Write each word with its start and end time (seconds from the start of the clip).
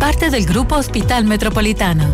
Parte 0.00 0.30
del 0.30 0.44
Grupo 0.46 0.74
Hospital 0.74 1.24
Metropolitano. 1.26 2.12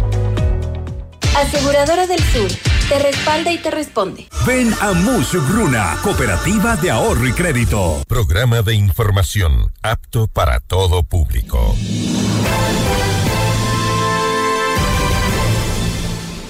Aseguradora 1.38 2.07
del 2.07 2.23
Sur. 2.23 2.50
Te 2.87 2.99
respalda 2.99 3.50
y 3.50 3.57
te 3.57 3.71
responde. 3.71 4.29
Ven 4.46 4.75
a 4.83 4.92
Musugruna, 4.92 5.97
Cooperativa 6.02 6.76
de 6.76 6.91
Ahorro 6.91 7.26
y 7.26 7.33
Crédito. 7.33 8.02
Programa 8.07 8.61
de 8.61 8.75
información 8.75 9.73
apto 9.80 10.27
para 10.27 10.61
todo 10.61 11.02
público. 11.02 11.75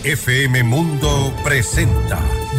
FM 0.02 0.64
Mundo 0.64 1.32
presenta 1.45 2.18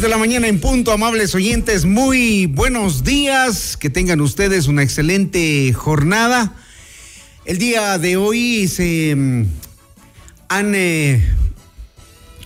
6 0.00 0.02
de 0.04 0.08
la 0.08 0.16
mañana 0.16 0.48
en 0.48 0.60
punto, 0.60 0.92
amables 0.92 1.34
oyentes, 1.34 1.84
muy 1.84 2.46
buenos 2.46 3.04
días, 3.04 3.76
que 3.76 3.90
tengan 3.90 4.22
ustedes 4.22 4.66
una 4.66 4.82
excelente 4.82 5.74
jornada. 5.74 6.54
El 7.44 7.58
día 7.58 7.98
de 7.98 8.16
hoy 8.16 8.66
se 8.66 9.14
mm, 9.14 9.44
han 10.48 10.74
eh, 10.74 11.22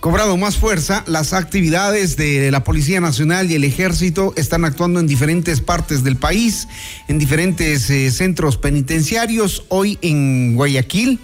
cobrado 0.01 0.35
más 0.35 0.57
fuerza 0.57 1.05
las 1.07 1.31
actividades 1.31 2.17
de 2.17 2.51
la 2.51 2.65
Policía 2.65 2.99
Nacional 2.99 3.49
y 3.49 3.55
el 3.55 3.63
Ejército, 3.63 4.33
están 4.35 4.65
actuando 4.65 4.99
en 4.99 5.07
diferentes 5.07 5.61
partes 5.61 6.03
del 6.03 6.17
país, 6.17 6.67
en 7.07 7.19
diferentes 7.19 7.89
eh, 7.89 8.11
centros 8.11 8.57
penitenciarios. 8.57 9.63
Hoy 9.69 9.97
en 10.01 10.55
Guayaquil 10.55 11.21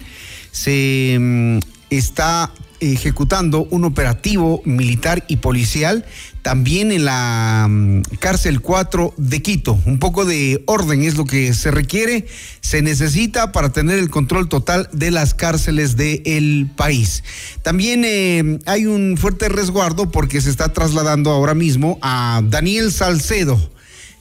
se 0.50 1.18
mm, 1.20 1.71
está 1.96 2.52
ejecutando 2.80 3.68
un 3.70 3.84
operativo 3.84 4.60
militar 4.64 5.24
y 5.28 5.36
policial 5.36 6.04
también 6.42 6.90
en 6.90 7.04
la 7.04 7.68
mm, 7.70 8.02
cárcel 8.18 8.60
4 8.60 9.14
de 9.16 9.42
Quito. 9.42 9.78
Un 9.86 10.00
poco 10.00 10.24
de 10.24 10.64
orden 10.66 11.02
es 11.02 11.16
lo 11.16 11.24
que 11.24 11.54
se 11.54 11.70
requiere, 11.70 12.26
se 12.60 12.82
necesita 12.82 13.52
para 13.52 13.70
tener 13.70 13.98
el 13.98 14.10
control 14.10 14.48
total 14.48 14.88
de 14.92 15.12
las 15.12 15.34
cárceles 15.34 15.96
del 15.96 16.68
país. 16.74 17.22
También 17.62 18.02
eh, 18.04 18.58
hay 18.66 18.86
un 18.86 19.16
fuerte 19.16 19.48
resguardo 19.48 20.10
porque 20.10 20.40
se 20.40 20.50
está 20.50 20.72
trasladando 20.72 21.30
ahora 21.30 21.54
mismo 21.54 21.98
a 22.02 22.42
Daniel 22.44 22.92
Salcedo 22.92 23.70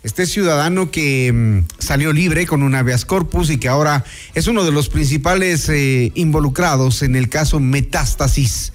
este 0.03 0.25
ciudadano 0.25 0.89
que 0.89 1.31
mm, 1.31 1.67
salió 1.77 2.11
libre 2.11 2.47
con 2.47 2.63
un 2.63 2.73
habeas 2.73 3.05
corpus 3.05 3.51
y 3.51 3.57
que 3.57 3.67
ahora 3.67 4.03
es 4.33 4.47
uno 4.47 4.63
de 4.63 4.71
los 4.71 4.89
principales 4.89 5.69
eh, 5.69 6.11
involucrados 6.15 7.03
en 7.03 7.15
el 7.15 7.29
caso 7.29 7.59
Metástasis. 7.59 8.73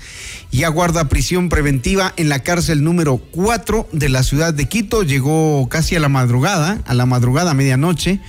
Y 0.52 0.62
aguarda 0.62 1.08
prisión 1.08 1.48
preventiva 1.48 2.14
en 2.16 2.28
la 2.28 2.44
cárcel 2.44 2.84
número 2.84 3.18
4 3.18 3.88
de 3.92 4.08
la 4.08 4.22
ciudad 4.22 4.54
de 4.54 4.68
Quito. 4.68 5.02
Llegó 5.02 5.68
casi 5.68 5.96
a 5.96 6.00
la 6.00 6.08
madrugada, 6.08 6.80
a 6.86 6.94
la 6.94 7.04
madrugada, 7.04 7.50
a 7.50 7.54
medianoche. 7.54 8.20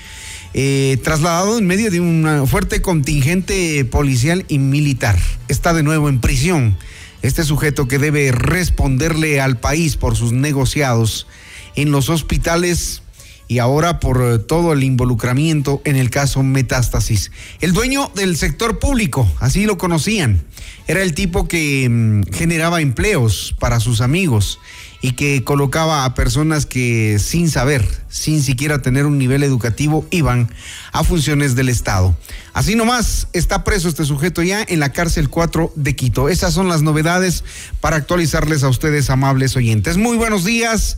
Eh, 0.55 0.97
trasladado 1.03 1.59
en 1.59 1.67
medio 1.67 1.91
de 1.91 1.99
un 1.99 2.47
fuerte 2.47 2.81
contingente 2.81 3.85
policial 3.85 4.45
y 4.47 4.57
militar. 4.57 5.17
Está 5.47 5.73
de 5.73 5.83
nuevo 5.83 6.09
en 6.09 6.19
prisión. 6.19 6.75
Este 7.21 7.43
sujeto 7.43 7.87
que 7.87 7.99
debe 7.99 8.31
responderle 8.31 9.39
al 9.39 9.59
país 9.59 9.95
por 9.95 10.15
sus 10.15 10.33
negociados 10.33 11.27
en 11.77 11.91
los 11.91 12.09
hospitales 12.09 13.01
y 13.47 13.59
ahora 13.59 14.01
por 14.01 14.21
eh, 14.21 14.39
todo 14.39 14.73
el 14.73 14.83
involucramiento 14.83 15.81
en 15.85 15.95
el 15.95 16.09
caso 16.09 16.43
Metástasis. 16.43 17.31
El 17.61 17.71
dueño 17.71 18.11
del 18.13 18.35
sector 18.35 18.79
público, 18.79 19.31
así 19.39 19.65
lo 19.65 19.77
conocían, 19.77 20.43
era 20.87 21.01
el 21.01 21.13
tipo 21.13 21.47
que 21.47 21.87
mm, 21.89 22.33
generaba 22.33 22.81
empleos 22.81 23.55
para 23.57 23.79
sus 23.79 24.01
amigos 24.01 24.59
y 25.01 25.11
que 25.13 25.43
colocaba 25.43 26.03
a 26.03 26.15
personas 26.15 26.65
que 26.65 27.19
sin 27.19 27.49
saber, 27.49 27.87
sin 28.09 28.41
siquiera 28.41 28.81
tener 28.81 29.05
un 29.05 29.17
nivel 29.17 29.43
educativo, 29.43 30.05
iban 30.09 30.51
a 30.91 31.03
funciones 31.03 31.55
del 31.55 31.69
Estado. 31.69 32.17
Así 32.53 32.75
nomás 32.75 33.27
está 33.33 33.63
preso 33.63 33.87
este 33.87 34.05
sujeto 34.05 34.41
ya 34.41 34.65
en 34.67 34.79
la 34.79 34.91
cárcel 34.91 35.29
4 35.29 35.71
de 35.75 35.95
Quito. 35.95 36.29
Esas 36.29 36.53
son 36.53 36.67
las 36.67 36.81
novedades 36.81 37.43
para 37.79 37.97
actualizarles 37.97 38.63
a 38.63 38.69
ustedes, 38.69 39.11
amables 39.11 39.55
oyentes. 39.55 39.97
Muy 39.97 40.17
buenos 40.17 40.43
días. 40.43 40.97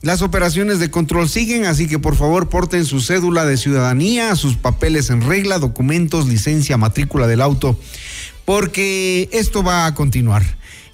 Las 0.00 0.22
operaciones 0.22 0.78
de 0.78 0.90
control 0.90 1.28
siguen, 1.28 1.64
así 1.64 1.88
que 1.88 1.98
por 1.98 2.14
favor 2.14 2.48
porten 2.48 2.84
su 2.84 3.00
cédula 3.00 3.44
de 3.44 3.56
ciudadanía, 3.56 4.36
sus 4.36 4.56
papeles 4.56 5.10
en 5.10 5.22
regla, 5.22 5.58
documentos, 5.58 6.28
licencia, 6.28 6.76
matrícula 6.76 7.26
del 7.26 7.40
auto, 7.40 7.76
porque 8.44 9.28
esto 9.32 9.64
va 9.64 9.86
a 9.86 9.94
continuar. 9.94 10.44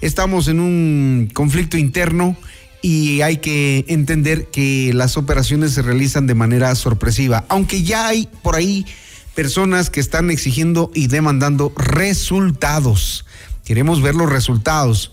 Estamos 0.01 0.47
en 0.47 0.59
un 0.59 1.29
conflicto 1.31 1.77
interno 1.77 2.35
y 2.81 3.21
hay 3.21 3.37
que 3.37 3.85
entender 3.89 4.47
que 4.47 4.91
las 4.93 5.17
operaciones 5.17 5.71
se 5.73 5.83
realizan 5.83 6.25
de 6.25 6.33
manera 6.33 6.73
sorpresiva, 6.73 7.45
aunque 7.47 7.83
ya 7.83 8.07
hay 8.07 8.27
por 8.41 8.55
ahí 8.55 8.87
personas 9.35 9.91
que 9.91 9.99
están 9.99 10.31
exigiendo 10.31 10.89
y 10.95 11.07
demandando 11.07 11.71
resultados. 11.77 13.25
Queremos 13.65 14.01
ver 14.01 14.15
los 14.15 14.31
resultados 14.31 15.11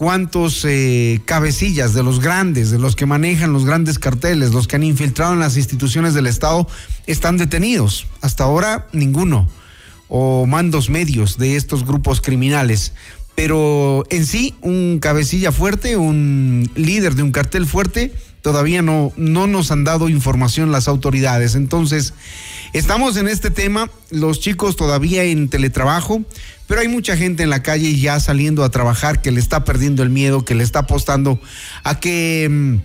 cuántos 0.00 0.64
eh, 0.64 1.20
cabecillas 1.26 1.92
de 1.92 2.02
los 2.02 2.20
grandes, 2.20 2.70
de 2.70 2.78
los 2.78 2.96
que 2.96 3.04
manejan 3.04 3.52
los 3.52 3.66
grandes 3.66 3.98
carteles, 3.98 4.50
los 4.50 4.66
que 4.66 4.76
han 4.76 4.82
infiltrado 4.82 5.34
en 5.34 5.40
las 5.40 5.58
instituciones 5.58 6.14
del 6.14 6.26
Estado, 6.26 6.66
están 7.06 7.36
detenidos. 7.36 8.06
Hasta 8.22 8.44
ahora 8.44 8.86
ninguno. 8.94 9.46
O 10.08 10.46
mandos 10.46 10.88
medios 10.88 11.36
de 11.36 11.56
estos 11.56 11.84
grupos 11.84 12.22
criminales. 12.22 12.94
Pero 13.34 14.04
en 14.08 14.24
sí, 14.24 14.54
un 14.62 15.00
cabecilla 15.02 15.52
fuerte, 15.52 15.98
un 15.98 16.70
líder 16.76 17.14
de 17.14 17.22
un 17.22 17.30
cartel 17.30 17.66
fuerte, 17.66 18.14
todavía 18.40 18.80
no, 18.80 19.12
no 19.18 19.46
nos 19.46 19.70
han 19.70 19.84
dado 19.84 20.08
información 20.08 20.72
las 20.72 20.88
autoridades. 20.88 21.54
Entonces, 21.56 22.14
estamos 22.72 23.18
en 23.18 23.28
este 23.28 23.50
tema, 23.50 23.90
los 24.10 24.40
chicos 24.40 24.76
todavía 24.76 25.24
en 25.24 25.50
teletrabajo, 25.50 26.22
pero 26.70 26.82
hay 26.82 26.88
mucha 26.88 27.16
gente 27.16 27.42
en 27.42 27.50
la 27.50 27.64
calle 27.64 27.98
ya 27.98 28.20
saliendo 28.20 28.62
a 28.62 28.70
trabajar 28.70 29.20
que 29.20 29.32
le 29.32 29.40
está 29.40 29.64
perdiendo 29.64 30.04
el 30.04 30.10
miedo, 30.10 30.44
que 30.44 30.54
le 30.54 30.62
está 30.62 30.78
apostando 30.78 31.40
a 31.82 31.98
que 31.98 32.46
mm, 32.48 32.76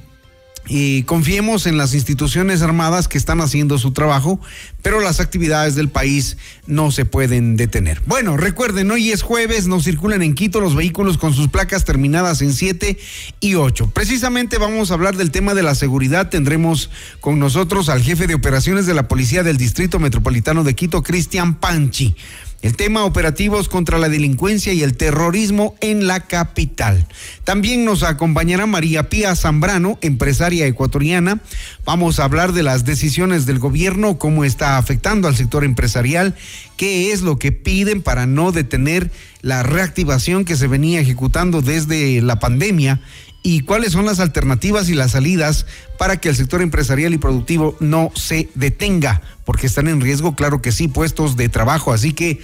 y 0.68 1.04
confiemos 1.04 1.68
en 1.68 1.78
las 1.78 1.94
instituciones 1.94 2.64
armadas 2.64 3.08
que 3.08 3.20
están 3.20 3.42
haciendo 3.42 3.78
su 3.78 3.92
trabajo, 3.92 4.40
pero 4.82 5.02
las 5.02 5.20
actividades 5.20 5.76
del 5.76 5.90
país 5.90 6.38
no 6.66 6.90
se 6.90 7.06
pueden 7.06 7.58
detener. 7.58 8.02
Bueno, 8.08 8.38
recuerden, 8.38 8.90
hoy 8.90 9.12
es 9.12 9.22
jueves, 9.22 9.68
no 9.68 9.80
circulan 9.80 10.24
en 10.24 10.34
Quito 10.34 10.62
los 10.62 10.76
vehículos 10.76 11.20
con 11.20 11.36
sus 11.36 11.50
placas 11.50 11.86
terminadas 11.86 12.42
en 12.42 12.54
7 12.54 12.98
y 13.40 13.54
8. 13.54 13.92
Precisamente 13.94 14.58
vamos 14.58 14.90
a 14.90 14.96
hablar 14.96 15.16
del 15.16 15.30
tema 15.30 15.54
de 15.54 15.62
la 15.62 15.76
seguridad. 15.76 16.30
Tendremos 16.30 16.90
con 17.20 17.38
nosotros 17.38 17.90
al 17.90 18.02
jefe 18.02 18.26
de 18.26 18.34
operaciones 18.34 18.88
de 18.88 18.96
la 18.96 19.08
Policía 19.08 19.44
del 19.44 19.58
Distrito 19.58 20.00
Metropolitano 20.00 20.64
de 20.64 20.74
Quito, 20.74 21.04
Cristian 21.04 21.60
Panchi 21.60 22.16
el 22.62 22.76
tema 22.76 23.06
operativos 23.06 23.70
contra 23.70 24.00
la 24.00 24.10
delincuencia 24.10 24.74
y 24.74 24.82
el 24.82 24.98
terrorismo 24.98 25.76
en 25.82 26.08
la 26.08 26.22
capital. 26.22 27.08
También 27.44 27.86
nos 27.86 28.04
acompañará 28.04 28.66
María 28.66 29.10
Pía 29.10 29.36
Zambrano, 29.36 30.00
empresaria 30.02 30.66
ecuatoriana. 30.66 31.42
Vamos 31.86 32.20
a 32.20 32.24
hablar 32.24 32.54
de 32.54 32.64
las 32.64 32.86
decisiones 32.86 33.46
del 33.46 33.60
gobierno, 33.60 34.18
cómo 34.18 34.46
está 34.46 34.78
afectando 34.78 35.28
al 35.28 35.36
sector 35.36 35.64
empresarial, 35.64 36.36
qué 36.78 37.12
es 37.12 37.22
lo 37.22 37.38
que 37.38 37.52
piden 37.52 38.02
para 38.02 38.26
no 38.26 38.52
detener 38.52 39.12
la 39.42 39.62
reactivación 39.62 40.44
que 40.44 40.56
se 40.56 40.68
venía 40.68 41.00
ejecutando 41.00 41.62
desde 41.62 42.20
la 42.22 42.40
pandemia 42.40 43.00
y 43.46 43.60
cuáles 43.60 43.92
son 43.92 44.08
las 44.08 44.20
alternativas 44.20 44.90
y 44.90 44.96
las 44.96 45.12
salidas 45.12 45.68
para 46.00 46.18
que 46.18 46.30
el 46.30 46.36
sector 46.36 46.64
empresarial 46.64 47.14
y 47.14 47.20
productivo 47.20 47.78
no 47.80 48.10
se 48.16 48.50
detenga, 48.56 49.22
porque 49.46 49.68
están 49.68 49.88
en 49.88 50.02
riesgo, 50.02 50.34
claro 50.34 50.64
que 50.64 50.72
sí, 50.72 50.88
puestos 50.88 51.38
de 51.38 51.48
trabajo. 51.48 51.94
Así 51.94 52.14
que 52.14 52.42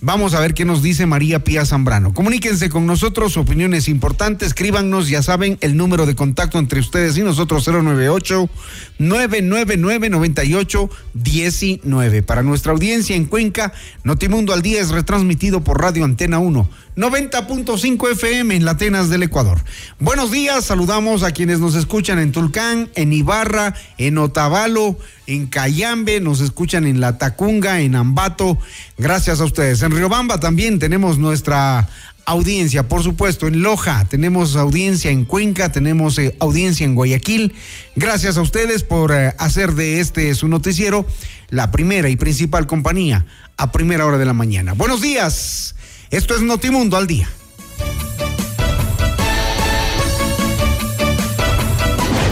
Vamos 0.00 0.34
a 0.34 0.40
ver 0.40 0.52
qué 0.52 0.66
nos 0.66 0.82
dice 0.82 1.06
María 1.06 1.44
Pía 1.44 1.64
Zambrano. 1.64 2.12
Comuníquense 2.12 2.68
con 2.68 2.84
nosotros, 2.84 3.38
opiniones 3.38 3.88
importantes, 3.88 4.48
escríbanos, 4.48 5.08
ya 5.08 5.22
saben, 5.22 5.56
el 5.62 5.78
número 5.78 6.04
de 6.04 6.14
contacto 6.14 6.58
entre 6.58 6.80
ustedes 6.80 7.16
y 7.16 7.22
nosotros 7.22 7.66
098 7.66 8.50
999 8.98 10.10
9819. 10.10 12.22
Para 12.22 12.42
nuestra 12.42 12.72
audiencia 12.72 13.16
en 13.16 13.24
Cuenca, 13.24 13.72
Notimundo 14.02 14.52
al 14.52 14.60
día 14.60 14.82
es 14.82 14.90
retransmitido 14.90 15.64
por 15.64 15.80
Radio 15.80 16.04
Antena 16.04 16.38
1 16.38 16.68
90.5 16.96 18.12
FM 18.12 18.54
en 18.54 18.64
Latenas 18.64 19.10
del 19.10 19.24
Ecuador. 19.24 19.58
Buenos 19.98 20.30
días, 20.30 20.64
saludamos 20.64 21.24
a 21.24 21.32
quienes 21.32 21.58
nos 21.58 21.74
escuchan 21.74 22.20
en 22.20 22.30
Tulcán, 22.30 22.88
en 22.94 23.12
Ibarra, 23.12 23.74
en 23.98 24.16
Otavalo, 24.18 24.96
en 25.26 25.48
Cayambe, 25.48 26.20
nos 26.20 26.40
escuchan 26.40 26.86
en 26.86 27.00
La 27.00 27.18
Tacunga, 27.18 27.80
en 27.80 27.96
Ambato. 27.96 28.58
Gracias 28.96 29.40
a 29.40 29.44
ustedes. 29.44 29.82
En 29.82 29.90
Riobamba 29.90 30.38
también 30.38 30.78
tenemos 30.78 31.18
nuestra 31.18 31.88
audiencia, 32.26 32.88
por 32.88 33.02
supuesto, 33.02 33.48
en 33.48 33.62
Loja, 33.62 34.06
tenemos 34.08 34.54
audiencia 34.54 35.10
en 35.10 35.24
Cuenca, 35.24 35.72
tenemos 35.72 36.16
eh, 36.18 36.36
audiencia 36.38 36.84
en 36.84 36.94
Guayaquil. 36.94 37.54
Gracias 37.96 38.36
a 38.36 38.40
ustedes 38.40 38.84
por 38.84 39.12
eh, 39.12 39.34
hacer 39.38 39.72
de 39.74 39.98
este 39.98 40.32
su 40.36 40.46
noticiero 40.46 41.06
la 41.50 41.70
primera 41.72 42.08
y 42.08 42.16
principal 42.16 42.66
compañía 42.66 43.26
a 43.56 43.72
primera 43.72 44.06
hora 44.06 44.18
de 44.18 44.24
la 44.24 44.32
mañana. 44.32 44.74
Buenos 44.74 45.00
días. 45.00 45.73
Esto 46.14 46.36
es 46.36 46.42
Notimundo 46.42 46.96
al 46.96 47.08
día. 47.08 47.28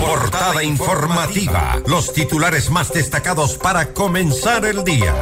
Portada 0.01 0.63
informativa. 0.63 1.83
Los 1.89 2.13
titulares 2.13 2.71
más 2.71 2.93
destacados 2.93 3.59
para 3.59 3.93
comenzar 3.93 4.65
el 4.67 4.85
día. 4.85 5.13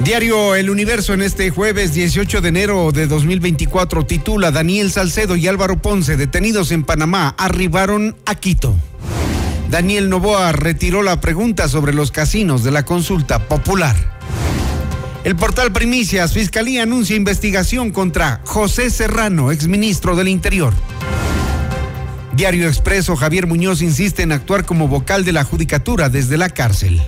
Diario 0.00 0.54
El 0.54 0.70
Universo 0.70 1.12
en 1.12 1.20
este 1.20 1.50
jueves 1.50 1.92
18 1.92 2.40
de 2.40 2.48
enero 2.48 2.90
de 2.90 3.06
2024 3.06 4.06
titula 4.06 4.50
Daniel 4.50 4.90
Salcedo 4.90 5.36
y 5.36 5.46
Álvaro 5.46 5.76
Ponce 5.76 6.16
detenidos 6.16 6.72
en 6.72 6.84
Panamá 6.84 7.34
arribaron 7.36 8.16
a 8.24 8.34
Quito. 8.34 8.74
Daniel 9.68 10.08
Novoa 10.08 10.52
retiró 10.52 11.02
la 11.02 11.20
pregunta 11.20 11.68
sobre 11.68 11.92
los 11.92 12.12
casinos 12.12 12.64
de 12.64 12.70
la 12.70 12.86
consulta 12.86 13.46
popular. 13.46 14.13
El 15.24 15.36
portal 15.36 15.72
Primicias, 15.72 16.34
Fiscalía 16.34 16.82
anuncia 16.82 17.16
investigación 17.16 17.92
contra 17.92 18.42
José 18.44 18.90
Serrano, 18.90 19.52
exministro 19.52 20.16
del 20.16 20.28
Interior. 20.28 20.74
Diario 22.36 22.68
Expreso, 22.68 23.16
Javier 23.16 23.46
Muñoz 23.46 23.80
insiste 23.80 24.22
en 24.22 24.32
actuar 24.32 24.66
como 24.66 24.86
vocal 24.86 25.24
de 25.24 25.32
la 25.32 25.42
Judicatura 25.42 26.10
desde 26.10 26.36
la 26.36 26.50
cárcel. 26.50 27.00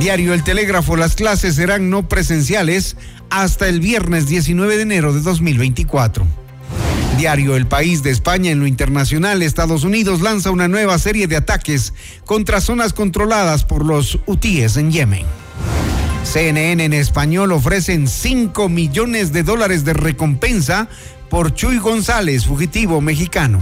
Diario 0.00 0.32
El 0.32 0.42
Telégrafo, 0.42 0.96
las 0.96 1.14
clases 1.14 1.56
serán 1.56 1.90
no 1.90 2.08
presenciales 2.08 2.96
hasta 3.28 3.68
el 3.68 3.80
viernes 3.80 4.26
19 4.26 4.76
de 4.76 4.82
enero 4.82 5.12
de 5.12 5.20
2024. 5.20 6.26
Diario 7.18 7.56
El 7.56 7.66
País 7.66 8.02
de 8.02 8.10
España 8.10 8.52
en 8.52 8.60
lo 8.60 8.66
internacional, 8.66 9.42
Estados 9.42 9.84
Unidos 9.84 10.22
lanza 10.22 10.50
una 10.50 10.66
nueva 10.66 10.98
serie 10.98 11.26
de 11.26 11.36
ataques 11.36 11.92
contra 12.24 12.62
zonas 12.62 12.94
controladas 12.94 13.64
por 13.64 13.84
los 13.84 14.18
hutíes 14.24 14.78
en 14.78 14.90
Yemen. 14.90 15.41
CNN 16.24 16.84
en 16.84 16.92
español 16.92 17.52
ofrecen 17.52 18.06
5 18.08 18.68
millones 18.68 19.32
de 19.32 19.42
dólares 19.42 19.84
de 19.84 19.92
recompensa 19.92 20.88
por 21.28 21.54
Chuy 21.54 21.78
González, 21.78 22.46
fugitivo 22.46 23.00
mexicano. 23.00 23.60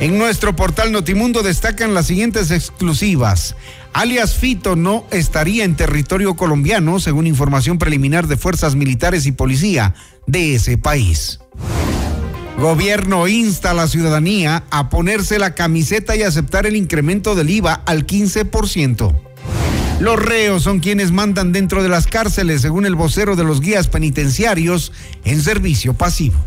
En 0.00 0.18
nuestro 0.18 0.54
portal 0.54 0.92
Notimundo 0.92 1.42
destacan 1.42 1.94
las 1.94 2.06
siguientes 2.06 2.50
exclusivas. 2.50 3.56
Alias 3.92 4.34
Fito 4.34 4.76
no 4.76 5.04
estaría 5.10 5.64
en 5.64 5.74
territorio 5.74 6.34
colombiano, 6.34 7.00
según 7.00 7.26
información 7.26 7.78
preliminar 7.78 8.28
de 8.28 8.36
fuerzas 8.36 8.76
militares 8.76 9.26
y 9.26 9.32
policía 9.32 9.94
de 10.26 10.54
ese 10.54 10.78
país. 10.78 11.40
Gobierno 12.58 13.28
insta 13.28 13.70
a 13.70 13.74
la 13.74 13.88
ciudadanía 13.88 14.64
a 14.70 14.88
ponerse 14.88 15.38
la 15.38 15.54
camiseta 15.54 16.16
y 16.16 16.22
aceptar 16.22 16.66
el 16.66 16.76
incremento 16.76 17.34
del 17.34 17.50
IVA 17.50 17.74
al 17.86 18.06
15%. 18.06 19.27
Los 20.00 20.16
reos 20.16 20.62
son 20.62 20.78
quienes 20.78 21.10
mandan 21.10 21.52
dentro 21.52 21.82
de 21.82 21.88
las 21.88 22.06
cárceles, 22.06 22.60
según 22.60 22.86
el 22.86 22.94
vocero 22.94 23.34
de 23.34 23.42
los 23.42 23.60
guías 23.60 23.88
penitenciarios 23.88 24.92
en 25.24 25.42
servicio 25.42 25.94
pasivo. 25.94 26.38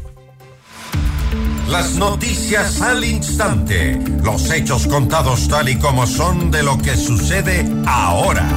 Las 1.67 1.95
noticias 1.95 2.81
al 2.81 3.03
instante, 3.03 3.99
los 4.23 4.49
hechos 4.51 4.87
contados 4.87 5.49
tal 5.49 5.67
y 5.67 5.75
como 5.75 6.07
son 6.07 6.49
de 6.49 6.63
lo 6.63 6.77
que 6.77 6.95
sucede 6.95 7.65
ahora. 7.85 8.47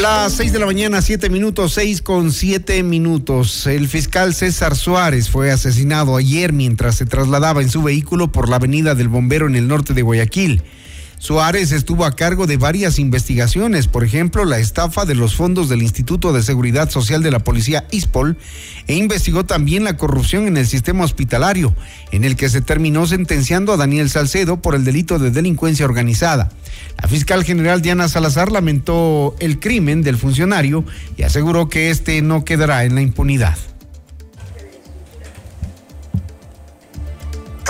Las 0.00 0.32
seis 0.32 0.52
de 0.52 0.58
la 0.58 0.64
mañana, 0.64 1.02
siete 1.02 1.28
minutos, 1.28 1.74
seis 1.74 2.00
con 2.00 2.32
siete 2.32 2.82
minutos. 2.82 3.66
El 3.66 3.88
fiscal 3.88 4.34
César 4.34 4.74
Suárez 4.74 5.28
fue 5.28 5.50
asesinado 5.50 6.16
ayer 6.16 6.54
mientras 6.54 6.96
se 6.96 7.04
trasladaba 7.04 7.60
en 7.60 7.68
su 7.68 7.82
vehículo 7.82 8.32
por 8.32 8.48
la 8.48 8.56
avenida 8.56 8.94
del 8.94 9.08
Bombero 9.08 9.46
en 9.46 9.56
el 9.56 9.68
norte 9.68 9.92
de 9.92 10.00
Guayaquil. 10.00 10.62
Suárez 11.22 11.70
estuvo 11.70 12.04
a 12.04 12.16
cargo 12.16 12.48
de 12.48 12.56
varias 12.56 12.98
investigaciones, 12.98 13.86
por 13.86 14.02
ejemplo, 14.02 14.44
la 14.44 14.58
estafa 14.58 15.04
de 15.04 15.14
los 15.14 15.36
fondos 15.36 15.68
del 15.68 15.80
Instituto 15.80 16.32
de 16.32 16.42
Seguridad 16.42 16.90
Social 16.90 17.22
de 17.22 17.30
la 17.30 17.38
Policía 17.38 17.86
ISPOL, 17.92 18.36
e 18.88 18.96
investigó 18.96 19.44
también 19.44 19.84
la 19.84 19.96
corrupción 19.96 20.48
en 20.48 20.56
el 20.56 20.66
sistema 20.66 21.04
hospitalario, 21.04 21.76
en 22.10 22.24
el 22.24 22.34
que 22.34 22.48
se 22.48 22.60
terminó 22.60 23.06
sentenciando 23.06 23.72
a 23.72 23.76
Daniel 23.76 24.10
Salcedo 24.10 24.60
por 24.60 24.74
el 24.74 24.82
delito 24.82 25.20
de 25.20 25.30
delincuencia 25.30 25.84
organizada. 25.86 26.50
La 27.00 27.06
fiscal 27.06 27.44
general 27.44 27.82
Diana 27.82 28.08
Salazar 28.08 28.50
lamentó 28.50 29.36
el 29.38 29.60
crimen 29.60 30.02
del 30.02 30.16
funcionario 30.16 30.84
y 31.16 31.22
aseguró 31.22 31.68
que 31.68 31.90
este 31.90 32.20
no 32.20 32.44
quedará 32.44 32.84
en 32.84 32.96
la 32.96 33.00
impunidad. 33.00 33.56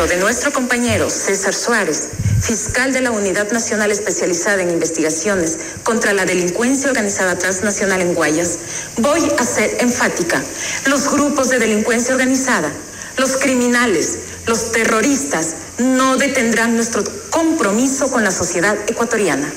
De 0.01 0.17
nuestro 0.17 0.53
compañero 0.53 1.11
César 1.11 1.55
Suárez, 1.55 2.09
fiscal 2.41 2.93
de 2.95 3.03
la 3.03 3.11
Unidad 3.11 3.53
Nacional 3.53 3.93
Especializada 3.93 4.63
en 4.63 4.71
Investigaciones 4.71 5.59
contra 5.85 6.15
la 6.15 6.25
Delincuencia 6.25 6.89
Organizada 6.89 7.37
Transnacional 7.37 8.01
en 8.01 8.15
Guayas, 8.15 8.59
voy 8.97 9.21
a 9.39 9.45
ser 9.45 9.77
enfática. 9.81 10.43
Los 10.87 11.13
grupos 11.13 11.51
de 11.51 11.59
delincuencia 11.59 12.15
organizada, 12.15 12.73
los 13.19 13.37
criminales, 13.37 14.19
los 14.47 14.73
terroristas 14.73 15.55
no 15.79 16.17
detendrán 16.17 16.75
nuestro 16.75 17.05
compromiso 17.31 18.11
con 18.11 18.25
la 18.25 18.33
sociedad 18.33 18.77
ecuatoriana. 18.89 19.53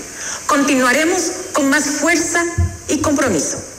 Continuaremos 0.47 1.31
con 1.53 1.69
más 1.69 1.85
fuerza 1.85 2.43
y 2.89 2.99
compromiso. 2.99 3.74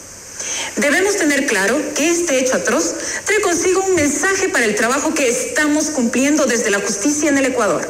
Debemos 0.77 1.17
tener 1.17 1.47
claro 1.47 1.81
que 1.95 2.11
este 2.11 2.39
hecho 2.39 2.57
atroz 2.57 2.95
trae 3.25 3.41
consigo 3.41 3.83
un 3.83 3.95
mensaje 3.95 4.51
para 4.51 4.67
el 4.67 4.75
trabajo 4.75 5.15
que 5.15 5.27
estamos 5.27 5.87
cumpliendo 5.89 6.45
desde 6.45 6.71
la 6.71 6.81
justicia 6.81 7.31
en 7.31 7.39
el 7.39 7.47
Ecuador. 7.47 7.89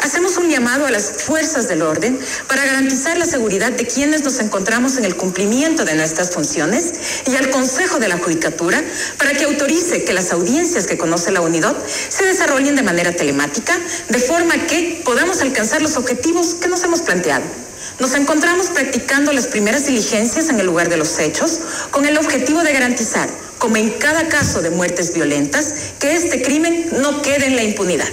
Hacemos 0.00 0.36
un 0.36 0.50
llamado 0.50 0.86
a 0.86 0.90
las 0.90 1.22
fuerzas 1.22 1.68
del 1.68 1.80
orden 1.82 2.18
para 2.48 2.66
garantizar 2.66 3.16
la 3.16 3.24
seguridad 3.24 3.72
de 3.72 3.86
quienes 3.86 4.22
nos 4.24 4.40
encontramos 4.40 4.98
en 4.98 5.06
el 5.06 5.16
cumplimiento 5.16 5.86
de 5.86 5.94
nuestras 5.94 6.30
funciones 6.30 6.92
y 7.26 7.36
al 7.36 7.50
Consejo 7.50 7.98
de 7.98 8.08
la 8.08 8.18
Judicatura 8.18 8.82
para 9.16 9.32
que 9.32 9.44
autorice 9.44 10.04
que 10.04 10.12
las 10.12 10.32
audiencias 10.32 10.86
que 10.86 10.98
conoce 10.98 11.32
la 11.32 11.40
unidad 11.40 11.76
se 11.86 12.26
desarrollen 12.26 12.76
de 12.76 12.82
manera 12.82 13.12
telemática, 13.12 13.78
de 14.08 14.18
forma 14.18 14.66
que 14.66 15.00
podamos 15.04 15.40
alcanzar 15.40 15.80
los 15.80 15.96
objetivos 15.96 16.54
que 16.54 16.68
nos 16.68 16.82
hemos 16.82 17.00
planteado. 17.00 17.69
Nos 18.00 18.14
encontramos 18.14 18.68
practicando 18.70 19.30
las 19.30 19.46
primeras 19.46 19.86
diligencias 19.86 20.48
en 20.48 20.58
el 20.58 20.64
lugar 20.64 20.88
de 20.88 20.96
los 20.96 21.18
hechos 21.18 21.60
con 21.90 22.06
el 22.06 22.16
objetivo 22.16 22.62
de 22.62 22.72
garantizar, 22.72 23.28
como 23.58 23.76
en 23.76 23.90
cada 23.90 24.26
caso 24.28 24.62
de 24.62 24.70
muertes 24.70 25.12
violentas, 25.12 25.96
que 26.00 26.14
este 26.14 26.40
crimen 26.40 26.86
no 27.02 27.20
quede 27.20 27.48
en 27.48 27.56
la 27.56 27.62
impunidad. 27.62 28.08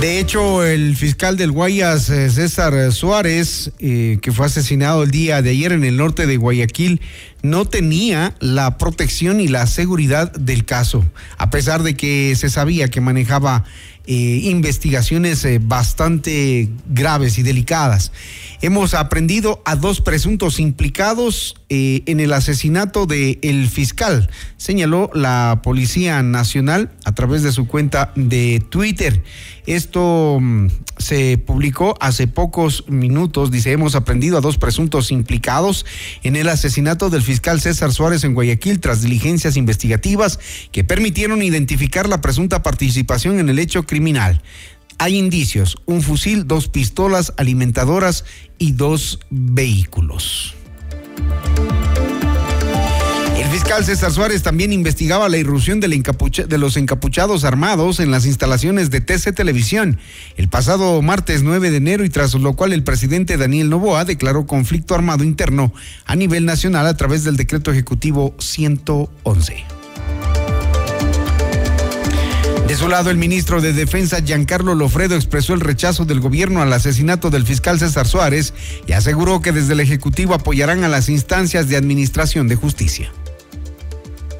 De 0.00 0.20
hecho, 0.20 0.64
el 0.64 0.94
fiscal 0.94 1.36
del 1.36 1.50
Guayas, 1.50 2.08
eh, 2.08 2.30
César 2.30 2.92
Suárez, 2.92 3.72
eh, 3.80 4.20
que 4.22 4.30
fue 4.30 4.46
asesinado 4.46 5.02
el 5.02 5.10
día 5.10 5.42
de 5.42 5.50
ayer 5.50 5.72
en 5.72 5.82
el 5.82 5.96
norte 5.96 6.28
de 6.28 6.36
Guayaquil, 6.36 7.00
no 7.42 7.64
tenía 7.64 8.36
la 8.38 8.78
protección 8.78 9.40
y 9.40 9.48
la 9.48 9.66
seguridad 9.66 10.30
del 10.30 10.64
caso, 10.64 11.04
a 11.36 11.50
pesar 11.50 11.82
de 11.82 11.96
que 11.96 12.36
se 12.36 12.48
sabía 12.48 12.86
que 12.86 13.00
manejaba 13.00 13.64
eh, 14.10 14.40
investigaciones 14.44 15.44
eh, 15.44 15.60
bastante 15.62 16.70
graves 16.88 17.36
y 17.36 17.42
delicadas. 17.42 18.10
Hemos 18.62 18.94
aprendido 18.94 19.60
a 19.66 19.76
dos 19.76 20.00
presuntos 20.00 20.60
implicados 20.60 21.56
eh, 21.70 22.02
en 22.06 22.20
el 22.20 22.32
asesinato 22.32 23.04
del 23.04 23.38
el 23.42 23.68
fiscal, 23.68 24.30
señaló 24.56 25.10
la 25.12 25.60
Policía 25.62 26.22
Nacional 26.22 26.90
a 27.04 27.14
través 27.14 27.42
de 27.42 27.52
su 27.52 27.66
cuenta 27.66 28.10
de 28.16 28.62
Twitter. 28.70 29.22
Esto 29.66 30.38
mm, 30.40 30.68
se 30.96 31.36
publicó 31.36 31.94
hace 32.00 32.26
pocos 32.26 32.84
minutos. 32.88 33.50
Dice, 33.50 33.72
hemos 33.72 33.96
aprendido 33.96 34.38
a 34.38 34.40
dos 34.40 34.56
presuntos 34.56 35.10
implicados 35.10 35.84
en 36.22 36.36
el 36.36 36.48
asesinato 36.48 37.10
del 37.10 37.22
fiscal 37.22 37.60
César 37.60 37.92
Suárez 37.92 38.24
en 38.24 38.32
Guayaquil 38.32 38.80
tras 38.80 39.02
diligencias 39.02 39.58
investigativas 39.58 40.38
que 40.72 40.84
permitieron 40.84 41.42
identificar 41.42 42.08
la 42.08 42.22
presunta 42.22 42.62
participación 42.62 43.40
en 43.40 43.50
el 43.50 43.58
hecho 43.58 43.84
criminal. 43.84 44.40
Hay 44.96 45.16
indicios, 45.16 45.76
un 45.84 46.00
fusil, 46.00 46.46
dos 46.46 46.68
pistolas 46.68 47.34
alimentadoras 47.36 48.24
y 48.58 48.72
dos 48.72 49.20
vehículos. 49.30 50.54
Fiscal 53.58 53.84
César 53.84 54.12
Suárez 54.12 54.44
también 54.44 54.72
investigaba 54.72 55.28
la 55.28 55.36
irrupción 55.36 55.80
de, 55.80 55.88
de, 55.88 56.58
los 56.58 56.76
encapuchados 56.76 57.42
armados 57.42 57.98
en 57.98 58.12
las 58.12 58.24
instalaciones 58.24 58.88
de 58.90 59.00
TC 59.00 59.34
Televisión 59.34 59.98
el 60.36 60.48
pasado 60.48 61.02
martes 61.02 61.42
9 61.42 61.72
de 61.72 61.78
enero 61.78 62.04
y 62.04 62.08
tras 62.08 62.34
lo 62.34 62.52
cual 62.52 62.72
el 62.72 62.84
presidente 62.84 63.36
Daniel 63.36 63.68
Novoa 63.68 64.04
declaró 64.04 64.46
conflicto 64.46 64.94
armado 64.94 65.24
interno 65.24 65.72
a 66.06 66.14
nivel 66.14 66.44
nacional 66.44 66.86
a 66.86 66.96
través 66.96 67.24
del 67.24 67.36
decreto 67.36 67.72
ejecutivo 67.72 68.32
111. 68.38 69.64
De 72.68 72.76
su 72.76 72.86
lado, 72.86 73.10
el 73.10 73.16
ministro 73.16 73.60
de 73.60 73.72
Defensa, 73.72 74.20
Giancarlo 74.20 74.76
Lofredo, 74.76 75.16
expresó 75.16 75.54
el 75.54 75.60
rechazo 75.60 76.04
del 76.04 76.20
gobierno 76.20 76.62
al 76.62 76.72
asesinato 76.72 77.28
del 77.30 77.44
fiscal 77.44 77.80
César 77.80 78.06
Suárez 78.06 78.54
y 78.86 78.92
aseguró 78.92 79.42
que 79.42 79.50
desde 79.50 79.72
el 79.72 79.80
Ejecutivo 79.80 80.34
apoyarán 80.34 80.84
a 80.84 80.88
las 80.88 81.08
instancias 81.08 81.68
de 81.68 81.76
administración 81.76 82.46
de 82.46 82.54
justicia. 82.54 83.10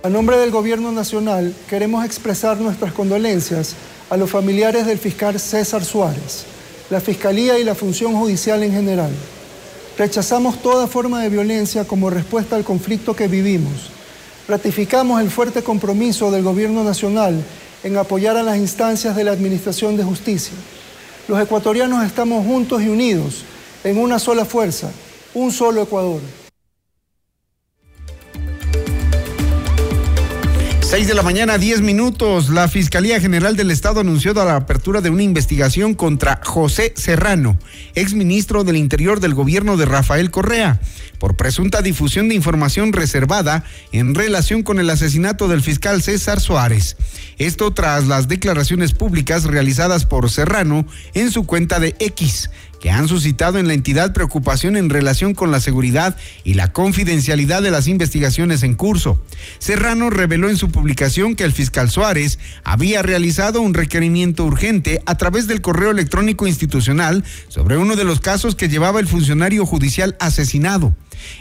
A 0.01 0.09
nombre 0.09 0.39
del 0.39 0.53
Gobierno 0.53 0.93
Nacional, 0.93 1.53
queremos 1.69 2.05
expresar 2.05 2.61
nuestras 2.61 2.93
condolencias 2.93 3.75
a 4.11 4.17
los 4.17 4.31
familiares 4.31 4.87
del 4.87 4.99
fiscal 4.99 5.41
César 5.41 5.85
Suárez, 5.85 6.45
la 6.89 7.01
Fiscalía 7.01 7.59
y 7.59 7.65
la 7.65 7.75
función 7.75 8.15
judicial 8.15 8.63
en 8.63 8.71
general. 8.71 9.11
Rechazamos 9.99 10.63
toda 10.63 10.87
forma 10.87 11.21
de 11.21 11.31
violencia 11.31 11.85
como 11.85 12.11
respuesta 12.11 12.55
al 12.55 12.63
conflicto 12.63 13.17
que 13.17 13.27
vivimos. 13.27 13.91
Ratificamos 14.47 15.21
el 15.21 15.33
fuerte 15.33 15.65
compromiso 15.65 16.31
del 16.31 16.45
Gobierno 16.45 16.85
Nacional 16.85 17.43
en 17.83 17.97
apoyar 17.97 18.37
a 18.37 18.45
las 18.45 18.57
instancias 18.57 19.17
de 19.17 19.25
la 19.25 19.33
Administración 19.33 19.97
de 19.97 20.05
Justicia. 20.05 20.55
Los 21.27 21.43
ecuatorianos 21.43 22.07
estamos 22.07 22.47
juntos 22.47 22.83
y 22.83 22.89
unidos 22.89 23.43
en 23.83 23.99
una 23.99 24.21
sola 24.21 24.45
fuerza, 24.45 24.93
un 25.35 25.51
solo 25.51 25.83
Ecuador. 25.83 26.21
6 30.89 31.07
de 31.07 31.13
la 31.13 31.23
mañana, 31.23 31.59
10 31.59 31.83
minutos. 31.83 32.49
La 32.49 32.67
Fiscalía 32.67 33.21
General 33.21 33.55
del 33.57 33.71
Estado 33.71 34.01
anunció 34.01 34.33
la 34.33 34.57
apertura 34.57 35.03
de 35.03 35.11
una 35.11 35.23
investigación 35.23 35.93
contra 35.93 36.41
José 36.43 36.95
Serrano, 36.97 37.59
exministro 37.95 38.65
del 38.65 38.77
Interior 38.77 39.21
del 39.21 39.35
gobierno 39.35 39.77
de 39.77 39.85
Rafael 39.85 40.31
Correa, 40.31 40.81
por 41.19 41.37
presunta 41.37 41.83
difusión 41.83 42.31
de 42.31 42.37
información 42.37 42.95
reservada 42.95 43.65
en 43.93 44.15
relación 44.15 44.63
con 44.63 44.81
el 44.81 44.89
asesinato 44.89 45.47
del 45.47 45.61
fiscal 45.61 46.01
César 46.01 46.41
Suárez. 46.41 46.97
Esto 47.37 47.75
tras 47.75 48.07
las 48.07 48.27
declaraciones 48.27 48.93
públicas 48.93 49.45
realizadas 49.45 50.07
por 50.07 50.31
Serrano 50.31 50.87
en 51.13 51.31
su 51.31 51.45
cuenta 51.45 51.81
de 51.81 51.97
X 51.99 52.49
que 52.81 52.91
han 52.91 53.09
suscitado 53.09 53.59
en 53.59 53.69
la 53.69 53.75
entidad 53.75 54.13
preocupación 54.13 54.77
en 54.77 54.91
relación 54.91 55.35
con 55.35 55.51
la 55.51 55.61
seguridad 55.61 56.17
y 56.45 56.55
la 56.55 56.73
confidencialidad 56.73 57.63
de 57.63 57.71
las 57.71 57.89
investigaciones 57.89 58.63
en 58.63 58.75
curso. 58.75 59.23
Serrano 59.59 60.11
reveló 60.11 60.49
en 60.49 60.57
su 60.57 60.71
publicación 60.71 61.35
que 61.35 61.45
el 61.45 61.53
fiscal 61.53 61.91
Suárez 61.91 62.39
había 62.65 63.03
realizado 63.03 63.61
un 63.61 63.75
requerimiento 63.75 64.45
urgente 64.45 65.03
a 65.07 65.17
través 65.17 65.47
del 65.47 65.61
correo 65.61 65.91
electrónico 65.91 66.47
institucional 66.47 67.25
sobre 67.49 67.77
uno 67.77 67.97
de 67.97 68.05
los 68.05 68.21
casos 68.21 68.55
que 68.55 68.69
llevaba 68.69 69.01
el 69.01 69.09
funcionario 69.09 69.67
judicial 69.67 70.17
asesinado. 70.21 70.95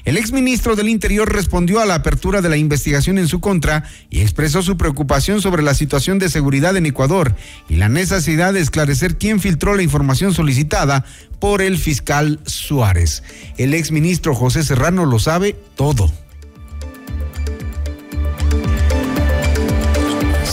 El 0.06 0.18
exministro 0.18 0.76
del 0.76 0.90
Interior 0.90 1.32
respondió 1.32 1.80
a 1.80 1.86
la 1.86 1.96
apertura 1.96 2.42
de 2.42 2.50
la 2.50 2.58
investigación 2.58 3.18
en 3.18 3.28
su 3.28 3.40
contra 3.40 3.84
y 4.10 4.22
expresó 4.22 4.62
su 4.62 4.78
preocupación 4.78 5.42
sobre 5.42 5.64
la 5.64 5.74
situación 5.74 6.20
de 6.20 6.30
seguridad 6.30 6.76
en 6.78 6.86
Ecuador 6.86 7.36
y 7.70 7.76
la 7.76 7.90
necesidad 7.90 8.54
de 8.54 8.62
esclarecer 8.62 9.18
quién 9.18 9.40
filtró 9.40 9.76
la 9.76 9.84
información 9.84 10.34
solicitada 10.34 11.06
por 11.40 11.62
el 11.62 11.78
fiscal 11.78 12.40
Suárez. 12.46 13.24
El 13.58 13.74
exministro 13.74 14.36
José 14.36 14.64
Serrano 14.64 15.06
lo 15.06 15.20
sabe 15.20 15.56
todo. 15.76 16.12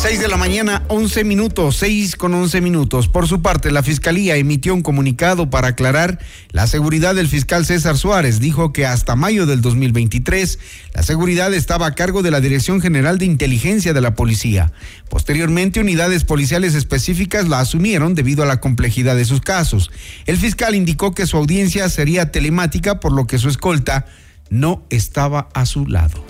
6 0.04 0.20
de 0.20 0.28
la 0.28 0.36
mañana, 0.36 0.82
11 0.88 1.24
minutos, 1.24 1.76
6 1.78 2.16
con 2.16 2.34
11 2.34 2.60
minutos. 2.60 3.08
Por 3.08 3.26
su 3.26 3.40
parte, 3.40 3.70
la 3.70 3.82
Fiscalía 3.82 4.36
emitió 4.36 4.74
un 4.74 4.82
comunicado 4.82 5.48
para 5.48 5.68
aclarar 5.68 6.18
la 6.50 6.66
seguridad 6.66 7.14
del 7.14 7.26
fiscal 7.26 7.64
César 7.64 7.96
Suárez. 7.96 8.38
Dijo 8.38 8.70
que 8.70 8.84
hasta 8.84 9.16
mayo 9.16 9.46
del 9.46 9.62
2023 9.62 10.58
la 10.92 11.02
seguridad 11.02 11.54
estaba 11.54 11.86
a 11.86 11.94
cargo 11.94 12.22
de 12.22 12.30
la 12.30 12.42
Dirección 12.42 12.82
General 12.82 13.16
de 13.16 13.24
Inteligencia 13.24 13.94
de 13.94 14.02
la 14.02 14.14
Policía. 14.14 14.72
Posteriormente, 15.08 15.80
unidades 15.80 16.24
policiales 16.24 16.74
específicas 16.74 17.48
la 17.48 17.60
asumieron 17.60 18.14
debido 18.14 18.42
a 18.42 18.46
la 18.46 18.60
complejidad 18.60 19.16
de 19.16 19.24
sus 19.24 19.40
casos. 19.40 19.90
El 20.26 20.36
fiscal 20.36 20.74
indicó 20.74 21.14
que 21.14 21.26
su 21.26 21.38
audiencia 21.38 21.88
sería 21.88 22.30
telemática, 22.30 23.00
por 23.00 23.12
lo 23.12 23.26
que 23.26 23.38
su 23.38 23.48
escolta 23.48 24.04
no 24.50 24.84
estaba 24.90 25.48
a 25.54 25.64
su 25.64 25.86
lado. 25.86 26.22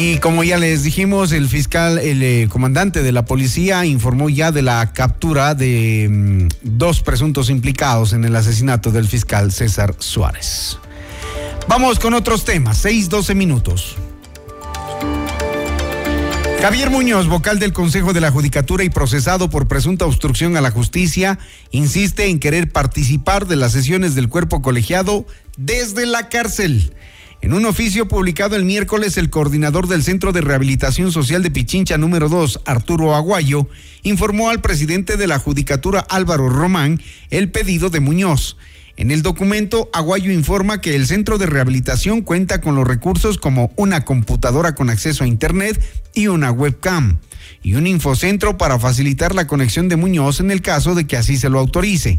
Y 0.00 0.18
como 0.18 0.44
ya 0.44 0.58
les 0.58 0.84
dijimos, 0.84 1.32
el 1.32 1.48
fiscal, 1.48 1.98
el 1.98 2.22
eh, 2.22 2.46
comandante 2.48 3.02
de 3.02 3.10
la 3.10 3.24
policía 3.24 3.84
informó 3.84 4.28
ya 4.28 4.52
de 4.52 4.62
la 4.62 4.92
captura 4.92 5.56
de 5.56 6.06
mm, 6.08 6.48
dos 6.62 7.02
presuntos 7.02 7.50
implicados 7.50 8.12
en 8.12 8.24
el 8.24 8.36
asesinato 8.36 8.92
del 8.92 9.08
fiscal 9.08 9.50
César 9.50 9.96
Suárez. 9.98 10.78
Vamos 11.66 11.98
con 11.98 12.14
otros 12.14 12.44
temas, 12.44 12.84
6-12 12.84 13.34
minutos. 13.34 13.96
Javier 16.62 16.90
Muñoz, 16.90 17.26
vocal 17.26 17.58
del 17.58 17.72
Consejo 17.72 18.12
de 18.12 18.20
la 18.20 18.30
Judicatura 18.30 18.84
y 18.84 18.90
procesado 18.90 19.50
por 19.50 19.66
presunta 19.66 20.06
obstrucción 20.06 20.56
a 20.56 20.60
la 20.60 20.70
justicia, 20.70 21.40
insiste 21.72 22.26
en 22.28 22.38
querer 22.38 22.70
participar 22.70 23.48
de 23.48 23.56
las 23.56 23.72
sesiones 23.72 24.14
del 24.14 24.28
cuerpo 24.28 24.62
colegiado 24.62 25.26
desde 25.56 26.06
la 26.06 26.28
cárcel. 26.28 26.92
En 27.40 27.52
un 27.52 27.66
oficio 27.66 28.08
publicado 28.08 28.56
el 28.56 28.64
miércoles, 28.64 29.16
el 29.16 29.30
coordinador 29.30 29.86
del 29.86 30.02
Centro 30.02 30.32
de 30.32 30.40
Rehabilitación 30.40 31.12
Social 31.12 31.40
de 31.40 31.52
Pichincha 31.52 31.96
número 31.96 32.28
2, 32.28 32.62
Arturo 32.64 33.14
Aguayo, 33.14 33.68
informó 34.02 34.50
al 34.50 34.60
presidente 34.60 35.16
de 35.16 35.28
la 35.28 35.38
Judicatura 35.38 36.00
Álvaro 36.00 36.48
Román 36.48 37.00
el 37.30 37.48
pedido 37.50 37.90
de 37.90 38.00
Muñoz. 38.00 38.56
En 38.96 39.12
el 39.12 39.22
documento, 39.22 39.88
Aguayo 39.92 40.32
informa 40.32 40.80
que 40.80 40.96
el 40.96 41.06
centro 41.06 41.38
de 41.38 41.46
rehabilitación 41.46 42.22
cuenta 42.22 42.60
con 42.60 42.74
los 42.74 42.88
recursos 42.88 43.38
como 43.38 43.72
una 43.76 44.04
computadora 44.04 44.74
con 44.74 44.90
acceso 44.90 45.22
a 45.22 45.28
Internet 45.28 45.80
y 46.14 46.26
una 46.26 46.50
webcam, 46.50 47.18
y 47.62 47.74
un 47.74 47.86
infocentro 47.86 48.58
para 48.58 48.80
facilitar 48.80 49.36
la 49.36 49.46
conexión 49.46 49.88
de 49.88 49.94
Muñoz 49.94 50.40
en 50.40 50.50
el 50.50 50.60
caso 50.60 50.96
de 50.96 51.06
que 51.06 51.16
así 51.16 51.36
se 51.36 51.48
lo 51.48 51.60
autorice. 51.60 52.18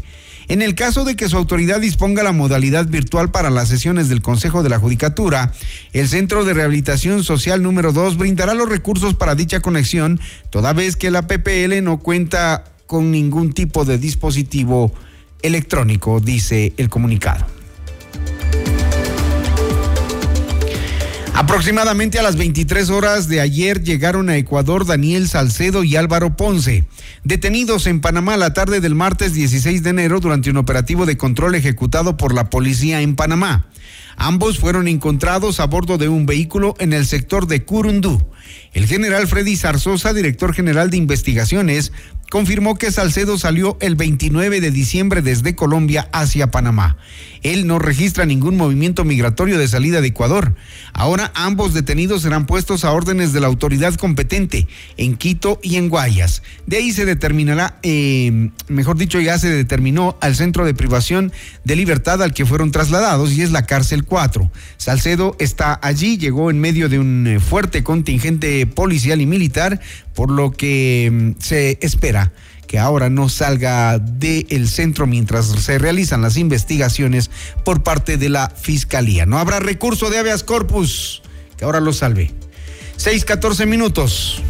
En 0.50 0.62
el 0.62 0.74
caso 0.74 1.04
de 1.04 1.14
que 1.14 1.28
su 1.28 1.36
autoridad 1.36 1.80
disponga 1.80 2.24
la 2.24 2.32
modalidad 2.32 2.84
virtual 2.86 3.30
para 3.30 3.50
las 3.50 3.68
sesiones 3.68 4.08
del 4.08 4.20
Consejo 4.20 4.64
de 4.64 4.68
la 4.68 4.80
Judicatura, 4.80 5.52
el 5.92 6.08
Centro 6.08 6.44
de 6.44 6.54
Rehabilitación 6.54 7.22
Social 7.22 7.62
número 7.62 7.92
2 7.92 8.16
brindará 8.16 8.54
los 8.54 8.68
recursos 8.68 9.14
para 9.14 9.36
dicha 9.36 9.60
conexión, 9.60 10.18
toda 10.50 10.72
vez 10.72 10.96
que 10.96 11.12
la 11.12 11.28
PPL 11.28 11.84
no 11.84 12.00
cuenta 12.00 12.64
con 12.88 13.12
ningún 13.12 13.52
tipo 13.52 13.84
de 13.84 13.98
dispositivo 13.98 14.92
electrónico, 15.40 16.18
dice 16.18 16.72
el 16.78 16.88
comunicado. 16.88 17.59
Aproximadamente 21.40 22.18
a 22.18 22.22
las 22.22 22.36
23 22.36 22.90
horas 22.90 23.26
de 23.26 23.40
ayer 23.40 23.82
llegaron 23.82 24.28
a 24.28 24.36
Ecuador 24.36 24.84
Daniel 24.84 25.26
Salcedo 25.26 25.84
y 25.84 25.96
Álvaro 25.96 26.36
Ponce, 26.36 26.84
detenidos 27.24 27.86
en 27.86 28.02
Panamá 28.02 28.36
la 28.36 28.52
tarde 28.52 28.82
del 28.82 28.94
martes 28.94 29.32
16 29.32 29.82
de 29.82 29.88
enero 29.88 30.20
durante 30.20 30.50
un 30.50 30.58
operativo 30.58 31.06
de 31.06 31.16
control 31.16 31.54
ejecutado 31.54 32.18
por 32.18 32.34
la 32.34 32.50
policía 32.50 33.00
en 33.00 33.16
Panamá. 33.16 33.68
Ambos 34.18 34.58
fueron 34.58 34.86
encontrados 34.86 35.60
a 35.60 35.66
bordo 35.66 35.96
de 35.96 36.10
un 36.10 36.26
vehículo 36.26 36.74
en 36.78 36.92
el 36.92 37.06
sector 37.06 37.46
de 37.46 37.64
Curundú. 37.64 38.22
El 38.74 38.86
general 38.86 39.26
Freddy 39.26 39.56
Zarzosa, 39.56 40.12
director 40.12 40.52
general 40.52 40.90
de 40.90 40.98
investigaciones, 40.98 41.90
confirmó 42.30 42.76
que 42.76 42.92
Salcedo 42.92 43.36
salió 43.36 43.76
el 43.80 43.96
29 43.96 44.60
de 44.60 44.70
diciembre 44.70 45.20
desde 45.20 45.56
Colombia 45.56 46.08
hacia 46.12 46.50
Panamá. 46.50 46.96
Él 47.42 47.66
no 47.66 47.78
registra 47.78 48.24
ningún 48.24 48.56
movimiento 48.56 49.04
migratorio 49.04 49.58
de 49.58 49.66
salida 49.66 50.00
de 50.00 50.08
Ecuador. 50.08 50.54
Ahora 50.92 51.32
ambos 51.34 51.74
detenidos 51.74 52.22
serán 52.22 52.46
puestos 52.46 52.84
a 52.84 52.92
órdenes 52.92 53.32
de 53.32 53.40
la 53.40 53.48
autoridad 53.48 53.94
competente 53.94 54.68
en 54.96 55.16
Quito 55.16 55.58
y 55.62 55.76
en 55.76 55.88
Guayas. 55.88 56.42
De 56.66 56.76
ahí 56.76 56.92
se 56.92 57.04
determinará, 57.04 57.78
eh, 57.82 58.50
mejor 58.68 58.96
dicho, 58.96 59.18
ya 59.20 59.38
se 59.38 59.48
determinó 59.48 60.16
al 60.20 60.36
centro 60.36 60.64
de 60.64 60.74
privación 60.74 61.32
de 61.64 61.76
libertad 61.76 62.22
al 62.22 62.32
que 62.32 62.46
fueron 62.46 62.70
trasladados 62.70 63.32
y 63.32 63.42
es 63.42 63.50
la 63.50 63.66
cárcel 63.66 64.04
4. 64.04 64.50
Salcedo 64.76 65.34
está 65.40 65.80
allí, 65.82 66.16
llegó 66.16 66.50
en 66.50 66.60
medio 66.60 66.88
de 66.88 66.98
un 66.98 67.26
eh, 67.26 67.40
fuerte 67.40 67.82
contingente 67.82 68.66
policial 68.66 69.20
y 69.20 69.26
militar, 69.26 69.80
por 70.14 70.30
lo 70.30 70.50
que 70.50 71.08
mm, 71.10 71.40
se 71.40 71.78
espera 71.80 72.19
que 72.66 72.78
ahora 72.78 73.10
no 73.10 73.28
salga 73.28 73.98
del 73.98 74.68
centro 74.68 75.06
mientras 75.06 75.46
se 75.46 75.78
realizan 75.78 76.22
las 76.22 76.36
investigaciones 76.36 77.30
por 77.64 77.82
parte 77.82 78.16
de 78.16 78.28
la 78.28 78.48
Fiscalía. 78.50 79.26
No 79.26 79.38
habrá 79.38 79.58
recurso 79.58 80.08
de 80.08 80.18
habeas 80.18 80.44
corpus 80.44 81.22
que 81.56 81.64
ahora 81.64 81.80
lo 81.80 81.92
salve. 81.92 82.32
6-14 82.96 83.66
minutos. 83.66 84.40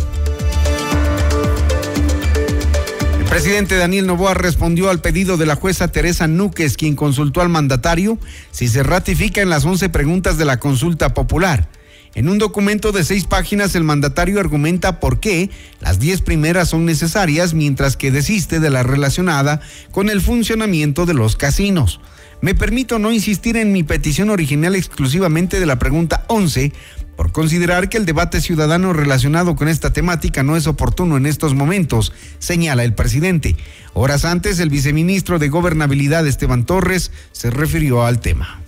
El 3.18 3.24
presidente 3.24 3.76
Daniel 3.76 4.06
Novoa 4.06 4.34
respondió 4.34 4.90
al 4.90 5.00
pedido 5.00 5.36
de 5.36 5.46
la 5.46 5.54
jueza 5.54 5.88
Teresa 5.88 6.26
Núquez, 6.26 6.76
quien 6.76 6.96
consultó 6.96 7.40
al 7.40 7.48
mandatario 7.48 8.18
si 8.50 8.68
se 8.68 8.82
ratifica 8.82 9.40
en 9.40 9.48
las 9.48 9.64
11 9.64 9.88
preguntas 9.88 10.36
de 10.36 10.44
la 10.44 10.60
consulta 10.60 11.14
popular. 11.14 11.68
En 12.14 12.28
un 12.28 12.38
documento 12.38 12.90
de 12.90 13.04
seis 13.04 13.24
páginas, 13.24 13.74
el 13.76 13.84
mandatario 13.84 14.40
argumenta 14.40 14.98
por 14.98 15.20
qué 15.20 15.48
las 15.80 16.00
diez 16.00 16.22
primeras 16.22 16.68
son 16.68 16.84
necesarias, 16.84 17.54
mientras 17.54 17.96
que 17.96 18.10
desiste 18.10 18.58
de 18.58 18.70
la 18.70 18.82
relacionada 18.82 19.60
con 19.92 20.10
el 20.10 20.20
funcionamiento 20.20 21.06
de 21.06 21.14
los 21.14 21.36
casinos. 21.36 22.00
Me 22.40 22.54
permito 22.54 22.98
no 22.98 23.12
insistir 23.12 23.56
en 23.56 23.72
mi 23.72 23.84
petición 23.84 24.30
original 24.30 24.74
exclusivamente 24.74 25.60
de 25.60 25.66
la 25.66 25.78
pregunta 25.78 26.24
11, 26.28 26.72
por 27.14 27.32
considerar 27.32 27.90
que 27.90 27.98
el 27.98 28.06
debate 28.06 28.40
ciudadano 28.40 28.92
relacionado 28.92 29.54
con 29.54 29.68
esta 29.68 29.92
temática 29.92 30.42
no 30.42 30.56
es 30.56 30.66
oportuno 30.66 31.18
en 31.18 31.26
estos 31.26 31.54
momentos, 31.54 32.14
señala 32.38 32.82
el 32.82 32.94
presidente. 32.94 33.56
Horas 33.92 34.24
antes, 34.24 34.58
el 34.58 34.70
viceministro 34.70 35.38
de 35.38 35.50
Gobernabilidad, 35.50 36.26
Esteban 36.26 36.64
Torres, 36.64 37.12
se 37.32 37.50
refirió 37.50 38.04
al 38.04 38.20
tema. 38.20 38.62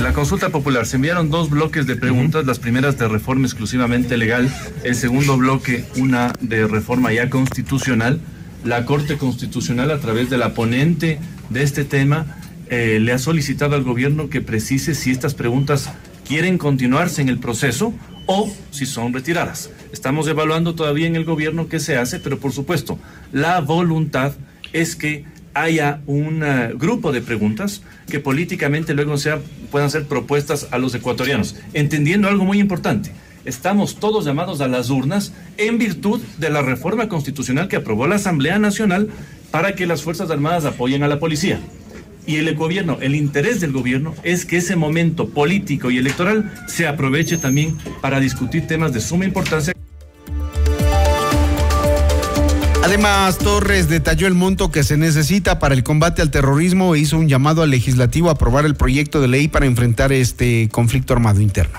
La 0.00 0.12
consulta 0.12 0.48
popular. 0.48 0.86
Se 0.86 0.96
enviaron 0.96 1.30
dos 1.30 1.50
bloques 1.50 1.86
de 1.86 1.96
preguntas, 1.96 2.46
las 2.46 2.58
primeras 2.58 2.98
de 2.98 3.08
reforma 3.08 3.46
exclusivamente 3.46 4.16
legal, 4.16 4.52
el 4.84 4.94
segundo 4.94 5.36
bloque 5.36 5.84
una 5.96 6.32
de 6.40 6.66
reforma 6.66 7.12
ya 7.12 7.28
constitucional. 7.28 8.20
La 8.64 8.86
Corte 8.86 9.18
Constitucional, 9.18 9.90
a 9.90 9.98
través 9.98 10.30
de 10.30 10.38
la 10.38 10.54
ponente 10.54 11.18
de 11.50 11.62
este 11.62 11.84
tema, 11.84 12.38
eh, 12.70 13.00
le 13.00 13.12
ha 13.12 13.18
solicitado 13.18 13.74
al 13.74 13.82
gobierno 13.82 14.30
que 14.30 14.40
precise 14.40 14.94
si 14.94 15.10
estas 15.10 15.34
preguntas 15.34 15.90
quieren 16.26 16.58
continuarse 16.58 17.20
en 17.20 17.28
el 17.28 17.38
proceso 17.38 17.92
o 18.26 18.50
si 18.70 18.86
son 18.86 19.12
retiradas. 19.12 19.70
Estamos 19.92 20.26
evaluando 20.26 20.74
todavía 20.74 21.06
en 21.06 21.16
el 21.16 21.24
gobierno 21.24 21.68
qué 21.68 21.80
se 21.80 21.96
hace, 21.98 22.18
pero 22.18 22.38
por 22.38 22.52
supuesto, 22.52 22.98
la 23.30 23.60
voluntad 23.60 24.32
es 24.72 24.96
que 24.96 25.24
haya 25.54 26.00
un 26.06 26.42
uh, 26.42 26.76
grupo 26.76 27.12
de 27.12 27.20
preguntas 27.20 27.82
que 28.08 28.20
políticamente 28.20 28.94
luego 28.94 29.14
puedan 29.70 29.90
ser 29.90 30.06
propuestas 30.06 30.68
a 30.70 30.78
los 30.78 30.94
ecuatorianos, 30.94 31.56
entendiendo 31.74 32.28
algo 32.28 32.44
muy 32.44 32.58
importante. 32.58 33.12
Estamos 33.44 33.96
todos 33.96 34.24
llamados 34.24 34.60
a 34.60 34.68
las 34.68 34.90
urnas 34.90 35.32
en 35.58 35.78
virtud 35.78 36.20
de 36.38 36.50
la 36.50 36.62
reforma 36.62 37.08
constitucional 37.08 37.68
que 37.68 37.76
aprobó 37.76 38.06
la 38.06 38.16
Asamblea 38.16 38.58
Nacional 38.58 39.08
para 39.50 39.74
que 39.74 39.86
las 39.86 40.02
Fuerzas 40.02 40.30
Armadas 40.30 40.64
apoyen 40.64 41.02
a 41.02 41.08
la 41.08 41.18
policía. 41.18 41.60
Y 42.24 42.36
el 42.36 42.54
gobierno, 42.54 42.98
el 43.00 43.16
interés 43.16 43.60
del 43.60 43.72
gobierno 43.72 44.14
es 44.22 44.44
que 44.44 44.58
ese 44.58 44.76
momento 44.76 45.28
político 45.30 45.90
y 45.90 45.98
electoral 45.98 46.52
se 46.68 46.86
aproveche 46.86 47.36
también 47.36 47.76
para 48.00 48.20
discutir 48.20 48.68
temas 48.68 48.92
de 48.92 49.00
suma 49.00 49.24
importancia. 49.24 49.71
Además, 52.82 53.38
Torres 53.38 53.88
detalló 53.88 54.26
el 54.26 54.34
monto 54.34 54.70
que 54.70 54.82
se 54.82 54.96
necesita 54.96 55.58
para 55.58 55.74
el 55.74 55.84
combate 55.84 56.20
al 56.20 56.30
terrorismo 56.30 56.94
e 56.94 56.98
hizo 56.98 57.16
un 57.16 57.28
llamado 57.28 57.62
al 57.62 57.70
legislativo 57.70 58.28
a 58.28 58.32
aprobar 58.32 58.66
el 58.66 58.74
proyecto 58.74 59.20
de 59.20 59.28
ley 59.28 59.48
para 59.48 59.66
enfrentar 59.66 60.12
este 60.12 60.68
conflicto 60.70 61.12
armado 61.12 61.40
interno 61.40 61.78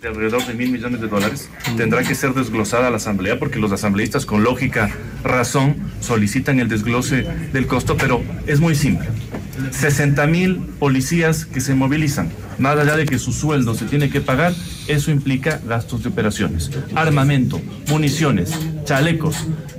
de 0.00 0.08
alrededor 0.08 0.46
de 0.46 0.54
mil 0.54 0.70
millones 0.70 1.00
de 1.00 1.08
dólares 1.08 1.50
tendrá 1.76 2.02
que 2.04 2.14
ser 2.14 2.32
desglosada 2.32 2.90
la 2.90 2.98
Asamblea 2.98 3.38
porque 3.38 3.58
los 3.58 3.72
asambleístas 3.72 4.26
con 4.26 4.44
lógica 4.44 4.90
razón 5.24 5.76
solicitan 6.00 6.60
el 6.60 6.68
desglose 6.68 7.26
del 7.52 7.66
costo, 7.66 7.96
pero 7.96 8.22
es 8.46 8.60
muy 8.60 8.76
simple. 8.76 9.08
60 9.70 10.26
mil 10.26 10.56
policías 10.78 11.44
que 11.44 11.60
se 11.60 11.74
movilizan, 11.74 12.30
más 12.58 12.78
allá 12.78 12.96
de 12.96 13.06
que 13.06 13.18
su 13.18 13.32
sueldo 13.32 13.74
se 13.74 13.86
tiene 13.86 14.10
que 14.10 14.20
pagar, 14.20 14.52
eso 14.86 15.10
implica 15.10 15.60
gastos 15.66 16.02
de 16.02 16.08
operaciones, 16.08 16.70
armamento, 16.94 17.60
municiones, 17.88 18.52
chalecos, 18.84 19.36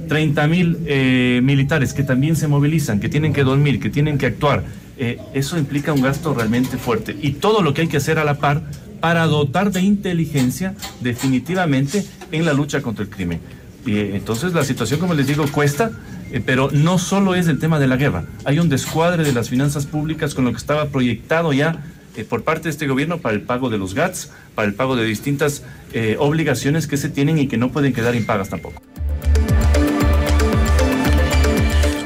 30 0.07 0.47
mil 0.47 0.77
eh, 0.85 1.39
militares 1.43 1.93
que 1.93 2.03
también 2.03 2.35
se 2.35 2.47
movilizan, 2.47 2.99
que 2.99 3.09
tienen 3.09 3.31
que 3.31 3.43
dormir, 3.43 3.79
que 3.79 3.89
tienen 3.89 4.17
que 4.17 4.25
actuar. 4.25 4.63
Eh, 4.97 5.17
eso 5.33 5.57
implica 5.57 5.93
un 5.93 6.01
gasto 6.01 6.33
realmente 6.33 6.77
fuerte. 6.77 7.15
Y 7.21 7.33
todo 7.33 7.61
lo 7.61 7.73
que 7.73 7.81
hay 7.81 7.87
que 7.87 7.97
hacer 7.97 8.19
a 8.19 8.25
la 8.25 8.39
par 8.39 8.63
para 8.99 9.25
dotar 9.27 9.71
de 9.71 9.81
inteligencia 9.81 10.75
definitivamente 10.99 12.05
en 12.31 12.43
la 12.43 12.53
lucha 12.53 12.81
contra 12.81 13.03
el 13.03 13.09
crimen. 13.09 13.39
Y, 13.85 13.97
entonces 13.97 14.53
la 14.53 14.63
situación, 14.63 14.99
como 14.99 15.13
les 15.13 15.27
digo, 15.27 15.45
cuesta, 15.47 15.91
eh, 16.31 16.41
pero 16.45 16.69
no 16.71 16.97
solo 16.97 17.35
es 17.35 17.47
el 17.47 17.59
tema 17.59 17.79
de 17.79 17.87
la 17.87 17.97
guerra. 17.97 18.25
Hay 18.45 18.59
un 18.59 18.69
descuadre 18.69 19.23
de 19.23 19.33
las 19.33 19.49
finanzas 19.49 19.85
públicas 19.85 20.35
con 20.35 20.45
lo 20.45 20.51
que 20.51 20.57
estaba 20.57 20.85
proyectado 20.85 21.53
ya 21.53 21.83
eh, 22.15 22.23
por 22.23 22.43
parte 22.43 22.63
de 22.63 22.69
este 22.71 22.87
gobierno 22.87 23.19
para 23.19 23.35
el 23.35 23.41
pago 23.41 23.69
de 23.69 23.77
los 23.77 23.93
GATS, 23.93 24.31
para 24.55 24.67
el 24.67 24.73
pago 24.73 24.95
de 24.95 25.05
distintas 25.05 25.63
eh, 25.93 26.17
obligaciones 26.19 26.87
que 26.87 26.97
se 26.97 27.09
tienen 27.09 27.37
y 27.37 27.47
que 27.47 27.57
no 27.57 27.71
pueden 27.71 27.93
quedar 27.93 28.15
impagas 28.15 28.49
tampoco. 28.49 28.81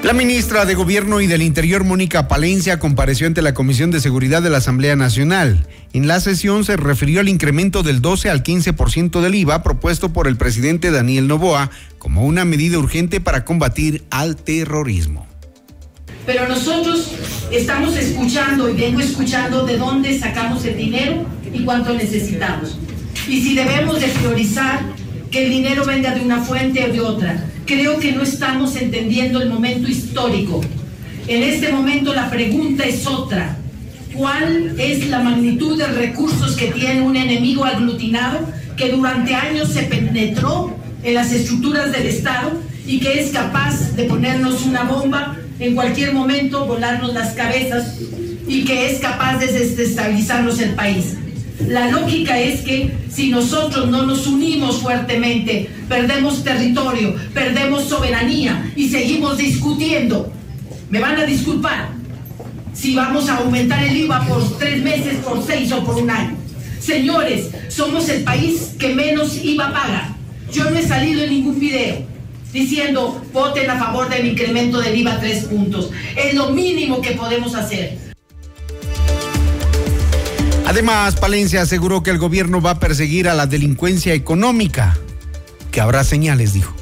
La 0.03 0.11
ministra 0.11 0.65
de 0.65 0.75
Gobierno 0.75 1.21
y 1.21 1.27
del 1.27 1.41
Interior, 1.41 1.85
Mónica 1.85 2.27
Palencia, 2.27 2.77
compareció 2.77 3.25
ante 3.25 3.41
la 3.41 3.53
Comisión 3.53 3.89
de 3.89 4.01
Seguridad 4.01 4.41
de 4.41 4.49
la 4.49 4.57
Asamblea 4.57 4.97
Nacional. 4.97 5.65
En 5.93 6.07
la 6.07 6.19
sesión 6.19 6.65
se 6.65 6.75
refirió 6.75 7.21
al 7.21 7.29
incremento 7.29 7.83
del 7.83 8.01
12 8.01 8.29
al 8.29 8.43
15% 8.43 9.21
del 9.21 9.33
IVA 9.33 9.63
propuesto 9.63 10.11
por 10.11 10.27
el 10.27 10.35
presidente 10.35 10.91
Daniel 10.91 11.29
Novoa 11.29 11.71
como 11.99 12.25
una 12.25 12.43
medida 12.43 12.79
urgente 12.79 13.21
para 13.21 13.45
combatir 13.45 14.03
al 14.09 14.35
terrorismo. 14.35 15.25
Pero 16.25 16.49
nosotros 16.49 17.13
estamos 17.49 17.95
escuchando 17.95 18.69
y 18.69 18.73
vengo 18.73 18.99
escuchando 18.99 19.65
de 19.65 19.77
dónde 19.77 20.19
sacamos 20.19 20.65
el 20.65 20.75
dinero 20.75 21.25
y 21.53 21.63
cuánto 21.63 21.93
necesitamos. 21.93 22.77
Y 23.25 23.41
si 23.41 23.55
debemos 23.55 24.01
de 24.01 24.07
priorizar 24.07 24.81
que 25.33 25.45
el 25.45 25.49
dinero 25.49 25.83
venga 25.83 26.13
de 26.13 26.21
una 26.21 26.43
fuente 26.43 26.85
o 26.85 26.93
de 26.93 27.01
otra 27.01 27.43
creo 27.65 27.99
que 27.99 28.11
no 28.11 28.21
estamos 28.21 28.75
entendiendo 28.75 29.41
el 29.41 29.49
momento 29.49 29.89
histórico. 29.89 30.61
En 31.27 31.41
este 31.41 31.71
momento 31.71 32.13
la 32.13 32.29
pregunta 32.29 32.83
es 32.83 33.07
otra. 33.07 33.57
¿Cuál 34.13 34.79
es 34.79 35.07
la 35.07 35.19
magnitud 35.19 35.77
de 35.77 35.87
recursos 35.87 36.55
que 36.55 36.67
tiene 36.67 37.01
un 37.01 37.15
enemigo 37.15 37.65
aglutinado 37.65 38.41
que 38.77 38.91
durante 38.91 39.33
años 39.33 39.69
se 39.69 39.83
penetró 39.83 40.77
en 41.01 41.15
las 41.15 41.31
estructuras 41.31 41.91
del 41.91 42.05
Estado 42.05 42.51
y 42.85 42.99
que 42.99 43.19
es 43.19 43.31
capaz 43.31 43.95
de 43.95 44.03
ponernos 44.03 44.65
una 44.65 44.83
bomba 44.83 45.37
en 45.59 45.73
cualquier 45.73 46.13
momento, 46.13 46.65
volarnos 46.65 47.13
las 47.13 47.33
cabezas 47.33 47.97
y 48.47 48.65
que 48.65 48.91
es 48.91 48.99
capaz 48.99 49.39
de 49.39 49.47
desestabilizarnos 49.47 50.59
el 50.59 50.75
país? 50.75 51.15
La 51.67 51.89
lógica 51.89 52.39
es 52.39 52.61
que 52.61 52.91
si 53.09 53.29
nosotros 53.29 53.89
no 53.89 54.03
nos 54.05 54.27
unimos 54.27 54.81
fuertemente, 54.81 55.69
perdemos 55.87 56.43
territorio, 56.43 57.15
perdemos 57.33 57.85
soberanía 57.85 58.71
y 58.75 58.89
seguimos 58.89 59.37
discutiendo. 59.37 60.31
Me 60.89 60.99
van 60.99 61.19
a 61.19 61.25
disculpar 61.25 61.89
si 62.73 62.95
vamos 62.95 63.29
a 63.29 63.37
aumentar 63.37 63.83
el 63.83 63.95
IVA 63.97 64.27
por 64.27 64.57
tres 64.57 64.83
meses, 64.83 65.15
por 65.17 65.43
seis 65.45 65.71
o 65.71 65.83
por 65.83 65.95
un 65.95 66.09
año. 66.09 66.35
Señores, 66.79 67.49
somos 67.69 68.09
el 68.09 68.23
país 68.23 68.71
que 68.77 68.93
menos 68.93 69.43
IVA 69.43 69.71
paga. 69.71 70.15
Yo 70.51 70.69
no 70.69 70.77
he 70.77 70.83
salido 70.83 71.23
en 71.23 71.29
ningún 71.29 71.59
video 71.59 72.13
diciendo 72.51 73.19
voten 73.33 73.69
a 73.69 73.79
favor 73.79 74.09
del 74.09 74.27
incremento 74.27 74.79
del 74.79 74.97
IVA 74.97 75.19
tres 75.19 75.45
puntos. 75.45 75.89
Es 76.15 76.33
lo 76.35 76.49
mínimo 76.49 77.01
que 77.01 77.11
podemos 77.11 77.55
hacer. 77.55 78.02
Además, 80.73 81.17
Palencia 81.17 81.61
aseguró 81.61 82.01
que 82.01 82.09
el 82.09 82.17
gobierno 82.17 82.59
va 82.59 82.71
a 82.71 82.79
perseguir 82.79 83.29
a 83.29 83.35
la 83.35 83.45
delincuencia 83.45 84.15
económica, 84.15 84.97
que 85.71 85.79
habrá 85.79 86.03
señales, 86.03 86.53
dijo. 86.53 86.73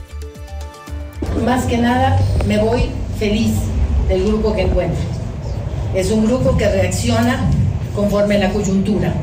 Más 1.44 1.66
que 1.66 1.78
nada, 1.78 2.18
me 2.48 2.58
voy 2.58 2.84
feliz 3.20 3.52
del 4.08 4.24
grupo 4.24 4.56
que 4.56 4.62
encuentro. 4.62 5.04
Es 5.94 6.10
un 6.10 6.26
grupo 6.26 6.56
que 6.56 6.70
reacciona 6.70 7.50
conforme 7.94 8.40
la 8.40 8.52
coyuntura. 8.52 9.14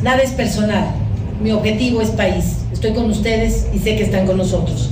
Nada 0.00 0.18
es 0.18 0.30
personal. 0.30 0.94
Mi 1.42 1.50
objetivo 1.50 2.02
es 2.02 2.10
país. 2.10 2.58
Estoy 2.72 2.94
con 2.94 3.10
ustedes 3.10 3.66
y 3.74 3.80
sé 3.80 3.96
que 3.96 4.04
están 4.04 4.28
con 4.28 4.36
nosotros. 4.36 4.90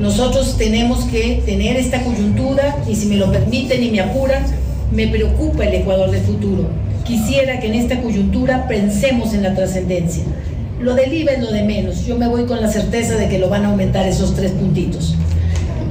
Nosotros 0.00 0.56
tenemos 0.56 1.04
que 1.04 1.42
tener 1.44 1.76
esta 1.76 2.02
coyuntura 2.02 2.78
y 2.88 2.96
si 2.96 3.08
me 3.08 3.16
lo 3.16 3.30
permiten 3.30 3.84
y 3.84 3.90
me 3.90 4.00
apuran, 4.00 4.42
me 4.90 5.08
preocupa 5.08 5.66
el 5.66 5.74
Ecuador 5.74 6.10
del 6.10 6.22
futuro 6.22 6.70
quisiera 7.04 7.60
que 7.60 7.68
en 7.68 7.74
esta 7.74 8.00
coyuntura 8.00 8.66
pensemos 8.68 9.34
en 9.34 9.42
la 9.42 9.54
trascendencia. 9.54 10.24
Lo 10.80 10.94
del 10.94 11.12
IVA 11.12 11.32
es 11.32 11.40
lo 11.40 11.52
de 11.52 11.62
menos. 11.62 12.06
Yo 12.06 12.16
me 12.18 12.28
voy 12.28 12.44
con 12.44 12.60
la 12.60 12.68
certeza 12.68 13.14
de 13.14 13.28
que 13.28 13.38
lo 13.38 13.48
van 13.48 13.64
a 13.64 13.68
aumentar 13.68 14.06
esos 14.06 14.34
tres 14.34 14.52
puntitos. 14.52 15.14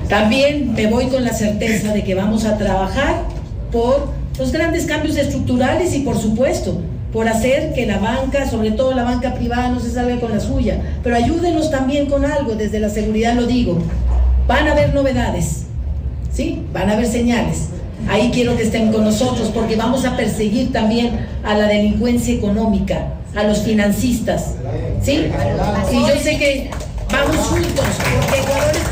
También 0.09 0.73
me 0.73 0.87
voy 0.87 1.07
con 1.07 1.23
la 1.23 1.33
certeza 1.33 1.93
de 1.93 2.03
que 2.03 2.15
vamos 2.15 2.45
a 2.45 2.57
trabajar 2.57 3.23
por 3.71 4.09
los 4.37 4.51
grandes 4.51 4.85
cambios 4.85 5.17
estructurales 5.17 5.95
y 5.95 5.99
por 5.99 6.17
supuesto 6.17 6.81
por 7.13 7.27
hacer 7.27 7.73
que 7.73 7.85
la 7.85 7.99
banca, 7.99 8.49
sobre 8.49 8.71
todo 8.71 8.93
la 8.93 9.03
banca 9.03 9.33
privada, 9.33 9.69
no 9.69 9.79
se 9.79 9.91
salga 9.91 10.19
con 10.19 10.31
la 10.31 10.39
suya. 10.39 10.81
Pero 11.03 11.15
ayúdenos 11.15 11.69
también 11.69 12.07
con 12.07 12.25
algo, 12.25 12.55
desde 12.55 12.79
la 12.79 12.89
seguridad 12.89 13.35
lo 13.35 13.45
digo. 13.45 13.77
Van 14.47 14.67
a 14.67 14.71
haber 14.71 14.93
novedades, 14.93 15.63
¿sí? 16.33 16.63
Van 16.73 16.89
a 16.89 16.93
haber 16.93 17.05
señales. 17.05 17.69
Ahí 18.11 18.29
quiero 18.33 18.57
que 18.57 18.63
estén 18.63 18.91
con 18.91 19.05
nosotros 19.05 19.51
porque 19.53 19.77
vamos 19.77 20.03
a 20.03 20.17
perseguir 20.17 20.73
también 20.73 21.27
a 21.45 21.55
la 21.55 21.65
delincuencia 21.65 22.33
económica, 22.33 23.13
a 23.33 23.43
los 23.43 23.59
financistas, 23.59 24.55
¿sí? 25.01 25.31
Y 25.93 25.95
yo 25.95 26.21
sé 26.21 26.37
que 26.37 26.71
vamos 27.09 27.37
juntos, 27.37 27.85
porque 28.27 28.90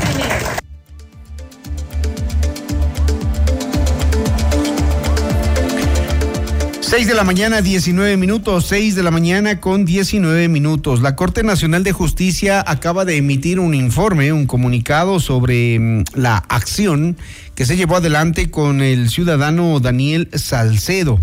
6 6.90 7.06
de 7.06 7.14
la 7.14 7.22
mañana, 7.22 7.62
19 7.62 8.16
minutos, 8.16 8.66
6 8.66 8.96
de 8.96 9.04
la 9.04 9.12
mañana 9.12 9.60
con 9.60 9.84
19 9.84 10.48
minutos. 10.48 11.02
La 11.02 11.14
Corte 11.14 11.44
Nacional 11.44 11.84
de 11.84 11.92
Justicia 11.92 12.64
acaba 12.66 13.04
de 13.04 13.16
emitir 13.16 13.60
un 13.60 13.74
informe, 13.74 14.32
un 14.32 14.48
comunicado 14.48 15.20
sobre 15.20 15.78
mm, 15.78 16.04
la 16.14 16.38
acción 16.48 17.16
que 17.54 17.64
se 17.64 17.76
llevó 17.76 17.94
adelante 17.94 18.50
con 18.50 18.80
el 18.82 19.08
ciudadano 19.08 19.78
Daniel 19.78 20.30
Salcedo. 20.34 21.20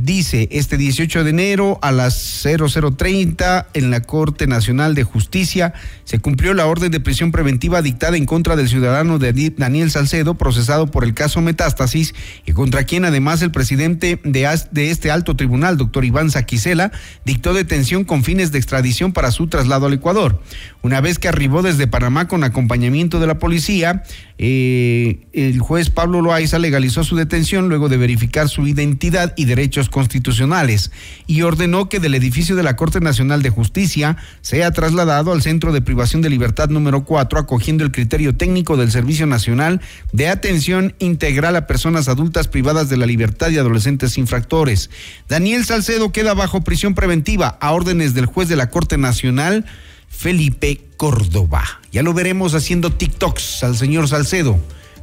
Dice, 0.00 0.48
este 0.52 0.76
18 0.76 1.24
de 1.24 1.30
enero 1.30 1.80
a 1.82 1.90
las 1.90 2.46
0030 2.46 3.66
en 3.74 3.90
la 3.90 4.00
Corte 4.00 4.46
Nacional 4.46 4.94
de 4.94 5.02
Justicia 5.02 5.74
se 6.04 6.20
cumplió 6.20 6.54
la 6.54 6.66
orden 6.66 6.92
de 6.92 7.00
prisión 7.00 7.32
preventiva 7.32 7.82
dictada 7.82 8.16
en 8.16 8.24
contra 8.24 8.54
del 8.54 8.68
ciudadano 8.68 9.18
Daniel 9.18 9.90
Salcedo, 9.90 10.34
procesado 10.36 10.86
por 10.86 11.02
el 11.02 11.14
caso 11.14 11.40
Metástasis, 11.40 12.14
y 12.46 12.52
contra 12.52 12.84
quien 12.84 13.06
además 13.06 13.42
el 13.42 13.50
presidente 13.50 14.20
de, 14.22 14.88
este 14.88 15.10
alto 15.10 15.34
tribunal, 15.34 15.76
doctor 15.76 16.04
Iván 16.04 16.30
Saquicela, 16.30 16.92
dictó 17.24 17.52
detención 17.52 18.04
con 18.04 18.22
fines 18.22 18.52
de 18.52 18.58
extradición 18.58 19.12
para 19.12 19.32
su 19.32 19.48
traslado 19.48 19.86
al 19.86 19.94
Ecuador. 19.94 20.40
Una 20.80 21.00
vez 21.00 21.18
que 21.18 21.26
arribó 21.26 21.62
desde 21.62 21.88
Panamá 21.88 22.28
con 22.28 22.44
acompañamiento 22.44 23.18
de 23.18 23.26
la 23.26 23.40
policía, 23.40 24.04
eh, 24.38 25.26
el 25.32 25.58
juez 25.58 25.90
Pablo 25.90 26.22
Loaiza 26.22 26.60
legalizó 26.60 27.02
su 27.02 27.16
detención 27.16 27.68
luego 27.68 27.88
de 27.88 27.96
verificar 27.96 28.48
su 28.48 28.64
identidad 28.68 29.34
y 29.36 29.46
derechos 29.46 29.87
constitucionales 29.88 30.90
y 31.26 31.42
ordenó 31.42 31.88
que 31.88 32.00
del 32.00 32.14
edificio 32.14 32.56
de 32.56 32.62
la 32.62 32.76
Corte 32.76 33.00
Nacional 33.00 33.42
de 33.42 33.50
Justicia 33.50 34.16
sea 34.40 34.70
trasladado 34.70 35.32
al 35.32 35.42
Centro 35.42 35.72
de 35.72 35.82
Privación 35.82 36.22
de 36.22 36.30
Libertad 36.30 36.68
número 36.68 37.04
4, 37.04 37.38
acogiendo 37.38 37.84
el 37.84 37.92
criterio 37.92 38.36
técnico 38.36 38.76
del 38.76 38.90
Servicio 38.90 39.26
Nacional 39.26 39.80
de 40.12 40.28
Atención 40.28 40.94
Integral 40.98 41.56
a 41.56 41.66
Personas 41.66 42.08
Adultas 42.08 42.48
Privadas 42.48 42.88
de 42.88 42.96
la 42.96 43.06
Libertad 43.06 43.50
y 43.50 43.58
Adolescentes 43.58 44.18
Infractores. 44.18 44.90
Daniel 45.28 45.64
Salcedo 45.64 46.12
queda 46.12 46.34
bajo 46.34 46.62
prisión 46.62 46.94
preventiva 46.94 47.58
a 47.60 47.72
órdenes 47.72 48.14
del 48.14 48.26
juez 48.26 48.48
de 48.48 48.56
la 48.56 48.70
Corte 48.70 48.98
Nacional. 48.98 49.64
Felipe 50.08 50.80
Córdoba. 50.96 51.62
Ya 51.92 52.02
lo 52.02 52.12
veremos 52.12 52.54
haciendo 52.54 52.90
TikToks 52.90 53.62
al 53.62 53.76
señor 53.76 54.08
Salcedo, 54.08 54.58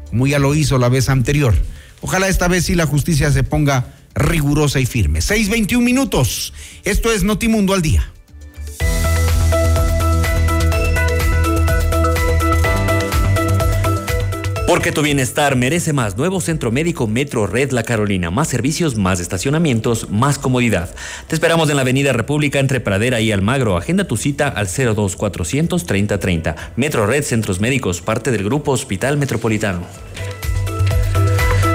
como 0.10 0.28
ya 0.28 0.40
lo 0.40 0.54
hizo 0.56 0.78
la 0.78 0.90
vez 0.90 1.10
anterior. 1.10 1.56
Ojalá 2.08 2.28
esta 2.28 2.48
vez 2.48 2.66
sí 2.66 2.76
la 2.76 2.86
justicia 2.86 3.32
se 3.32 3.42
ponga 3.42 3.88
rigurosa 4.14 4.80
y 4.80 4.86
firme. 4.86 5.22
6.21 5.22 5.82
minutos. 5.82 6.54
Esto 6.84 7.12
es 7.12 7.24
Notimundo 7.24 7.74
al 7.74 7.82
día. 7.82 8.12
Porque 14.68 14.92
tu 14.92 15.02
bienestar 15.02 15.56
merece 15.56 15.94
más. 15.94 16.16
Nuevo 16.16 16.42
Centro 16.42 16.72
Médico 16.72 17.08
Metro 17.08 17.48
Red 17.48 17.72
La 17.72 17.82
Carolina. 17.82 18.30
Más 18.30 18.50
servicios, 18.50 18.98
más 18.98 19.20
estacionamientos, 19.20 20.12
más 20.12 20.38
comodidad. 20.38 20.94
Te 21.28 21.34
esperamos 21.34 21.72
en 21.72 21.78
la 21.78 21.82
Avenida 21.82 22.14
República 22.14 22.60
entre 22.60 22.82
Pradera 22.82 23.20
y 23.20 23.32
Almagro. 23.32 23.78
Agenda 23.78 24.04
tu 24.04 24.16
cita 24.16 24.48
al 24.48 24.68
02400 24.68 25.84
3030. 25.88 26.56
Metro 26.76 27.08
Red 27.08 27.24
Centros 27.24 27.60
Médicos, 27.60 28.02
parte 28.02 28.30
del 28.30 28.44
Grupo 28.44 28.74
Hospital 28.74 29.18
Metropolitano. 29.18 29.88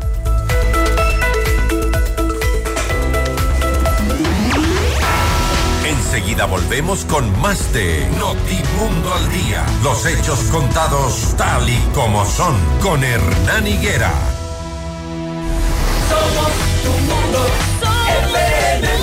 Enseguida 6.41 6.45
volvemos 6.45 7.05
con 7.05 7.39
más 7.39 7.71
de 7.71 8.09
Notimundo 8.17 9.13
al 9.13 9.29
Día. 9.31 9.63
Los 9.83 10.05
hechos 10.07 10.39
contados 10.51 11.35
tal 11.37 11.69
y 11.69 11.77
como 11.93 12.25
son 12.25 12.55
con 12.81 13.03
Hernán 13.03 13.67
Higuera. 13.67 14.11
Somos 16.09 16.51
tu 16.83 16.89
mundo, 16.89 17.39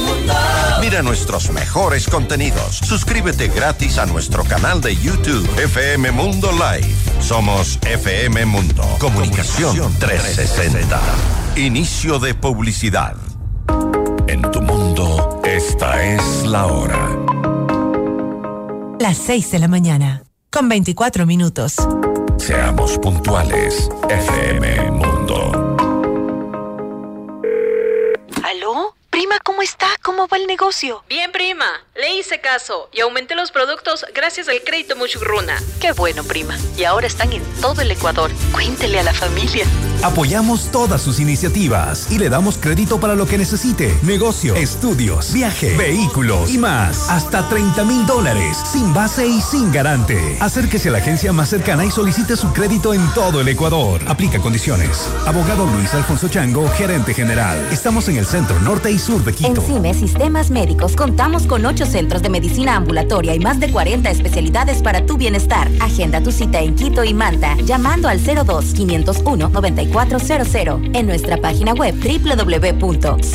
mundo. 0.05 0.35
Mira 0.81 1.03
nuestros 1.03 1.51
mejores 1.51 2.09
contenidos. 2.09 2.77
Suscríbete 2.77 3.49
gratis 3.49 3.99
a 3.99 4.07
nuestro 4.07 4.43
canal 4.45 4.81
de 4.81 4.97
YouTube 4.97 5.49
FM 5.59 6.11
Mundo 6.11 6.51
Live. 6.53 6.95
Somos 7.21 7.79
FM 7.83 8.47
Mundo. 8.47 8.83
Comunicación 8.99 9.95
360. 9.99 11.01
Inicio 11.57 12.19
de 12.19 12.35
publicidad. 12.35 13.15
En 14.27 14.43
tu 14.43 14.61
mundo, 14.61 15.41
esta 15.45 16.05
es 16.05 16.45
la 16.45 16.67
hora. 16.67 17.28
Las 19.01 19.17
6 19.19 19.53
de 19.53 19.59
la 19.61 19.69
mañana, 19.69 20.25
con 20.51 20.69
24 20.69 21.25
minutos. 21.25 21.77
Seamos 22.37 22.99
puntuales, 22.99 23.89
FM 24.09 24.91
Mundo. 24.91 25.77
¿Aló? 28.43 28.97
Prima, 29.09 29.39
¿cómo 29.45 29.63
está? 29.63 29.87
¿Cómo 30.03 30.27
va 30.27 30.37
el 30.37 30.49
negocio? 30.49 31.05
Bien, 31.09 31.31
prima. 31.31 31.67
Le 31.95 32.17
hice 32.17 32.41
caso 32.41 32.89
y 32.93 33.01
aumenté 33.01 33.37
los 33.37 33.53
productos 33.53 34.05
gracias 34.15 34.49
al 34.49 34.63
crédito 34.65 34.97
Muchugruna. 34.97 35.57
Qué 35.81 35.93
bueno, 35.93 36.25
prima. 36.25 36.57
Y 36.77 36.83
ahora 36.83 37.07
están 37.07 37.33
en 37.33 37.43
todo 37.61 37.81
el 37.83 37.93
Ecuador. 37.93 38.33
Cuéntele 38.53 38.99
a 38.99 39.05
la 39.05 39.15
familia. 39.15 39.65
Apoyamos 40.03 40.71
todas 40.71 41.03
sus 41.03 41.19
iniciativas 41.19 42.11
y 42.11 42.19
le 42.19 42.29
damos 42.29 42.57
crédito 42.57 43.01
para 43.01 43.15
lo 43.17 43.27
que 43.27 43.37
necesite. 43.37 43.97
Negocio, 44.03 44.55
estudios, 44.55 45.33
viaje, 45.33 45.77
vehículos 45.77 46.51
y 46.51 46.59
más. 46.59 47.11
Hasta 47.11 47.49
30 47.49 47.85
mil 47.85 48.07
dólares, 48.07 48.57
sin 48.73 48.95
base 48.95 49.27
y 49.27 49.41
sin 49.41 49.73
garante. 49.73 50.37
Acérquese 50.41 50.89
a 50.89 50.93
la 50.93 50.99
agencia 50.99 51.33
más 51.33 51.49
cercana 51.49 51.85
y 51.85 51.91
solicite 51.91 52.37
su 52.37 52.53
crédito 52.53 52.95
en 52.95 53.07
todo 53.13 53.41
el 53.41 53.49
Ecuador. 53.49 54.01
Aplica 54.07 54.39
condiciones. 54.39 55.09
Abogado 55.27 55.67
Luis 55.67 55.93
Alfonso 55.95 56.29
Chango, 56.29 56.69
gerente 56.71 57.13
general. 57.13 57.59
Estamos 57.73 58.09
en 58.09 58.19
el 58.19 58.27
centro 58.27 58.61
norte 58.61 58.93
y 58.93 58.99
sur 58.99 59.25
de 59.25 59.33
Quito. 59.33 59.49
En 59.49 59.61
CIME 59.61 59.95
Sistemas 59.95 60.51
Médicos 60.51 60.95
contamos 60.95 61.45
con 61.47 61.67
ocho 61.67 61.87
centros 61.87 62.23
de 62.23 62.31
medicina 62.31 62.77
ambulatoria 62.77 63.35
y 63.35 63.41
más 63.41 63.59
de 63.59 63.71
40 63.71 64.11
especialidades 64.11 64.81
para 64.81 65.05
tu 65.07 65.17
bienestar. 65.17 65.69
Agenda 65.81 66.23
tu 66.23 66.31
cita 66.31 66.61
en 66.61 66.77
Quito 66.77 67.03
y 67.03 67.15
Manta 67.15 67.57
llamando 67.65 68.09
al 68.09 68.21
02 68.21 68.67
501 68.75 69.51
9400 69.93 70.81
en 70.95 71.07
nuestra 71.07 71.37
página 71.37 71.73
web 71.75 71.95
www.cime.com.es 71.95 73.29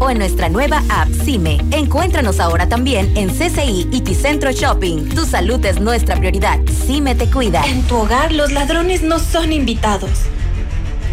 o 0.00 0.10
en 0.10 0.18
nuestra 0.18 0.48
nueva 0.48 0.82
app 0.88 1.08
CIME. 1.24 1.60
Encuéntranos 1.70 2.40
ahora 2.40 2.68
también 2.68 3.16
en 3.16 3.28
CCI 3.28 3.88
y 3.92 4.00
Ticentro 4.00 4.52
Shopping. 4.52 5.08
Tu 5.10 5.24
salud 5.26 5.64
es 5.64 5.80
nuestra 5.80 6.16
prioridad. 6.16 6.58
CIME 6.86 7.14
te 7.14 7.30
cuida. 7.30 7.64
En 7.66 7.82
tu 7.82 7.96
hogar 7.96 8.32
los 8.32 8.52
ladrones 8.52 9.02
no 9.02 9.18
son 9.18 9.52
invitados. 9.52 10.10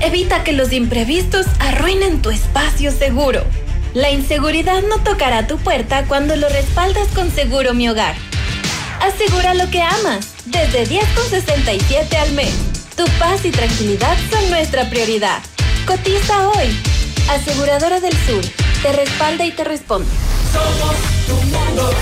Evita 0.01 0.43
que 0.43 0.53
los 0.53 0.71
imprevistos 0.71 1.45
arruinen 1.59 2.21
tu 2.21 2.29
espacio 2.29 2.91
seguro. 2.91 3.41
La 3.93 4.11
inseguridad 4.11 4.81
no 4.83 4.99
tocará 4.99 5.47
tu 5.47 5.57
puerta 5.57 6.05
cuando 6.05 6.35
lo 6.35 6.47
respaldas 6.47 7.07
con 7.09 7.31
Seguro 7.31 7.73
Mi 7.73 7.89
Hogar. 7.89 8.15
Asegura 9.01 9.53
lo 9.55 9.69
que 9.69 9.81
amas, 9.81 10.33
desde 10.45 10.85
10,67 10.85 12.15
al 12.15 12.31
mes. 12.33 12.68
Tu 12.99 13.05
paz 13.17 13.45
y 13.45 13.51
tranquilidad 13.51 14.17
son 14.29 14.49
nuestra 14.49 14.89
prioridad. 14.89 15.41
Cotiza 15.87 16.49
hoy. 16.49 16.77
Aseguradora 17.29 18.01
del 18.01 18.11
Sur, 18.11 18.43
te 18.81 18.91
respalda 18.91 19.45
y 19.45 19.53
te 19.53 19.63
responde. 19.63 20.09
Somos 20.51 20.95
tu 21.25 21.35
mundo, 21.47 21.93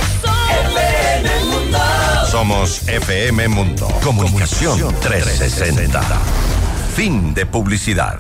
FM 0.74 1.44
Mundo. 1.44 1.78
Somos 2.32 2.88
FM 2.88 3.48
Mundo. 3.48 3.88
Comunicación 4.04 4.96
360. 5.00 6.02
Fin 6.96 7.32
de 7.36 7.46
publicidad. 7.46 8.18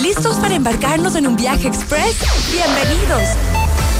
¿Listos 0.00 0.36
para 0.36 0.54
embarcarnos 0.54 1.14
en 1.14 1.26
un 1.26 1.36
viaje 1.36 1.68
express? 1.68 2.16
Bienvenidos. 2.50 3.36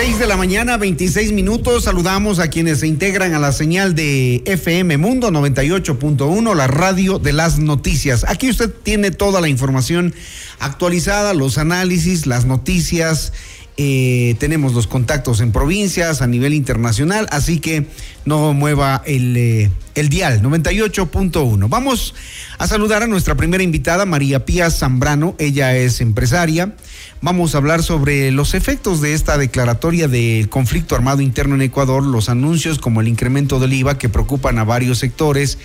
6 0.00 0.20
de 0.20 0.28
la 0.28 0.36
mañana, 0.36 0.76
26 0.76 1.32
minutos. 1.32 1.82
Saludamos 1.82 2.38
a 2.38 2.50
quienes 2.50 2.78
se 2.78 2.86
integran 2.86 3.34
a 3.34 3.40
la 3.40 3.50
señal 3.50 3.96
de 3.96 4.44
FM 4.46 4.96
Mundo 4.96 5.32
98.1, 5.32 6.54
la 6.54 6.68
radio 6.68 7.18
de 7.18 7.32
las 7.32 7.58
noticias. 7.58 8.24
Aquí 8.28 8.48
usted 8.48 8.70
tiene 8.70 9.10
toda 9.10 9.40
la 9.40 9.48
información 9.48 10.14
actualizada, 10.60 11.34
los 11.34 11.58
análisis, 11.58 12.28
las 12.28 12.44
noticias. 12.44 13.32
Eh, 13.80 14.34
tenemos 14.40 14.74
los 14.74 14.88
contactos 14.88 15.40
en 15.40 15.52
provincias, 15.52 16.20
a 16.20 16.26
nivel 16.26 16.52
internacional, 16.52 17.28
así 17.30 17.60
que 17.60 17.86
no 18.24 18.52
mueva 18.52 19.02
el, 19.06 19.36
eh, 19.36 19.70
el 19.94 20.08
dial 20.08 20.42
98.1. 20.42 21.68
Vamos 21.68 22.12
a 22.58 22.66
saludar 22.66 23.04
a 23.04 23.06
nuestra 23.06 23.36
primera 23.36 23.62
invitada, 23.62 24.04
María 24.04 24.44
Pía 24.44 24.72
Zambrano. 24.72 25.36
Ella 25.38 25.76
es 25.76 26.00
empresaria. 26.00 26.74
Vamos 27.22 27.54
a 27.54 27.58
hablar 27.58 27.84
sobre 27.84 28.32
los 28.32 28.54
efectos 28.54 29.00
de 29.00 29.14
esta 29.14 29.38
declaratoria 29.38 30.08
del 30.08 30.48
conflicto 30.48 30.96
armado 30.96 31.20
interno 31.20 31.54
en 31.54 31.62
Ecuador, 31.62 32.02
los 32.02 32.28
anuncios 32.28 32.80
como 32.80 33.00
el 33.00 33.06
incremento 33.06 33.60
del 33.60 33.74
IVA 33.74 33.96
que 33.96 34.08
preocupan 34.08 34.58
a 34.58 34.64
varios 34.64 34.98
sectores 34.98 35.58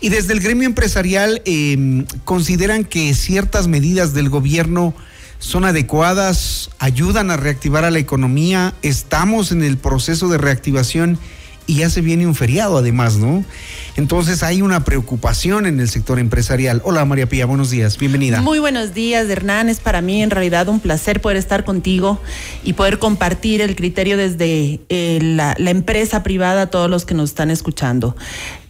y 0.00 0.08
desde 0.08 0.32
el 0.32 0.40
gremio 0.40 0.66
empresarial 0.66 1.40
eh, 1.44 2.04
consideran 2.24 2.82
que 2.82 3.14
ciertas 3.14 3.68
medidas 3.68 4.12
del 4.12 4.28
gobierno 4.28 4.92
son 5.40 5.64
adecuadas, 5.64 6.70
ayudan 6.78 7.30
a 7.30 7.36
reactivar 7.36 7.84
a 7.84 7.90
la 7.90 7.98
economía, 7.98 8.74
estamos 8.82 9.50
en 9.50 9.62
el 9.62 9.78
proceso 9.78 10.28
de 10.28 10.38
reactivación 10.38 11.18
y 11.66 11.76
ya 11.76 11.90
se 11.90 12.00
viene 12.00 12.26
un 12.26 12.34
feriado 12.34 12.78
además, 12.78 13.16
¿no? 13.16 13.44
Entonces 13.96 14.42
hay 14.42 14.60
una 14.60 14.84
preocupación 14.84 15.66
en 15.66 15.80
el 15.80 15.88
sector 15.88 16.18
empresarial. 16.18 16.82
Hola 16.84 17.04
María 17.04 17.28
Pía, 17.28 17.46
buenos 17.46 17.70
días, 17.70 17.96
bienvenida. 17.96 18.40
Muy 18.40 18.58
buenos 18.58 18.92
días, 18.92 19.28
Hernán. 19.28 19.68
Es 19.68 19.80
para 19.80 20.02
mí 20.02 20.22
en 20.22 20.30
realidad 20.30 20.68
un 20.68 20.80
placer 20.80 21.20
poder 21.20 21.36
estar 21.36 21.64
contigo 21.64 22.20
y 22.64 22.74
poder 22.74 22.98
compartir 22.98 23.60
el 23.60 23.76
criterio 23.76 24.16
desde 24.16 24.80
eh, 24.88 25.20
la, 25.22 25.54
la 25.58 25.70
empresa 25.70 26.22
privada 26.22 26.62
a 26.62 26.66
todos 26.66 26.90
los 26.90 27.04
que 27.04 27.14
nos 27.14 27.30
están 27.30 27.50
escuchando. 27.50 28.16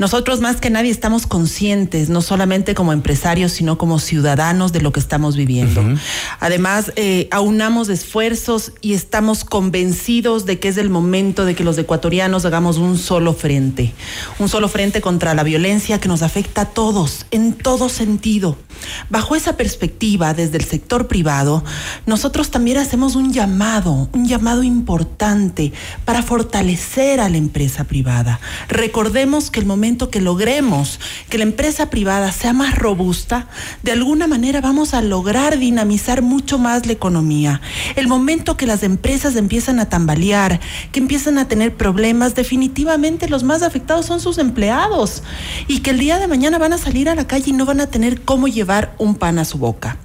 Nosotros 0.00 0.40
más 0.40 0.56
que 0.62 0.70
nadie 0.70 0.90
estamos 0.90 1.26
conscientes, 1.26 2.08
no 2.08 2.22
solamente 2.22 2.74
como 2.74 2.94
empresarios, 2.94 3.52
sino 3.52 3.76
como 3.76 3.98
ciudadanos 3.98 4.72
de 4.72 4.80
lo 4.80 4.92
que 4.92 4.98
estamos 4.98 5.36
viviendo. 5.36 5.84
Además, 6.40 6.90
eh, 6.96 7.28
aunamos 7.30 7.90
esfuerzos 7.90 8.72
y 8.80 8.94
estamos 8.94 9.44
convencidos 9.44 10.46
de 10.46 10.58
que 10.58 10.68
es 10.68 10.78
el 10.78 10.88
momento 10.88 11.44
de 11.44 11.54
que 11.54 11.64
los 11.64 11.76
ecuatorianos 11.76 12.46
hagamos 12.46 12.78
un 12.78 12.96
solo 12.96 13.34
frente, 13.34 13.92
un 14.38 14.48
solo 14.48 14.68
frente 14.68 15.02
contra 15.02 15.34
la 15.34 15.42
violencia 15.42 16.00
que 16.00 16.08
nos 16.08 16.22
afecta 16.22 16.62
a 16.62 16.70
todos, 16.70 17.26
en 17.30 17.52
todo 17.52 17.90
sentido. 17.90 18.56
Bajo 19.10 19.36
esa 19.36 19.58
perspectiva, 19.58 20.32
desde 20.32 20.56
el 20.56 20.64
sector 20.64 21.08
privado, 21.08 21.62
nosotros 22.06 22.50
también 22.50 22.78
hacemos 22.78 23.16
un 23.16 23.34
llamado, 23.34 24.08
un 24.14 24.26
llamado 24.26 24.62
importante 24.62 25.74
para 26.06 26.22
fortalecer 26.22 27.20
a 27.20 27.28
la 27.28 27.36
empresa 27.36 27.84
privada. 27.84 28.40
Recordemos 28.68 29.50
que 29.50 29.60
el 29.60 29.66
momento 29.66 29.89
que 29.98 30.20
logremos 30.20 31.00
que 31.28 31.38
la 31.38 31.44
empresa 31.44 31.90
privada 31.90 32.32
sea 32.32 32.52
más 32.52 32.76
robusta, 32.76 33.48
de 33.82 33.92
alguna 33.92 34.26
manera 34.26 34.60
vamos 34.60 34.94
a 34.94 35.02
lograr 35.02 35.58
dinamizar 35.58 36.22
mucho 36.22 36.58
más 36.58 36.86
la 36.86 36.92
economía. 36.92 37.60
El 37.96 38.06
momento 38.06 38.56
que 38.56 38.66
las 38.66 38.82
empresas 38.82 39.36
empiezan 39.36 39.80
a 39.80 39.88
tambalear, 39.88 40.60
que 40.92 41.00
empiezan 41.00 41.38
a 41.38 41.48
tener 41.48 41.74
problemas, 41.74 42.34
definitivamente 42.34 43.28
los 43.28 43.42
más 43.42 43.62
afectados 43.62 44.06
son 44.06 44.20
sus 44.20 44.38
empleados 44.38 45.22
y 45.66 45.80
que 45.80 45.90
el 45.90 45.98
día 45.98 46.18
de 46.18 46.28
mañana 46.28 46.58
van 46.58 46.72
a 46.72 46.78
salir 46.78 47.08
a 47.08 47.14
la 47.14 47.26
calle 47.26 47.50
y 47.50 47.52
no 47.52 47.66
van 47.66 47.80
a 47.80 47.88
tener 47.88 48.22
cómo 48.22 48.48
llevar 48.48 48.94
un 48.98 49.16
pan 49.16 49.38
a 49.38 49.44
su 49.44 49.58
boca. 49.58 49.96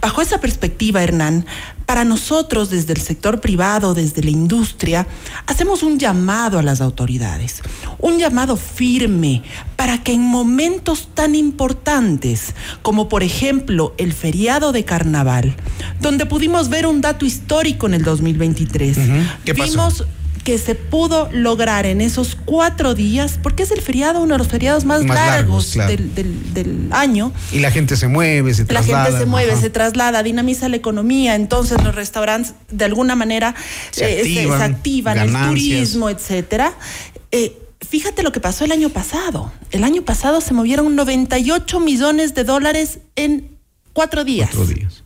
Bajo 0.00 0.20
esa 0.20 0.40
perspectiva, 0.40 1.02
Hernán, 1.02 1.46
para 1.88 2.04
nosotros 2.04 2.68
desde 2.68 2.92
el 2.92 3.00
sector 3.00 3.40
privado, 3.40 3.94
desde 3.94 4.22
la 4.22 4.28
industria, 4.28 5.06
hacemos 5.46 5.82
un 5.82 5.98
llamado 5.98 6.58
a 6.58 6.62
las 6.62 6.82
autoridades, 6.82 7.62
un 7.98 8.18
llamado 8.18 8.58
firme 8.58 9.42
para 9.74 10.04
que 10.04 10.12
en 10.12 10.20
momentos 10.20 11.08
tan 11.14 11.34
importantes 11.34 12.54
como 12.82 13.08
por 13.08 13.22
ejemplo 13.22 13.94
el 13.96 14.12
feriado 14.12 14.72
de 14.72 14.84
carnaval, 14.84 15.56
donde 15.98 16.26
pudimos 16.26 16.68
ver 16.68 16.86
un 16.86 17.00
dato 17.00 17.24
histórico 17.24 17.86
en 17.86 17.94
el 17.94 18.02
2023, 18.04 18.98
¿Qué 19.46 19.54
pasó? 19.54 19.70
vimos 19.70 20.04
que 20.48 20.56
se 20.56 20.74
pudo 20.74 21.28
lograr 21.30 21.84
en 21.84 22.00
esos 22.00 22.34
cuatro 22.34 22.94
días, 22.94 23.38
porque 23.42 23.64
es 23.64 23.70
el 23.70 23.82
feriado, 23.82 24.22
uno 24.22 24.32
de 24.32 24.38
los 24.38 24.48
feriados 24.48 24.86
más, 24.86 25.04
Más 25.04 25.14
largos, 25.14 25.36
largos, 25.36 25.66
claro. 25.74 25.90
del, 25.90 26.14
del- 26.14 26.54
del 26.54 26.88
año. 26.90 27.34
Y 27.52 27.58
la 27.58 27.70
gente 27.70 27.98
se 27.98 28.08
mueve, 28.08 28.54
se 28.54 28.62
La 28.62 28.68
traslada. 28.68 29.04
gente 29.04 29.18
se 29.18 29.26
mueve, 29.26 29.52
ajá. 29.52 29.60
se 29.60 29.68
traslada, 29.68 30.22
dinamiza 30.22 30.70
la 30.70 30.76
economía, 30.76 31.34
entonces 31.34 31.76
los 31.84 31.94
restaurantes 31.94 32.54
de 32.70 32.82
alguna 32.86 33.14
manera 33.14 33.54
Se 33.90 34.06
eh, 34.10 34.20
activan, 34.20 34.62
activan, 34.62 35.18
el 35.18 35.48
turismo, 35.50 36.08
etcétera. 36.08 36.72
Eh, 37.30 37.58
fíjate 37.86 38.22
lo 38.22 38.32
que 38.32 38.40
pasó 38.40 38.64
el 38.64 38.72
año 38.72 38.88
pasado. 38.88 39.52
El 39.70 39.84
año 39.84 40.00
pasado 40.00 40.40
se 40.40 40.54
movieron 40.54 40.96
98 40.96 41.78
millones 41.78 42.34
de 42.34 42.44
dólares 42.44 43.00
en 43.16 43.50
cuatro 43.92 44.24
días. 44.24 44.48
Cuatro 44.54 44.74
días. 44.74 45.04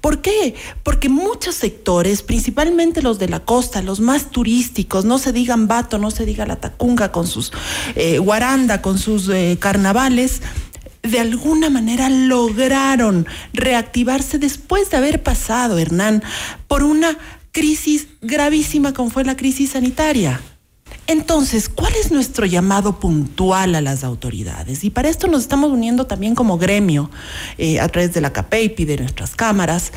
¿Por 0.00 0.20
qué? 0.20 0.54
Porque 0.82 1.08
muchos 1.08 1.54
sectores, 1.54 2.22
principalmente 2.22 3.02
los 3.02 3.18
de 3.18 3.28
la 3.28 3.40
costa, 3.40 3.82
los 3.82 4.00
más 4.00 4.30
turísticos, 4.30 5.04
no 5.04 5.18
se 5.18 5.32
digan 5.32 5.66
Bato, 5.68 5.98
no 5.98 6.10
se 6.10 6.24
diga 6.24 6.46
la 6.46 6.56
Tacunga 6.56 7.10
con 7.12 7.26
sus 7.26 7.52
eh, 7.94 8.18
Guaranda, 8.18 8.82
con 8.82 8.98
sus 8.98 9.28
eh, 9.28 9.56
carnavales, 9.58 10.42
de 11.02 11.20
alguna 11.20 11.70
manera 11.70 12.08
lograron 12.08 13.26
reactivarse 13.52 14.38
después 14.38 14.90
de 14.90 14.96
haber 14.96 15.22
pasado, 15.22 15.78
Hernán, 15.78 16.22
por 16.68 16.82
una 16.82 17.16
crisis 17.52 18.08
gravísima 18.20 18.92
como 18.92 19.10
fue 19.10 19.24
la 19.24 19.36
crisis 19.36 19.70
sanitaria. 19.70 20.40
Entonces, 21.06 21.68
¿cuál 21.68 21.92
es 21.94 22.10
nuestro 22.10 22.46
llamado 22.46 22.98
puntual 22.98 23.74
a 23.74 23.80
las 23.80 24.02
autoridades? 24.02 24.82
Y 24.82 24.90
para 24.90 25.08
esto 25.08 25.28
nos 25.28 25.42
estamos 25.42 25.70
uniendo 25.70 26.06
también 26.06 26.34
como 26.34 26.58
gremio 26.58 27.10
eh, 27.58 27.80
a 27.80 27.88
través 27.88 28.12
de 28.12 28.20
la 28.20 28.32
CAPEIP 28.32 28.80
y 28.80 28.84
de 28.86 28.96
nuestras 28.98 29.36
cámaras. 29.36 29.92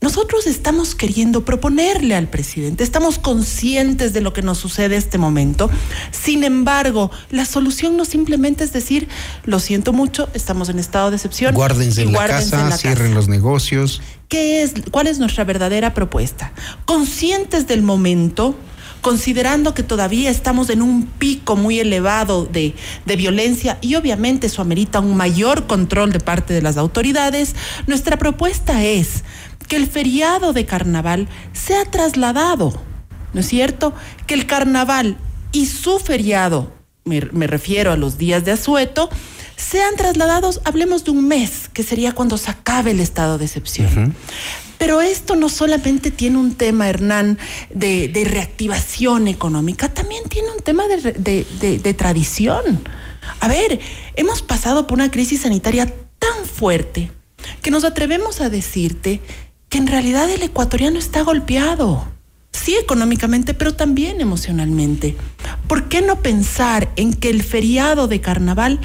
Nosotros 0.00 0.46
estamos 0.46 0.94
queriendo 0.94 1.46
proponerle 1.46 2.14
al 2.14 2.28
presidente, 2.28 2.84
estamos 2.84 3.18
conscientes 3.18 4.12
de 4.12 4.20
lo 4.20 4.34
que 4.34 4.42
nos 4.42 4.58
sucede 4.58 4.96
este 4.96 5.16
momento. 5.16 5.70
Sin 6.10 6.44
embargo, 6.44 7.10
la 7.30 7.46
solución 7.46 7.96
no 7.96 8.04
simplemente 8.04 8.64
es 8.64 8.72
decir, 8.74 9.08
lo 9.44 9.60
siento 9.60 9.94
mucho, 9.94 10.28
estamos 10.34 10.68
en 10.68 10.78
estado 10.78 11.08
de 11.08 11.16
excepción. 11.16 11.54
Guárdense 11.54 12.02
en 12.02 12.12
la 12.12 12.26
casa, 12.26 12.60
en 12.60 12.68
la 12.68 12.76
cierren 12.76 13.06
casa. 13.06 13.14
los 13.14 13.28
negocios. 13.28 14.02
¿Qué 14.28 14.62
es, 14.62 14.74
¿Cuál 14.90 15.06
es 15.06 15.18
nuestra 15.18 15.44
verdadera 15.44 15.94
propuesta? 15.94 16.52
Conscientes 16.84 17.66
del 17.66 17.80
momento, 17.80 18.56
considerando 19.04 19.74
que 19.74 19.82
todavía 19.82 20.30
estamos 20.30 20.70
en 20.70 20.80
un 20.80 21.04
pico 21.04 21.56
muy 21.56 21.78
elevado 21.78 22.46
de, 22.46 22.74
de 23.04 23.16
violencia 23.16 23.76
y 23.82 23.96
obviamente 23.96 24.46
eso 24.46 24.62
amerita 24.62 24.98
un 25.00 25.14
mayor 25.14 25.66
control 25.66 26.10
de 26.10 26.20
parte 26.20 26.54
de 26.54 26.62
las 26.62 26.78
autoridades, 26.78 27.54
nuestra 27.86 28.16
propuesta 28.16 28.82
es 28.82 29.22
que 29.68 29.76
el 29.76 29.88
feriado 29.88 30.54
de 30.54 30.64
carnaval 30.64 31.28
sea 31.52 31.84
trasladado, 31.84 32.72
¿no 33.34 33.40
es 33.40 33.46
cierto? 33.46 33.92
Que 34.26 34.32
el 34.32 34.46
carnaval 34.46 35.18
y 35.52 35.66
su 35.66 35.98
feriado, 35.98 36.72
me, 37.04 37.20
me 37.32 37.46
refiero 37.46 37.92
a 37.92 37.98
los 37.98 38.16
días 38.16 38.46
de 38.46 38.52
asueto, 38.52 39.10
sean 39.56 39.96
trasladados, 39.96 40.60
hablemos 40.64 41.04
de 41.04 41.10
un 41.12 41.26
mes, 41.28 41.68
que 41.72 41.82
sería 41.82 42.12
cuando 42.12 42.38
se 42.38 42.50
acabe 42.50 42.90
el 42.92 43.00
estado 43.00 43.38
de 43.38 43.44
excepción. 43.46 44.14
Pero 44.78 45.00
esto 45.00 45.36
no 45.36 45.48
solamente 45.48 46.10
tiene 46.10 46.36
un 46.38 46.54
tema, 46.54 46.88
Hernán, 46.88 47.38
de, 47.72 48.08
de 48.08 48.24
reactivación 48.24 49.28
económica, 49.28 49.92
también 49.94 50.24
tiene 50.28 50.48
un 50.50 50.60
tema 50.62 50.84
de- 50.88 51.46
de 51.82 51.94
tradición. 51.94 52.82
A 53.40 53.48
ver, 53.48 53.80
hemos 54.16 54.42
pasado 54.42 54.86
por 54.86 54.98
una 54.98 55.10
crisis 55.10 55.42
sanitaria 55.42 55.86
tan 56.18 56.44
fuerte 56.44 57.10
que 57.62 57.70
nos 57.70 57.84
atrevemos 57.84 58.40
a 58.40 58.50
decirte 58.50 59.20
que 59.68 59.78
en 59.78 59.86
realidad 59.86 60.28
el 60.30 60.42
ecuatoriano 60.42 60.98
está 60.98 61.22
golpeado. 61.22 62.06
Sí, 62.52 62.76
económicamente, 62.76 63.52
pero 63.54 63.74
también 63.74 64.20
emocionalmente. 64.20 65.16
¿Por 65.66 65.88
qué 65.88 66.02
no 66.02 66.20
pensar 66.22 66.90
en 66.96 67.12
que 67.12 67.28
el 67.30 67.42
feriado 67.42 68.06
de 68.06 68.20
carnaval 68.20 68.80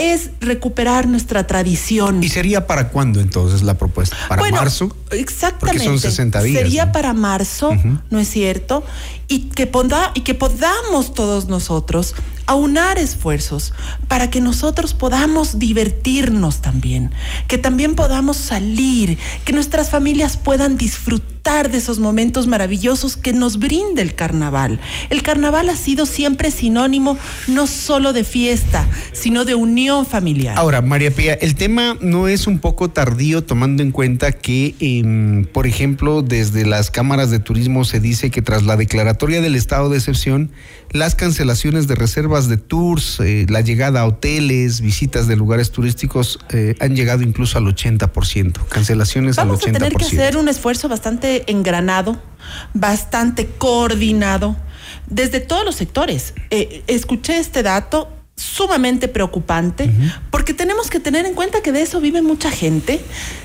es 0.00 0.30
recuperar 0.40 1.06
nuestra 1.06 1.46
tradición? 1.46 2.22
¿Y 2.22 2.28
sería 2.30 2.66
para 2.66 2.88
cuándo 2.88 3.20
entonces 3.20 3.62
la 3.62 3.74
propuesta? 3.74 4.16
¿Para 4.28 4.40
Bueno, 4.40 4.56
marzo? 4.56 4.96
Exactamente. 5.10 5.78
Porque 5.78 5.78
son 5.78 5.98
60 5.98 6.42
días, 6.42 6.62
Sería 6.62 6.86
¿no? 6.86 6.92
para 6.92 7.12
marzo, 7.12 7.72
¿no 8.08 8.18
es 8.18 8.28
cierto? 8.28 8.82
Y 9.28 9.50
que, 9.50 9.70
y 10.14 10.20
que 10.22 10.34
podamos 10.34 11.14
todos 11.14 11.48
nosotros 11.48 12.14
aunar 12.50 12.98
esfuerzos 12.98 13.72
para 14.08 14.28
que 14.28 14.40
nosotros 14.40 14.92
podamos 14.92 15.60
divertirnos 15.60 16.60
también, 16.60 17.12
que 17.46 17.58
también 17.58 17.94
podamos 17.94 18.38
salir, 18.38 19.18
que 19.44 19.52
nuestras 19.52 19.88
familias 19.88 20.36
puedan 20.36 20.76
disfrutar 20.76 21.70
de 21.70 21.78
esos 21.78 22.00
momentos 22.00 22.48
maravillosos 22.48 23.16
que 23.16 23.32
nos 23.32 23.58
brinda 23.58 24.02
el 24.02 24.14
carnaval. 24.14 24.80
El 25.10 25.22
carnaval 25.22 25.68
ha 25.68 25.76
sido 25.76 26.06
siempre 26.06 26.50
sinónimo 26.50 27.16
no 27.46 27.68
solo 27.68 28.12
de 28.12 28.24
fiesta, 28.24 28.88
sino 29.12 29.44
de 29.44 29.54
unión 29.54 30.04
familiar. 30.04 30.58
Ahora, 30.58 30.82
María 30.82 31.12
Pía, 31.12 31.34
el 31.34 31.54
tema 31.54 31.96
no 32.00 32.26
es 32.28 32.46
un 32.48 32.58
poco 32.58 32.90
tardío 32.90 33.44
tomando 33.44 33.82
en 33.82 33.92
cuenta 33.92 34.32
que, 34.32 34.74
em, 34.80 35.44
por 35.46 35.66
ejemplo, 35.66 36.22
desde 36.22 36.66
las 36.66 36.90
cámaras 36.90 37.30
de 37.30 37.38
turismo 37.38 37.84
se 37.84 38.00
dice 38.00 38.30
que 38.30 38.42
tras 38.42 38.64
la 38.64 38.76
declaratoria 38.76 39.40
del 39.40 39.54
estado 39.54 39.88
de 39.88 39.98
excepción, 39.98 40.50
las 40.92 41.14
cancelaciones 41.14 41.86
de 41.86 41.94
reservas 41.94 42.48
de 42.48 42.56
tours, 42.56 43.20
eh, 43.20 43.46
la 43.48 43.60
llegada 43.60 44.00
a 44.00 44.06
hoteles, 44.06 44.80
visitas 44.80 45.28
de 45.28 45.36
lugares 45.36 45.70
turísticos 45.70 46.38
eh, 46.50 46.74
han 46.80 46.96
llegado 46.96 47.22
incluso 47.22 47.58
al 47.58 47.64
80%, 47.64 48.66
cancelaciones 48.68 49.36
Vamos 49.36 49.62
a 49.62 49.66
al 49.66 49.72
80%. 49.72 49.78
tener 49.78 49.92
que 49.94 50.04
hacer 50.04 50.36
un 50.36 50.48
esfuerzo 50.48 50.88
bastante 50.88 51.50
engranado, 51.50 52.20
bastante 52.74 53.46
coordinado, 53.46 54.56
desde 55.06 55.40
todos 55.40 55.64
los 55.64 55.76
sectores. 55.76 56.34
Eh, 56.50 56.82
escuché 56.88 57.38
este 57.38 57.62
dato 57.62 58.08
sumamente 58.40 59.06
preocupante 59.06 59.90
porque 60.30 60.54
tenemos 60.54 60.88
que 60.88 60.98
tener 60.98 61.26
en 61.26 61.34
cuenta 61.34 61.60
que 61.60 61.72
de 61.72 61.82
eso 61.82 62.00
vive 62.00 62.22
mucha 62.22 62.50
gente. 62.50 63.00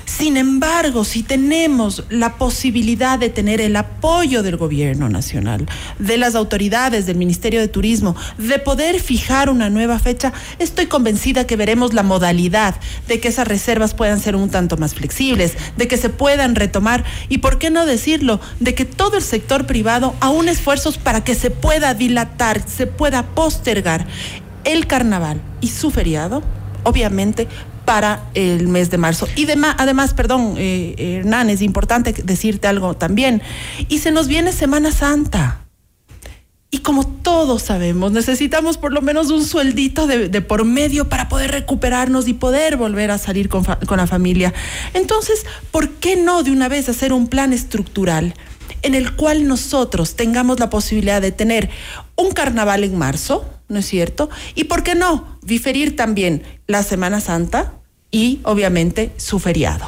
Sin 0.06 0.38
embargo, 0.38 1.04
si 1.04 1.22
tenemos 1.22 2.04
la 2.08 2.36
posibilidad 2.36 3.18
de 3.18 3.28
tener 3.28 3.60
el 3.60 3.76
apoyo 3.76 4.42
del 4.42 4.56
gobierno 4.56 5.10
nacional, 5.10 5.66
de 5.98 6.16
las 6.16 6.34
autoridades, 6.34 7.04
del 7.04 7.18
Ministerio 7.18 7.60
de 7.60 7.68
Turismo, 7.68 8.16
de 8.38 8.58
poder 8.58 8.98
fijar 9.00 9.50
una 9.50 9.68
nueva 9.68 9.98
fecha, 9.98 10.32
estoy 10.58 10.86
convencida 10.86 11.46
que 11.46 11.56
veremos 11.56 11.92
la 11.92 12.02
modalidad 12.02 12.76
de 13.06 13.20
que 13.20 13.28
esas 13.28 13.46
reservas 13.46 13.92
puedan 13.92 14.18
ser 14.18 14.34
un 14.34 14.48
tanto 14.48 14.78
más 14.78 14.94
flexibles, 14.94 15.54
de 15.76 15.88
que 15.88 15.98
se 15.98 16.08
puedan 16.08 16.54
retomar 16.54 17.04
y, 17.28 17.38
¿por 17.38 17.58
qué 17.58 17.68
no 17.68 17.84
decirlo?, 17.84 18.40
de 18.60 18.74
que 18.74 18.86
todo 18.86 19.18
el 19.18 19.22
sector 19.22 19.66
privado 19.66 20.14
aúne 20.20 20.52
esfuerzos 20.52 20.96
para 20.96 21.22
que 21.22 21.34
se 21.34 21.50
pueda 21.50 21.92
dilatar, 21.92 22.62
se 22.66 22.86
pueda 22.86 23.34
postergar 23.34 24.06
el 24.66 24.86
carnaval 24.86 25.40
y 25.62 25.68
su 25.68 25.90
feriado, 25.90 26.42
obviamente, 26.82 27.48
para 27.86 28.24
el 28.34 28.68
mes 28.68 28.90
de 28.90 28.98
marzo. 28.98 29.26
Y 29.36 29.46
además, 29.50 30.12
perdón, 30.12 30.56
eh, 30.58 30.94
Hernán, 30.98 31.48
es 31.48 31.62
importante 31.62 32.12
decirte 32.12 32.68
algo 32.68 32.94
también. 32.94 33.40
Y 33.88 34.00
se 34.00 34.10
nos 34.10 34.28
viene 34.28 34.52
Semana 34.52 34.92
Santa. 34.92 35.60
Y 36.68 36.78
como 36.78 37.06
todos 37.06 37.62
sabemos, 37.62 38.10
necesitamos 38.12 38.76
por 38.76 38.92
lo 38.92 39.00
menos 39.00 39.30
un 39.30 39.44
sueldito 39.44 40.06
de, 40.08 40.28
de 40.28 40.42
por 40.42 40.64
medio 40.64 41.08
para 41.08 41.28
poder 41.28 41.52
recuperarnos 41.52 42.26
y 42.26 42.34
poder 42.34 42.76
volver 42.76 43.12
a 43.12 43.18
salir 43.18 43.48
con, 43.48 43.64
con 43.64 43.98
la 43.98 44.08
familia. 44.08 44.52
Entonces, 44.92 45.46
¿por 45.70 45.90
qué 45.90 46.16
no 46.16 46.42
de 46.42 46.50
una 46.50 46.68
vez 46.68 46.88
hacer 46.88 47.12
un 47.12 47.28
plan 47.28 47.52
estructural 47.52 48.34
en 48.82 48.94
el 48.94 49.14
cual 49.14 49.46
nosotros 49.46 50.16
tengamos 50.16 50.58
la 50.58 50.68
posibilidad 50.68 51.22
de 51.22 51.32
tener 51.32 51.70
un 52.16 52.32
carnaval 52.32 52.84
en 52.84 52.98
marzo, 52.98 53.44
¿no 53.68 53.78
es 53.78 53.86
cierto? 53.86 54.30
Y 54.54 54.64
¿por 54.64 54.82
qué 54.82 54.94
no 54.94 55.38
diferir 55.42 55.96
también 55.96 56.42
la 56.66 56.82
Semana 56.82 57.20
Santa 57.20 57.74
y 58.10 58.40
obviamente 58.44 59.12
su 59.16 59.38
feriado? 59.38 59.86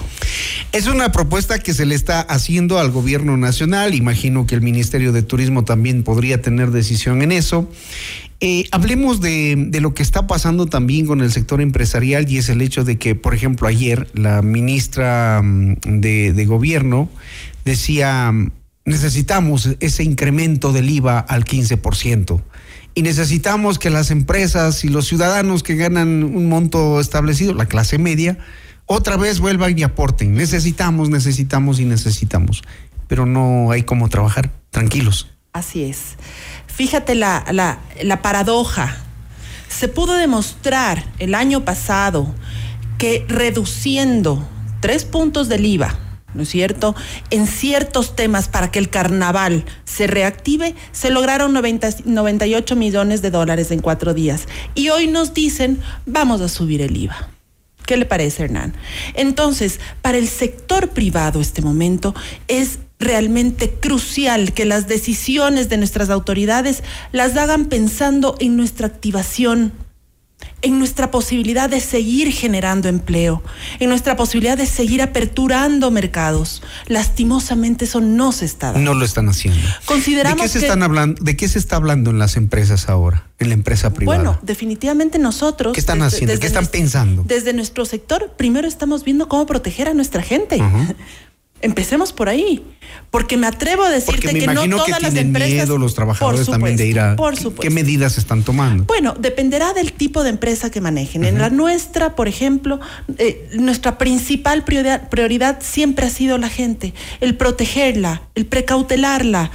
Es 0.72 0.86
una 0.86 1.12
propuesta 1.12 1.58
que 1.58 1.72
se 1.72 1.86
le 1.86 1.94
está 1.94 2.20
haciendo 2.20 2.78
al 2.78 2.90
gobierno 2.90 3.36
nacional. 3.36 3.94
Imagino 3.94 4.46
que 4.46 4.54
el 4.54 4.60
Ministerio 4.60 5.12
de 5.12 5.22
Turismo 5.22 5.64
también 5.64 6.02
podría 6.02 6.42
tener 6.42 6.70
decisión 6.70 7.22
en 7.22 7.32
eso. 7.32 7.70
Eh, 8.40 8.66
hablemos 8.70 9.20
de, 9.20 9.70
lo 9.80 9.94
que 9.94 10.02
está 10.02 10.26
pasando 10.26 10.66
también 10.66 11.06
con 11.06 11.22
el 11.22 11.32
sector 11.32 11.60
empresarial 11.60 12.30
y 12.30 12.38
es 12.38 12.48
el 12.48 12.62
hecho 12.62 12.84
de 12.84 12.96
que, 12.96 13.14
por 13.14 13.34
ejemplo, 13.34 13.66
ayer 13.66 14.08
la 14.12 14.42
ministra 14.42 15.40
mm, 15.42 16.00
de, 16.00 16.32
de 16.32 16.44
Gobierno 16.44 17.08
decía, 17.64 18.30
mm, 18.30 18.52
necesitamos 18.84 19.70
ese 19.80 20.04
incremento 20.04 20.72
del 20.72 20.90
IVA 20.90 21.18
al 21.18 21.44
15%. 21.44 22.42
Y 22.98 23.02
necesitamos 23.02 23.78
que 23.78 23.90
las 23.90 24.10
empresas 24.10 24.82
y 24.82 24.88
los 24.88 25.06
ciudadanos 25.06 25.62
que 25.62 25.76
ganan 25.76 26.24
un 26.24 26.48
monto 26.48 26.98
establecido, 26.98 27.54
la 27.54 27.66
clase 27.66 27.96
media, 27.96 28.38
otra 28.86 29.16
vez 29.16 29.38
vuelvan 29.38 29.78
y 29.78 29.84
aporten. 29.84 30.34
Necesitamos, 30.34 31.08
necesitamos 31.08 31.78
y 31.78 31.84
necesitamos. 31.84 32.64
Pero 33.06 33.24
no 33.24 33.70
hay 33.70 33.84
cómo 33.84 34.08
trabajar. 34.08 34.50
Tranquilos. 34.70 35.28
Así 35.52 35.84
es. 35.84 36.16
Fíjate 36.66 37.14
la, 37.14 37.44
la, 37.52 37.78
la 38.02 38.20
paradoja. 38.20 38.96
Se 39.68 39.86
pudo 39.86 40.14
demostrar 40.14 41.04
el 41.20 41.36
año 41.36 41.64
pasado 41.64 42.34
que 42.98 43.24
reduciendo 43.28 44.44
tres 44.80 45.04
puntos 45.04 45.48
del 45.48 45.66
IVA, 45.66 45.96
¿no 46.34 46.42
es 46.42 46.48
cierto? 46.48 46.94
En 47.30 47.46
ciertos 47.46 48.16
temas 48.16 48.48
para 48.48 48.70
que 48.70 48.78
el 48.78 48.90
carnaval 48.90 49.64
se 49.84 50.06
reactive, 50.06 50.74
se 50.92 51.10
lograron 51.10 51.52
90, 51.52 51.88
98 52.04 52.76
millones 52.76 53.22
de 53.22 53.30
dólares 53.30 53.70
en 53.70 53.80
cuatro 53.80 54.14
días. 54.14 54.46
Y 54.74 54.90
hoy 54.90 55.06
nos 55.06 55.34
dicen, 55.34 55.80
vamos 56.06 56.40
a 56.40 56.48
subir 56.48 56.82
el 56.82 56.96
IVA. 56.96 57.28
¿Qué 57.86 57.96
le 57.96 58.04
parece, 58.04 58.44
Hernán? 58.44 58.74
Entonces, 59.14 59.80
para 60.02 60.18
el 60.18 60.28
sector 60.28 60.90
privado 60.90 61.40
este 61.40 61.62
momento 61.62 62.14
es 62.46 62.80
realmente 62.98 63.70
crucial 63.70 64.52
que 64.52 64.66
las 64.66 64.88
decisiones 64.88 65.70
de 65.70 65.78
nuestras 65.78 66.10
autoridades 66.10 66.82
las 67.12 67.36
hagan 67.36 67.66
pensando 67.66 68.36
en 68.40 68.56
nuestra 68.56 68.88
activación 68.88 69.72
en 70.60 70.78
nuestra 70.78 71.10
posibilidad 71.10 71.70
de 71.70 71.80
seguir 71.80 72.32
generando 72.32 72.88
empleo, 72.88 73.42
en 73.78 73.88
nuestra 73.88 74.16
posibilidad 74.16 74.56
de 74.58 74.66
seguir 74.66 75.02
aperturando 75.02 75.90
mercados. 75.90 76.62
Lastimosamente 76.86 77.84
eso 77.84 78.00
no 78.00 78.32
se 78.32 78.44
está 78.44 78.72
dando. 78.72 78.92
No 78.92 78.98
lo 78.98 79.04
están 79.04 79.28
haciendo. 79.28 79.60
Consideramos 79.84 80.38
¿De 80.38 80.42
qué 80.42 80.48
se 80.48 80.58
que- 80.58 80.66
están 80.66 80.82
hablando? 80.82 81.22
¿De 81.22 81.36
qué 81.36 81.46
se 81.48 81.58
está 81.58 81.76
hablando 81.76 82.10
en 82.10 82.18
las 82.18 82.36
empresas 82.36 82.88
ahora? 82.88 83.24
En 83.38 83.48
la 83.48 83.54
empresa 83.54 83.92
privada. 83.94 84.18
Bueno, 84.18 84.38
definitivamente 84.42 85.18
nosotros. 85.20 85.72
¿Qué 85.74 85.80
están 85.80 86.02
haciendo? 86.02 86.38
¿Qué 86.40 86.46
están 86.46 86.62
nuestro- 86.64 86.80
pensando? 86.80 87.22
Desde 87.24 87.52
nuestro 87.52 87.84
sector, 87.84 88.32
primero 88.36 88.66
estamos 88.66 89.04
viendo 89.04 89.28
cómo 89.28 89.46
proteger 89.46 89.88
a 89.88 89.94
nuestra 89.94 90.22
gente. 90.22 90.58
Empecemos 91.60 92.12
por 92.12 92.28
ahí, 92.28 92.62
porque 93.10 93.36
me 93.36 93.46
atrevo 93.48 93.82
a 93.82 93.90
decirte 93.90 94.32
me 94.32 94.38
que 94.38 94.46
no 94.46 94.64
todas 94.68 94.84
que 94.86 94.90
las 94.92 95.00
tienen 95.00 95.26
empresas. 95.26 95.52
miedo 95.54 95.78
los 95.78 95.94
trabajadores 95.94 96.46
también 96.46 96.76
de 96.76 96.86
ir 96.86 97.00
a. 97.00 97.16
por 97.16 97.34
¿qué- 97.34 97.40
supuesto. 97.42 97.62
¿Qué 97.62 97.70
medidas 97.70 98.16
están 98.16 98.44
tomando? 98.44 98.84
Bueno, 98.84 99.14
dependerá 99.18 99.72
del 99.72 99.92
tipo 99.92 100.22
de 100.22 100.30
empresa 100.30 100.70
que 100.70 100.80
manejen. 100.80 101.24
En 101.24 101.38
la 101.38 101.50
nuestra, 101.50 102.14
por 102.14 102.28
ejemplo, 102.28 102.78
eh, 103.18 103.48
nuestra 103.54 103.98
principal 103.98 104.62
prioridad, 104.64 105.08
prioridad 105.08 105.58
siempre 105.60 106.06
ha 106.06 106.10
sido 106.10 106.38
la 106.38 106.48
gente, 106.48 106.94
el 107.20 107.36
protegerla, 107.36 108.22
el 108.36 108.46
precautelarla. 108.46 109.50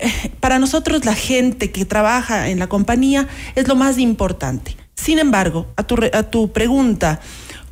Eh, 0.00 0.30
Para 0.40 0.58
nosotros 0.58 1.04
la 1.04 1.14
gente 1.14 1.70
que 1.72 1.84
trabaja 1.84 2.48
en 2.50 2.58
la 2.58 2.68
compañía 2.68 3.26
es 3.54 3.66
lo 3.68 3.74
más 3.74 3.98
importante. 3.98 4.76
Sin 4.94 5.18
embargo, 5.18 5.66
a 5.76 5.82
tu, 5.84 5.96
a 6.12 6.22
tu 6.24 6.52
pregunta, 6.52 7.20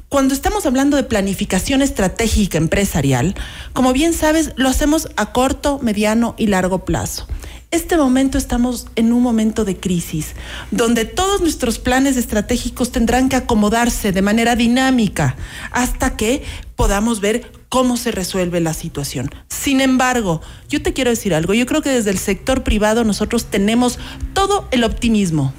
cuando 0.08 0.34
estamos 0.34 0.66
hablando 0.66 0.96
de 0.96 1.02
planificación 1.02 1.82
estratégica 1.82 2.58
empresarial, 2.58 3.34
como 3.72 3.92
bien 3.92 4.12
sabes, 4.12 4.52
lo 4.56 4.68
hacemos 4.68 5.08
a 5.16 5.32
corto, 5.32 5.80
mediano 5.82 6.34
y 6.38 6.46
largo 6.46 6.84
plazo. 6.84 7.26
Este 7.72 7.96
momento 7.96 8.38
estamos 8.38 8.86
en 8.94 9.12
un 9.12 9.22
momento 9.22 9.64
de 9.64 9.76
crisis, 9.76 10.34
donde 10.70 11.04
todos 11.04 11.40
nuestros 11.40 11.80
planes 11.80 12.16
estratégicos 12.16 12.92
tendrán 12.92 13.28
que 13.28 13.34
acomodarse 13.34 14.12
de 14.12 14.22
manera 14.22 14.54
dinámica 14.54 15.36
hasta 15.72 16.16
que 16.16 16.44
podamos 16.76 17.20
ver 17.20 17.50
cómo 17.68 17.96
se 17.96 18.12
resuelve 18.12 18.60
la 18.60 18.72
situación. 18.72 19.30
Sin 19.48 19.80
embargo, 19.80 20.40
yo 20.68 20.80
te 20.80 20.92
quiero 20.92 21.10
decir 21.10 21.34
algo, 21.34 21.54
yo 21.54 21.66
creo 21.66 21.82
que 21.82 21.90
desde 21.90 22.10
el 22.10 22.18
sector 22.18 22.62
privado 22.62 23.02
nosotros 23.02 23.46
tenemos 23.46 23.98
todo 24.32 24.68
el 24.70 24.84
optimismo. 24.84 25.52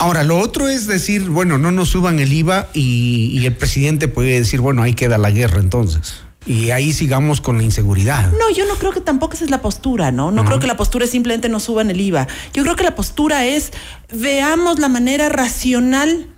Ahora, 0.00 0.24
lo 0.24 0.38
otro 0.38 0.66
es 0.66 0.86
decir, 0.86 1.28
bueno, 1.28 1.58
no 1.58 1.72
nos 1.72 1.90
suban 1.90 2.20
el 2.20 2.32
IVA 2.32 2.68
y, 2.72 3.38
y 3.38 3.44
el 3.44 3.54
presidente 3.54 4.08
puede 4.08 4.30
decir, 4.30 4.62
bueno, 4.62 4.82
ahí 4.82 4.94
queda 4.94 5.18
la 5.18 5.30
guerra 5.30 5.60
entonces. 5.60 6.14
Y 6.46 6.70
ahí 6.70 6.94
sigamos 6.94 7.42
con 7.42 7.58
la 7.58 7.64
inseguridad. 7.64 8.32
No, 8.32 8.48
yo 8.50 8.64
no 8.66 8.76
creo 8.76 8.92
que 8.92 9.02
tampoco 9.02 9.34
esa 9.34 9.44
es 9.44 9.50
la 9.50 9.60
postura, 9.60 10.10
¿no? 10.10 10.30
No 10.30 10.46
creo 10.46 10.58
que 10.58 10.66
la 10.66 10.78
postura 10.78 11.04
es 11.04 11.10
simplemente 11.10 11.50
no 11.50 11.60
suban 11.60 11.90
el 11.90 12.00
IVA. 12.00 12.26
Yo 12.54 12.62
creo 12.62 12.76
que 12.76 12.82
la 12.82 12.94
postura 12.94 13.44
es 13.44 13.72
veamos 14.10 14.78
la 14.78 14.88
manera 14.88 15.28
racional 15.28 16.28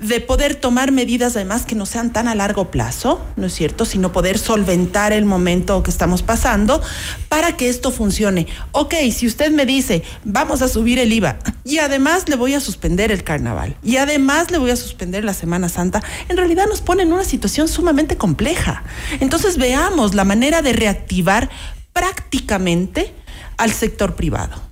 de 0.00 0.20
poder 0.20 0.54
tomar 0.54 0.92
medidas 0.92 1.36
además 1.36 1.64
que 1.64 1.74
no 1.74 1.86
sean 1.86 2.12
tan 2.12 2.28
a 2.28 2.34
largo 2.34 2.70
plazo, 2.70 3.24
¿no 3.36 3.46
es 3.46 3.54
cierto? 3.54 3.84
Sino 3.84 4.12
poder 4.12 4.38
solventar 4.38 5.12
el 5.12 5.24
momento 5.24 5.82
que 5.82 5.90
estamos 5.90 6.22
pasando 6.22 6.82
para 7.28 7.56
que 7.56 7.68
esto 7.68 7.90
funcione. 7.90 8.46
Ok, 8.72 8.94
si 9.12 9.26
usted 9.26 9.50
me 9.50 9.64
dice, 9.64 10.02
vamos 10.24 10.62
a 10.62 10.68
subir 10.68 10.98
el 10.98 11.12
IVA 11.12 11.38
y 11.64 11.78
además 11.78 12.28
le 12.28 12.36
voy 12.36 12.54
a 12.54 12.60
suspender 12.60 13.10
el 13.10 13.24
carnaval 13.24 13.76
y 13.82 13.96
además 13.96 14.50
le 14.50 14.58
voy 14.58 14.70
a 14.70 14.76
suspender 14.76 15.24
la 15.24 15.34
Semana 15.34 15.68
Santa, 15.68 16.02
en 16.28 16.36
realidad 16.36 16.66
nos 16.68 16.82
pone 16.82 17.02
en 17.02 17.12
una 17.12 17.24
situación 17.24 17.68
sumamente 17.68 18.16
compleja. 18.16 18.84
Entonces 19.20 19.56
veamos 19.56 20.14
la 20.14 20.24
manera 20.24 20.62
de 20.62 20.72
reactivar 20.72 21.48
prácticamente 21.92 23.14
al 23.56 23.72
sector 23.72 24.14
privado. 24.14 24.65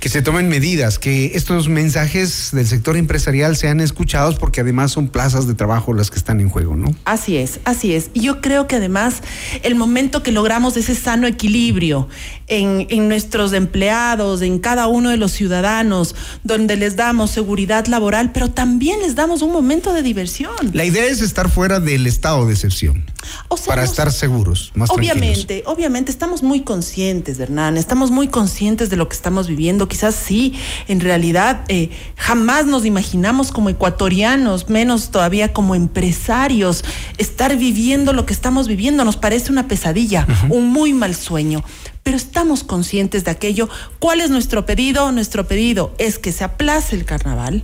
Que 0.00 0.08
se 0.08 0.22
tomen 0.22 0.48
medidas, 0.48 0.98
que 0.98 1.32
estos 1.34 1.68
mensajes 1.68 2.50
del 2.52 2.66
sector 2.66 2.96
empresarial 2.96 3.56
sean 3.56 3.80
escuchados 3.80 4.34
porque 4.34 4.60
además 4.60 4.90
son 4.90 5.08
plazas 5.08 5.46
de 5.46 5.54
trabajo 5.54 5.92
las 5.92 6.10
que 6.10 6.18
están 6.18 6.40
en 6.40 6.48
juego, 6.48 6.74
¿no? 6.74 6.94
Así 7.04 7.36
es, 7.36 7.60
así 7.64 7.94
es. 7.94 8.10
Y 8.12 8.22
yo 8.22 8.40
creo 8.40 8.66
que 8.66 8.76
además 8.76 9.22
el 9.62 9.76
momento 9.76 10.22
que 10.22 10.32
logramos 10.32 10.76
ese 10.76 10.94
sano 10.94 11.28
equilibrio 11.28 12.08
en, 12.48 12.86
en 12.90 13.08
nuestros 13.08 13.52
empleados, 13.52 14.42
en 14.42 14.58
cada 14.58 14.88
uno 14.88 15.10
de 15.10 15.16
los 15.16 15.32
ciudadanos, 15.32 16.16
donde 16.42 16.76
les 16.76 16.96
damos 16.96 17.30
seguridad 17.30 17.86
laboral, 17.86 18.32
pero 18.32 18.50
también 18.50 19.00
les 19.00 19.14
damos 19.14 19.42
un 19.42 19.52
momento 19.52 19.92
de 19.92 20.02
diversión. 20.02 20.50
La 20.72 20.84
idea 20.84 21.04
es 21.04 21.20
estar 21.20 21.48
fuera 21.50 21.78
del 21.78 22.06
estado 22.06 22.46
de 22.46 22.54
excepción. 22.54 23.04
O 23.48 23.56
sea, 23.56 23.66
para 23.66 23.84
estar 23.84 24.10
seguros, 24.12 24.72
más 24.74 24.88
tranquilos. 24.88 25.16
Obviamente, 25.16 25.62
obviamente 25.66 26.10
estamos 26.10 26.42
muy 26.42 26.62
conscientes, 26.62 27.38
Hernán, 27.38 27.76
estamos 27.76 28.10
muy 28.10 28.28
conscientes 28.28 28.90
de 28.90 28.96
lo 28.96 29.09
que 29.10 29.14
estamos 29.16 29.46
viviendo. 29.46 29.88
Quizás 29.88 30.14
sí, 30.14 30.54
en 30.88 31.00
realidad 31.00 31.64
eh, 31.68 31.90
jamás 32.16 32.64
nos 32.64 32.86
imaginamos 32.86 33.52
como 33.52 33.68
ecuatorianos, 33.68 34.70
menos 34.70 35.10
todavía 35.10 35.52
como 35.52 35.74
empresarios, 35.74 36.82
estar 37.18 37.58
viviendo 37.58 38.14
lo 38.14 38.24
que 38.24 38.32
estamos 38.32 38.68
viviendo. 38.68 39.04
Nos 39.04 39.18
parece 39.18 39.52
una 39.52 39.68
pesadilla, 39.68 40.26
un 40.48 40.70
muy 40.70 40.94
mal 40.94 41.14
sueño. 41.14 41.62
Pero 42.02 42.16
estamos 42.16 42.64
conscientes 42.64 43.24
de 43.24 43.30
aquello. 43.30 43.68
¿Cuál 43.98 44.22
es 44.22 44.30
nuestro 44.30 44.64
pedido? 44.64 45.12
Nuestro 45.12 45.46
pedido 45.46 45.94
es 45.98 46.18
que 46.18 46.32
se 46.32 46.44
aplace 46.44 46.96
el 46.96 47.04
carnaval, 47.04 47.62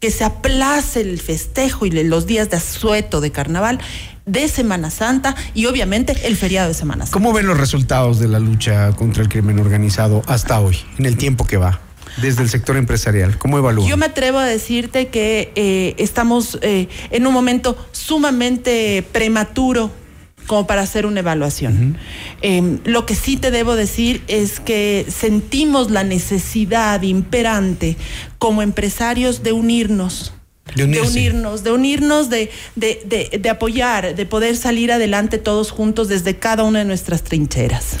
que 0.00 0.10
se 0.10 0.24
aplace 0.24 1.00
el 1.00 1.20
festejo 1.20 1.84
y 1.84 1.90
los 1.90 2.26
días 2.26 2.48
de 2.50 2.56
asueto 2.56 3.20
de 3.20 3.32
carnaval, 3.32 3.78
de 4.28 4.48
Semana 4.48 4.90
Santa 4.90 5.34
y 5.54 5.66
obviamente 5.66 6.16
el 6.24 6.36
feriado 6.36 6.68
de 6.68 6.74
Semana 6.74 7.06
Santa. 7.06 7.12
¿Cómo 7.12 7.32
ven 7.32 7.46
los 7.46 7.58
resultados 7.58 8.18
de 8.18 8.28
la 8.28 8.38
lucha 8.38 8.92
contra 8.92 9.22
el 9.22 9.28
crimen 9.28 9.58
organizado 9.58 10.22
hasta 10.26 10.60
hoy, 10.60 10.78
en 10.98 11.06
el 11.06 11.16
tiempo 11.16 11.46
que 11.46 11.56
va, 11.56 11.80
desde 12.18 12.42
el 12.42 12.48
sector 12.48 12.76
empresarial? 12.76 13.38
¿Cómo 13.38 13.58
evalúan? 13.58 13.88
Yo 13.88 13.96
me 13.96 14.06
atrevo 14.06 14.38
a 14.38 14.44
decirte 14.44 15.08
que 15.08 15.52
eh, 15.56 15.94
estamos 15.98 16.58
eh, 16.62 16.88
en 17.10 17.26
un 17.26 17.32
momento 17.32 17.76
sumamente 17.92 19.04
prematuro 19.12 19.90
como 20.48 20.66
para 20.66 20.82
hacer 20.82 21.06
una 21.06 21.20
evaluación. 21.20 21.98
Eh, 22.42 22.78
lo 22.84 23.06
que 23.06 23.14
sí 23.14 23.36
te 23.36 23.52
debo 23.52 23.76
decir 23.76 24.24
es 24.26 24.58
que 24.58 25.06
sentimos 25.08 25.90
la 25.90 26.02
necesidad 26.02 27.02
imperante 27.02 27.96
como 28.38 28.62
empresarios 28.62 29.44
de 29.44 29.52
unirnos. 29.52 30.32
De 30.74 30.84
unirnos, 30.84 31.64
de 31.64 31.72
unirnos, 31.72 32.30
de, 32.30 32.50
de, 32.76 33.38
de- 33.40 33.50
apoyar, 33.50 34.14
de 34.14 34.26
poder 34.26 34.56
salir 34.56 34.92
adelante 34.92 35.38
todos 35.38 35.70
juntos 35.70 36.08
desde 36.08 36.36
cada 36.38 36.62
una 36.64 36.80
de 36.80 36.84
nuestras 36.84 37.22
trincheras. 37.22 37.96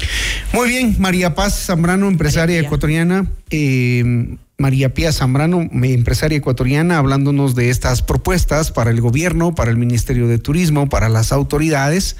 Muy 0.52 0.68
bien, 0.68 0.96
María 0.98 1.34
Paz 1.34 1.66
Zambrano, 1.66 2.08
empresaria 2.08 2.58
ecuatoriana. 2.60 3.26
eh, 3.50 4.36
María 4.60 4.92
Pía 4.92 5.12
Zambrano, 5.12 5.68
empresaria 5.70 6.36
ecuatoriana, 6.36 6.98
hablándonos 6.98 7.54
de 7.54 7.70
estas 7.70 8.02
propuestas 8.02 8.72
para 8.72 8.90
el 8.90 9.00
gobierno, 9.00 9.54
para 9.54 9.70
el 9.70 9.76
Ministerio 9.76 10.26
de 10.26 10.40
Turismo, 10.40 10.88
para 10.88 11.08
las 11.08 11.30
autoridades, 11.30 12.16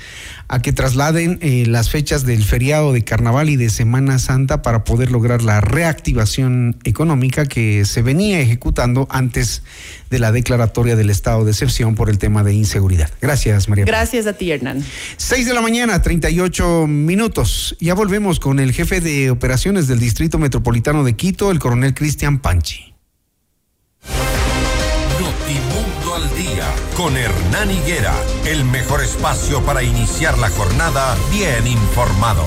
a 0.47 0.63
que 0.63 0.73
trasladen 0.73 1.41
eh, 1.43 1.65
las 1.67 1.91
fechas 1.91 2.25
del 2.25 2.45
feriado 2.45 2.93
de 2.93 3.03
Carnaval 3.03 3.51
y 3.51 3.57
de 3.57 3.71
Semana 3.71 4.21
Santa 4.21 4.63
para 4.63 4.85
poder 4.85 5.11
lograr 5.11 5.43
la 5.43 5.61
reactivación 5.61 6.77
económica 6.85 7.45
que 7.47 7.85
se 7.85 8.03
venía 8.03 8.39
ejecutando 8.41 9.09
antes 9.11 9.65
de 10.11 10.19
la 10.19 10.33
declaratoria 10.33 10.97
del 10.97 11.11
estado 11.11 11.45
de 11.45 11.51
excepción 11.51 11.95
por 11.95 12.11
el 12.11 12.19
tema 12.19 12.43
de 12.43 12.55
inseguridad. 12.55 13.11
Gracias, 13.21 13.69
María. 13.69 13.85
Gracias 13.85 14.27
a 14.27 14.33
ti, 14.33 14.51
Hernán. 14.51 14.85
6 15.17 15.47
de 15.47 15.55
la 15.55 15.61
mañana, 15.61 16.01
38 16.03 16.87
minutos. 16.87 17.77
Ya 17.81 17.95
volvemos 17.95 18.41
con 18.41 18.61
el 18.61 18.73
jefe 18.73 19.01
de 19.01 19.31
operaciones 19.31 19.89
del 19.89 20.01
Distrito 20.01 20.39
Metropolitano 20.39 21.05
de 21.05 21.15
Quito, 21.15 21.51
el 21.51 21.59
coronel 21.59 21.95
Cristian 21.95 22.39
Panchi. 22.39 22.95
Notimundo 25.21 26.15
al 26.15 26.37
día 26.37 26.67
con 26.97 27.17
Hernán 27.17 27.71
Higuera, 27.71 28.15
el 28.47 28.65
mejor 28.65 29.03
espacio 29.03 29.63
para 29.63 29.83
iniciar 29.83 30.39
la 30.39 30.49
jornada 30.51 31.17
bien 31.31 31.67
informados. 31.67 32.47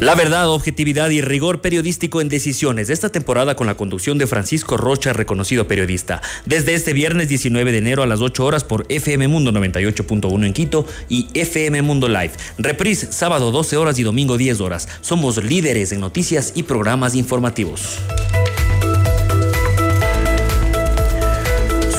La 0.00 0.14
verdad, 0.14 0.48
objetividad 0.48 1.10
y 1.10 1.20
rigor 1.20 1.60
periodístico 1.60 2.22
en 2.22 2.30
decisiones 2.30 2.88
de 2.88 2.94
esta 2.94 3.10
temporada 3.10 3.54
con 3.54 3.66
la 3.66 3.76
conducción 3.76 4.16
de 4.16 4.26
Francisco 4.26 4.78
Rocha, 4.78 5.12
reconocido 5.12 5.68
periodista. 5.68 6.22
Desde 6.46 6.72
este 6.72 6.94
viernes 6.94 7.28
19 7.28 7.70
de 7.70 7.78
enero 7.78 8.02
a 8.02 8.06
las 8.06 8.22
8 8.22 8.46
horas 8.46 8.64
por 8.64 8.86
FM 8.88 9.28
Mundo 9.28 9.52
98.1 9.52 10.46
en 10.46 10.52
Quito 10.54 10.86
y 11.10 11.28
FM 11.34 11.82
Mundo 11.82 12.08
Live. 12.08 12.32
Reprise 12.56 13.12
sábado 13.12 13.50
12 13.52 13.76
horas 13.76 13.98
y 13.98 14.02
domingo 14.02 14.38
10 14.38 14.62
horas. 14.62 14.88
Somos 15.02 15.44
líderes 15.44 15.92
en 15.92 16.00
noticias 16.00 16.52
y 16.54 16.62
programas 16.62 17.14
informativos. 17.14 17.98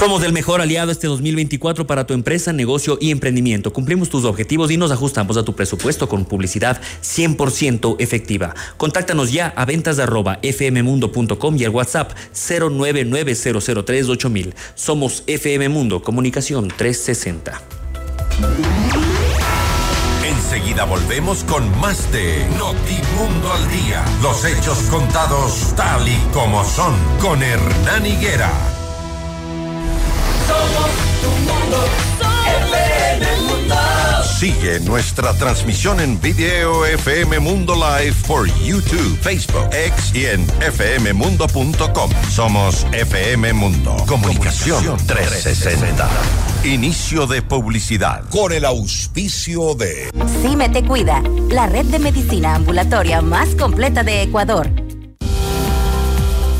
Somos 0.01 0.23
el 0.23 0.33
mejor 0.33 0.61
aliado 0.61 0.91
este 0.91 1.05
2024 1.05 1.85
para 1.85 2.07
tu 2.07 2.15
empresa, 2.15 2.51
negocio 2.51 2.97
y 2.99 3.11
emprendimiento. 3.11 3.71
Cumplimos 3.71 4.09
tus 4.09 4.25
objetivos 4.25 4.71
y 4.71 4.77
nos 4.77 4.89
ajustamos 4.89 5.37
a 5.37 5.45
tu 5.45 5.53
presupuesto 5.53 6.09
con 6.09 6.25
publicidad 6.25 6.81
100% 7.03 7.97
efectiva. 7.99 8.55
Contáctanos 8.77 9.31
ya 9.31 9.53
a 9.55 9.63
ventas 9.65 9.99
arroba 9.99 10.39
fmmundo.com 10.41 11.55
y 11.55 11.65
al 11.65 11.69
WhatsApp 11.69 12.13
0990038000. 12.33 14.55
Somos 14.73 15.21
FM 15.27 15.69
Mundo, 15.69 16.01
Comunicación 16.01 16.73
360. 16.75 17.61
Enseguida 20.25 20.85
volvemos 20.85 21.43
con 21.43 21.79
más 21.79 22.11
de 22.11 22.43
Notimundo 22.57 23.53
al 23.53 23.69
Día. 23.69 24.03
Los 24.23 24.45
hechos 24.45 24.79
contados 24.89 25.75
tal 25.75 26.07
y 26.07 26.17
como 26.33 26.63
son 26.63 26.95
con 27.19 27.43
Hernán 27.43 28.07
Higuera. 28.07 28.80
Somos 30.51 30.91
tu 31.21 31.29
mundo, 31.47 31.77
FM 32.77 33.25
Mundo. 33.47 33.75
Sigue 34.37 34.79
nuestra 34.81 35.33
transmisión 35.33 36.01
en 36.01 36.19
video 36.19 36.85
FM 36.85 37.39
Mundo 37.39 37.73
Live 37.75 38.15
por 38.27 38.47
YouTube, 38.59 39.17
Facebook, 39.21 39.69
X 39.71 40.11
y 40.13 40.25
en 40.25 40.45
fmmundo.com. 40.45 42.11
Somos 42.29 42.85
FM 42.91 43.53
Mundo. 43.53 43.95
Comunicación 44.07 44.97
360. 45.07 46.09
Inicio 46.65 47.27
de 47.27 47.41
publicidad. 47.41 48.23
Con 48.29 48.51
el 48.51 48.65
auspicio 48.65 49.73
de 49.75 50.11
CIME 50.41 50.67
Te 50.69 50.83
Cuida, 50.83 51.23
la 51.49 51.67
red 51.67 51.85
de 51.85 51.99
medicina 51.99 52.55
ambulatoria 52.55 53.21
más 53.21 53.55
completa 53.55 54.03
de 54.03 54.23
Ecuador. 54.23 54.69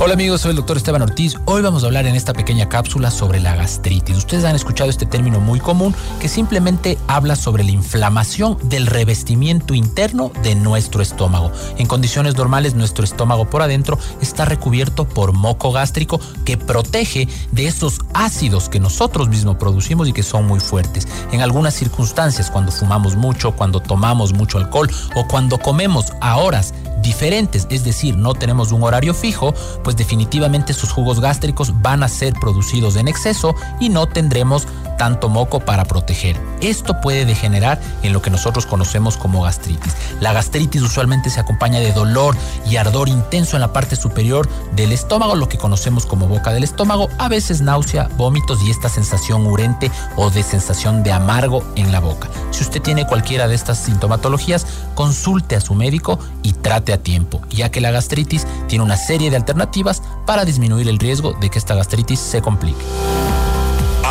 Hola 0.00 0.14
amigos, 0.14 0.42
soy 0.42 0.50
el 0.50 0.56
doctor 0.56 0.76
Esteban 0.76 1.02
Ortiz. 1.02 1.34
Hoy 1.44 1.60
vamos 1.60 1.82
a 1.82 1.86
hablar 1.86 2.06
en 2.06 2.14
esta 2.14 2.32
pequeña 2.32 2.68
cápsula 2.68 3.10
sobre 3.10 3.40
la 3.40 3.56
gastritis. 3.56 4.16
Ustedes 4.16 4.44
han 4.44 4.54
escuchado 4.54 4.88
este 4.88 5.06
término 5.06 5.40
muy 5.40 5.58
común 5.58 5.92
que 6.20 6.28
simplemente 6.28 6.96
habla 7.08 7.34
sobre 7.34 7.64
la 7.64 7.72
inflamación 7.72 8.56
del 8.62 8.86
revestimiento 8.86 9.74
interno 9.74 10.30
de 10.44 10.54
nuestro 10.54 11.02
estómago. 11.02 11.50
En 11.78 11.88
condiciones 11.88 12.36
normales 12.36 12.76
nuestro 12.76 13.04
estómago 13.04 13.50
por 13.50 13.60
adentro 13.60 13.98
está 14.20 14.44
recubierto 14.44 15.08
por 15.08 15.32
moco 15.32 15.72
gástrico 15.72 16.20
que 16.44 16.56
protege 16.56 17.26
de 17.50 17.66
esos 17.66 17.98
ácidos 18.14 18.68
que 18.68 18.78
nosotros 18.78 19.28
mismos 19.28 19.56
producimos 19.56 20.06
y 20.06 20.12
que 20.12 20.22
son 20.22 20.46
muy 20.46 20.60
fuertes. 20.60 21.08
En 21.32 21.40
algunas 21.40 21.74
circunstancias, 21.74 22.52
cuando 22.52 22.70
fumamos 22.70 23.16
mucho, 23.16 23.50
cuando 23.56 23.80
tomamos 23.80 24.32
mucho 24.32 24.58
alcohol 24.58 24.88
o 25.16 25.26
cuando 25.26 25.58
comemos 25.58 26.12
a 26.20 26.36
horas 26.36 26.72
diferentes, 27.02 27.66
es 27.70 27.84
decir, 27.84 28.16
no 28.16 28.34
tenemos 28.34 28.72
un 28.72 28.82
horario 28.82 29.14
fijo, 29.14 29.54
pues 29.82 29.96
definitivamente 29.96 30.72
sus 30.72 30.92
jugos 30.92 31.20
gástricos 31.20 31.72
van 31.82 32.02
a 32.02 32.08
ser 32.08 32.34
producidos 32.34 32.96
en 32.96 33.08
exceso 33.08 33.54
y 33.80 33.88
no 33.88 34.06
tendremos 34.06 34.66
tanto 34.98 35.30
moco 35.30 35.60
para 35.60 35.86
proteger. 35.86 36.38
Esto 36.60 37.00
puede 37.00 37.24
degenerar 37.24 37.80
en 38.02 38.12
lo 38.12 38.20
que 38.20 38.30
nosotros 38.30 38.66
conocemos 38.66 39.16
como 39.16 39.42
gastritis. 39.42 39.94
La 40.20 40.34
gastritis 40.34 40.82
usualmente 40.82 41.30
se 41.30 41.40
acompaña 41.40 41.80
de 41.80 41.92
dolor 41.92 42.36
y 42.68 42.76
ardor 42.76 43.08
intenso 43.08 43.56
en 43.56 43.62
la 43.62 43.72
parte 43.72 43.96
superior 43.96 44.48
del 44.72 44.92
estómago, 44.92 45.34
lo 45.36 45.48
que 45.48 45.56
conocemos 45.56 46.04
como 46.04 46.28
boca 46.28 46.52
del 46.52 46.64
estómago, 46.64 47.08
a 47.18 47.28
veces 47.28 47.62
náusea, 47.62 48.08
vómitos 48.16 48.62
y 48.62 48.70
esta 48.70 48.88
sensación 48.88 49.46
urente 49.46 49.90
o 50.16 50.30
de 50.30 50.42
sensación 50.42 51.02
de 51.02 51.12
amargo 51.12 51.64
en 51.76 51.92
la 51.92 52.00
boca. 52.00 52.28
Si 52.50 52.62
usted 52.62 52.82
tiene 52.82 53.06
cualquiera 53.06 53.48
de 53.48 53.54
estas 53.54 53.78
sintomatologías, 53.78 54.66
consulte 54.94 55.56
a 55.56 55.60
su 55.60 55.74
médico 55.74 56.18
y 56.42 56.52
trate 56.52 56.92
a 56.92 57.02
tiempo, 57.02 57.40
ya 57.50 57.70
que 57.70 57.80
la 57.80 57.90
gastritis 57.90 58.46
tiene 58.66 58.84
una 58.84 58.96
serie 58.96 59.30
de 59.30 59.36
alternativas 59.36 60.02
para 60.26 60.44
disminuir 60.44 60.88
el 60.88 60.98
riesgo 60.98 61.34
de 61.34 61.50
que 61.50 61.58
esta 61.58 61.74
gastritis 61.74 62.18
se 62.18 62.42
complique. 62.42 62.84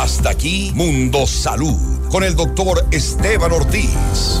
Hasta 0.00 0.30
aquí 0.30 0.70
Mundo 0.76 1.26
Salud 1.26 2.08
con 2.08 2.22
el 2.22 2.36
doctor 2.36 2.86
Esteban 2.92 3.50
Ortiz. 3.50 4.40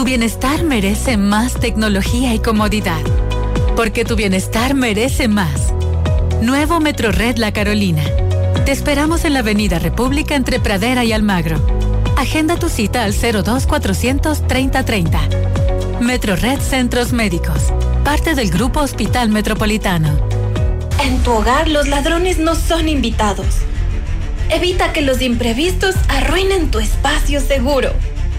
Tu 0.00 0.06
bienestar 0.06 0.64
merece 0.64 1.18
más 1.18 1.60
tecnología 1.60 2.32
y 2.32 2.38
comodidad. 2.38 3.02
Porque 3.76 4.02
tu 4.02 4.16
bienestar 4.16 4.72
merece 4.72 5.28
más. 5.28 5.74
Nuevo 6.40 6.80
Metrored 6.80 7.36
La 7.36 7.52
Carolina. 7.52 8.02
Te 8.64 8.72
esperamos 8.72 9.26
en 9.26 9.34
la 9.34 9.40
Avenida 9.40 9.78
República 9.78 10.36
entre 10.36 10.58
Pradera 10.58 11.04
y 11.04 11.12
Almagro. 11.12 11.58
Agenda 12.16 12.56
tu 12.56 12.70
cita 12.70 13.04
al 13.04 13.12
02 13.12 13.66
400 13.66 14.46
3030. 14.46 15.20
Metrored 16.00 16.60
Centros 16.60 17.12
Médicos. 17.12 17.70
Parte 18.02 18.34
del 18.34 18.50
Grupo 18.50 18.80
Hospital 18.80 19.28
Metropolitano. 19.28 20.16
En 21.04 21.22
tu 21.22 21.32
hogar 21.32 21.68
los 21.68 21.88
ladrones 21.88 22.38
no 22.38 22.54
son 22.54 22.88
invitados. 22.88 23.56
Evita 24.48 24.94
que 24.94 25.02
los 25.02 25.20
imprevistos 25.20 25.94
arruinen 26.08 26.70
tu 26.70 26.78
espacio 26.78 27.42
seguro. 27.42 27.92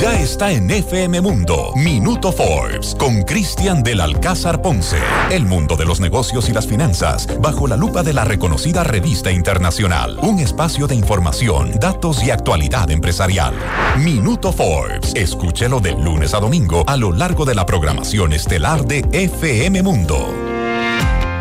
Ya 0.00 0.18
está 0.18 0.50
en 0.50 0.70
FM 0.70 1.20
Mundo, 1.20 1.74
Minuto 1.76 2.32
Forbes, 2.32 2.94
con 2.94 3.20
Cristian 3.22 3.82
del 3.82 4.00
Alcázar 4.00 4.62
Ponce. 4.62 4.96
El 5.30 5.44
mundo 5.44 5.76
de 5.76 5.84
los 5.84 6.00
negocios 6.00 6.48
y 6.48 6.54
las 6.54 6.66
finanzas, 6.66 7.28
bajo 7.38 7.66
la 7.66 7.76
lupa 7.76 8.02
de 8.02 8.14
la 8.14 8.24
reconocida 8.24 8.82
revista 8.82 9.30
internacional. 9.30 10.18
Un 10.22 10.38
espacio 10.38 10.86
de 10.86 10.94
información, 10.94 11.72
datos 11.78 12.24
y 12.24 12.30
actualidad 12.30 12.90
empresarial. 12.90 13.52
Minuto 13.98 14.54
Forbes. 14.54 15.12
Escúchelo 15.14 15.80
de 15.80 15.92
lunes 15.92 16.32
a 16.32 16.40
domingo 16.40 16.82
a 16.86 16.96
lo 16.96 17.12
largo 17.12 17.44
de 17.44 17.54
la 17.54 17.66
programación 17.66 18.32
estelar 18.32 18.86
de 18.86 19.04
FM 19.12 19.82
Mundo. 19.82 20.32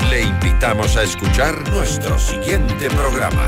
Le 0.10 0.24
invitamos 0.24 0.97
a 0.97 1.03
escuchar 1.03 1.55
nuestro 1.72 2.20
siguiente 2.20 2.89
programa. 2.89 3.47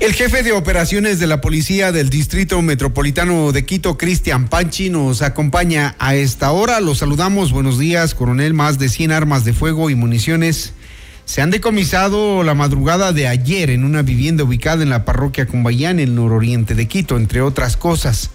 El 0.00 0.12
jefe 0.12 0.44
de 0.44 0.52
operaciones 0.52 1.18
de 1.18 1.26
la 1.26 1.40
Policía 1.40 1.90
del 1.90 2.08
Distrito 2.08 2.62
Metropolitano 2.62 3.50
de 3.50 3.66
Quito, 3.66 3.98
Cristian 3.98 4.46
Panchi, 4.46 4.90
nos 4.90 5.22
acompaña 5.22 5.96
a 5.98 6.14
esta 6.14 6.52
hora. 6.52 6.78
Los 6.78 6.98
saludamos. 6.98 7.50
Buenos 7.50 7.80
días, 7.80 8.14
coronel. 8.14 8.54
Más 8.54 8.78
de 8.78 8.88
100 8.88 9.10
armas 9.10 9.44
de 9.44 9.54
fuego 9.54 9.90
y 9.90 9.96
municiones 9.96 10.72
se 11.24 11.42
han 11.42 11.50
decomisado 11.50 12.44
la 12.44 12.54
madrugada 12.54 13.12
de 13.12 13.26
ayer 13.26 13.70
en 13.70 13.82
una 13.82 14.02
vivienda 14.02 14.44
ubicada 14.44 14.84
en 14.84 14.90
la 14.90 15.04
parroquia 15.04 15.46
Cumbayán, 15.46 15.98
en 15.98 16.10
el 16.10 16.14
nororiente 16.14 16.76
de 16.76 16.86
Quito, 16.86 17.16
entre 17.16 17.42
otras 17.42 17.76
cosas. 17.76 18.30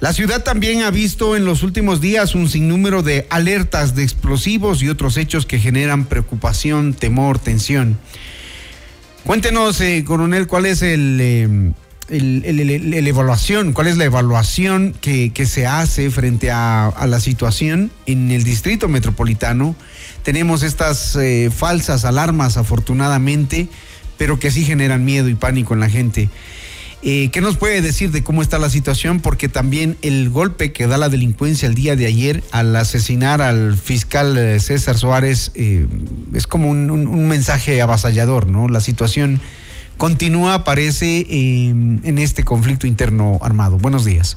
La 0.00 0.12
ciudad 0.12 0.42
también 0.42 0.82
ha 0.82 0.90
visto 0.90 1.36
en 1.36 1.44
los 1.44 1.62
últimos 1.62 2.00
días 2.00 2.34
un 2.34 2.48
sinnúmero 2.48 3.04
de 3.04 3.28
alertas 3.30 3.94
de 3.94 4.02
explosivos 4.02 4.82
y 4.82 4.88
otros 4.88 5.16
hechos 5.18 5.46
que 5.46 5.60
generan 5.60 6.06
preocupación, 6.06 6.94
temor, 6.94 7.38
tensión. 7.38 7.96
Cuéntenos, 9.26 9.80
eh, 9.80 10.04
coronel, 10.06 10.46
cuál 10.46 10.66
es 10.66 10.82
el, 10.82 11.18
eh, 11.20 11.72
el, 12.08 12.44
el- 12.44 13.06
evaluación, 13.08 13.72
cuál 13.72 13.88
es 13.88 13.96
la 13.96 14.04
evaluación 14.04 14.94
que, 15.00 15.32
se 15.46 15.66
hace 15.66 16.10
frente 16.10 16.52
a, 16.52 16.86
a 16.86 17.06
la 17.08 17.18
situación 17.18 17.90
en 18.06 18.30
el 18.30 18.44
distrito 18.44 18.86
metropolitano. 18.88 19.74
Tenemos 20.22 20.62
estas 20.62 21.16
eh, 21.16 21.50
falsas 21.54 22.04
alarmas, 22.04 22.56
afortunadamente, 22.56 23.68
pero 24.16 24.38
que 24.38 24.52
sí 24.52 24.64
generan 24.64 25.04
miedo 25.04 25.28
y 25.28 25.34
pánico 25.34 25.74
en 25.74 25.80
la 25.80 25.90
gente. 25.90 26.30
Eh, 27.08 27.30
¿Qué 27.30 27.40
nos 27.40 27.56
puede 27.56 27.82
decir 27.82 28.10
de 28.10 28.24
cómo 28.24 28.42
está 28.42 28.58
la 28.58 28.68
situación? 28.68 29.20
Porque 29.20 29.48
también 29.48 29.96
el 30.02 30.28
golpe 30.28 30.72
que 30.72 30.88
da 30.88 30.98
la 30.98 31.08
delincuencia 31.08 31.68
el 31.68 31.76
día 31.76 31.94
de 31.94 32.04
ayer 32.04 32.42
al 32.50 32.74
asesinar 32.74 33.40
al 33.40 33.76
fiscal 33.76 34.36
eh, 34.36 34.58
César 34.58 34.98
Suárez 34.98 35.52
eh, 35.54 35.86
es 36.34 36.48
como 36.48 36.68
un, 36.68 37.28
mensaje 37.28 37.80
avasallador, 37.80 38.48
¿no? 38.48 38.68
La 38.68 38.80
situación 38.80 39.40
continúa, 39.98 40.64
parece, 40.64 41.24
en 41.30 42.18
este 42.18 42.42
conflicto 42.42 42.88
interno 42.88 43.38
armado. 43.40 43.78
Buenos 43.78 44.04
días. 44.04 44.36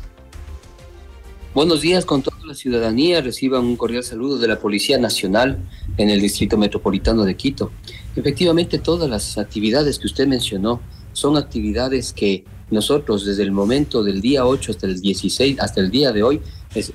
Buenos 1.56 1.82
días 1.82 2.06
con 2.06 2.22
toda 2.22 2.38
la 2.46 2.54
ciudadanía. 2.54 3.20
Reciban 3.22 3.66
un 3.66 3.78
cordial 3.78 4.04
saludo 4.04 4.38
de 4.38 4.48
la 4.48 4.60
Policía 4.60 5.00
Nacional 5.00 5.58
en 5.98 6.12
el 6.12 6.22
Distrito 6.22 6.56
Metropolitano 6.56 7.24
de 7.24 7.36
Quito. 7.36 7.72
Efectivamente, 8.16 8.78
todas 8.78 9.10
las 9.10 9.40
actividades 9.40 9.98
que 9.98 10.06
usted 10.06 10.28
mencionó 10.28 10.80
son 11.14 11.36
actividades 11.36 12.14
que 12.14 12.46
nosotros 12.72 13.26
desde 13.26 13.44
el 13.44 13.52
momento 13.52 14.04
del 14.04 14.22
día 14.22 14.46
8 14.46 14.72
hasta 14.72 14.88
el 14.88 15.00
16, 15.02 15.60
hasta 15.60 15.82
el 15.82 15.90
día 15.90 16.12
de 16.12 16.24
hoy, 16.24 16.42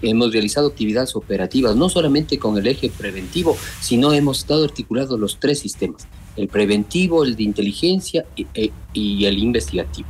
hemos 0.02 0.32
realizado 0.32 0.68
actividades 0.68 1.16
operativas, 1.16 1.74
no 1.76 1.88
solamente 1.88 2.38
con 2.38 2.56
el 2.58 2.66
eje 2.66 2.90
preventivo, 2.96 3.56
sino 3.80 4.12
hemos 4.12 4.38
estado 4.38 4.64
articulando 4.64 5.18
los 5.18 5.40
tres 5.40 5.58
sistemas, 5.58 6.06
el 6.36 6.48
preventivo, 6.48 7.24
el 7.24 7.34
de 7.36 7.42
inteligencia 7.42 8.24
y- 8.36 8.46
e- 8.54 8.70
el 8.94 9.38
investigativo. 9.38 10.08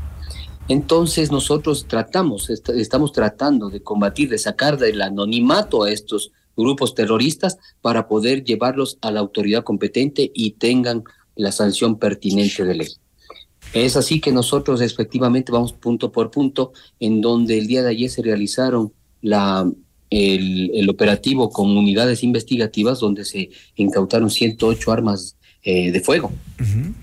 Entonces 0.68 1.30
nosotros 1.30 1.86
tratamos, 1.88 2.48
est- 2.50 2.70
estamos 2.70 3.12
tratando 3.12 3.68
de 3.68 3.80
combatir, 3.82 4.30
de 4.30 4.38
sacar 4.38 4.78
del 4.78 5.02
anonimato 5.02 5.82
a 5.82 5.90
estos 5.90 6.30
grupos 6.56 6.94
terroristas 6.94 7.58
para 7.82 8.06
poder 8.08 8.44
llevarlos 8.44 8.96
a 9.02 9.10
la 9.10 9.20
autoridad 9.20 9.64
competente 9.64 10.30
y 10.34 10.52
tengan 10.52 11.04
la 11.36 11.52
sanción 11.52 11.98
pertinente 11.98 12.64
de 12.64 12.74
ley. 12.74 12.88
Es 13.74 13.96
así 13.96 14.20
que 14.20 14.32
nosotros 14.32 14.80
efectivamente 14.80 15.52
vamos 15.52 15.72
punto 15.72 16.12
por 16.12 16.30
punto, 16.30 16.72
en 17.00 17.20
donde 17.20 17.58
el 17.58 17.66
día 17.66 17.82
de 17.82 17.90
ayer 17.90 18.08
se 18.08 18.22
realizaron 18.22 18.92
la, 19.20 19.70
el, 20.10 20.70
el 20.74 20.88
operativo 20.88 21.50
con 21.50 21.76
unidades 21.76 22.22
investigativas, 22.22 23.00
donde 23.00 23.24
se 23.24 23.50
incautaron 23.76 24.30
108 24.30 24.92
armas 24.92 25.36
eh, 25.66 25.92
de 25.92 26.00
fuego. 26.00 26.30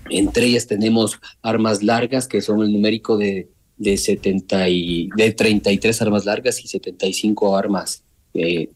Entre 0.08 0.46
ellas 0.46 0.68
tenemos 0.68 1.18
armas 1.42 1.82
largas, 1.82 2.28
que 2.28 2.40
son 2.40 2.62
el 2.62 2.72
numérico 2.72 3.18
de, 3.18 3.48
de, 3.76 3.96
70 3.96 4.68
y, 4.68 5.08
de 5.16 5.32
33 5.32 6.00
armas 6.00 6.24
largas 6.26 6.64
y 6.64 6.68
75 6.68 7.56
armas 7.56 8.04
eh, 8.34 8.70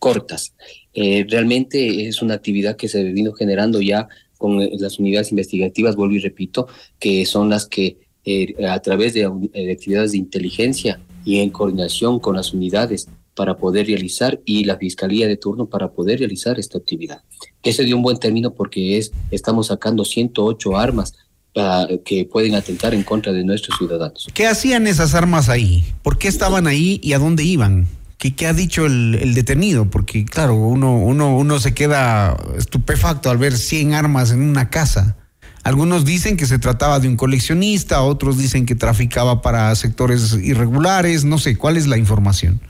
cortas. 0.00 0.52
Eh, 0.94 1.24
realmente 1.28 2.08
es 2.08 2.22
una 2.22 2.34
actividad 2.34 2.76
que 2.76 2.88
se 2.88 3.04
vino 3.04 3.32
generando 3.32 3.80
ya 3.80 4.08
con 4.40 4.62
eh, 4.62 4.70
las 4.78 4.98
unidades 4.98 5.30
investigativas, 5.30 5.94
vuelvo 5.94 6.14
y 6.14 6.20
repito, 6.20 6.66
que 6.98 7.26
son 7.26 7.50
las 7.50 7.66
que 7.66 7.98
eh, 8.24 8.54
a 8.66 8.80
través 8.80 9.14
eh, 9.14 9.28
de 9.52 9.72
actividades 9.72 10.12
de 10.12 10.18
inteligencia 10.18 10.98
y 11.26 11.40
en 11.40 11.50
coordinación 11.50 12.18
con 12.18 12.36
las 12.36 12.54
unidades 12.54 13.06
para 13.34 13.58
poder 13.58 13.86
realizar 13.86 14.40
y 14.46 14.64
la 14.64 14.78
fiscalía 14.78 15.28
de 15.28 15.36
turno 15.36 15.66
para 15.66 15.92
poder 15.92 16.18
realizar 16.18 16.58
esta 16.58 16.78
actividad. 16.78 17.22
Que 17.62 17.72
se 17.74 17.84
dio 17.84 17.96
un 17.96 18.02
buen 18.02 18.18
término 18.18 18.54
porque 18.54 18.96
es 18.96 19.12
estamos 19.30 19.66
sacando 19.66 20.04
108 20.04 20.76
armas 20.76 21.14
ah, 21.56 21.86
que 22.04 22.24
pueden 22.24 22.54
atentar 22.54 22.94
en 22.94 23.02
contra 23.02 23.32
de 23.32 23.44
nuestros 23.44 23.76
ciudadanos. 23.76 24.26
¿Qué 24.32 24.46
hacían 24.46 24.86
esas 24.86 25.14
armas 25.14 25.50
ahí? 25.50 25.84
¿Por 26.02 26.18
qué 26.18 26.28
estaban 26.28 26.66
ahí 26.66 26.98
y 27.02 27.12
a 27.12 27.18
dónde 27.18 27.44
iban? 27.44 27.86
¿Qué, 28.20 28.46
ha 28.46 28.52
dicho 28.52 28.84
el, 28.84 29.32
detenido? 29.32 29.88
Porque, 29.88 30.26
claro, 30.26 30.54
uno, 30.54 30.98
uno, 30.98 31.38
uno 31.38 31.58
se 31.58 31.72
queda 31.72 32.36
estupefacto 32.58 33.30
al 33.30 33.38
ver 33.38 33.56
100 33.56 33.94
armas 33.94 34.30
en 34.30 34.42
una 34.42 34.68
casa. 34.68 35.16
Algunos 35.62 36.04
dicen 36.04 36.36
que 36.36 36.44
se 36.44 36.58
trataba 36.58 37.00
de 37.00 37.08
un 37.08 37.16
coleccionista, 37.16 38.02
otros 38.02 38.36
dicen 38.36 38.66
que 38.66 38.74
traficaba 38.74 39.40
para 39.40 39.74
sectores 39.74 40.34
irregulares. 40.34 41.24
No 41.24 41.38
sé, 41.38 41.56
¿cuál 41.56 41.78
es 41.78 41.86
la 41.86 41.96
información? 41.96 42.60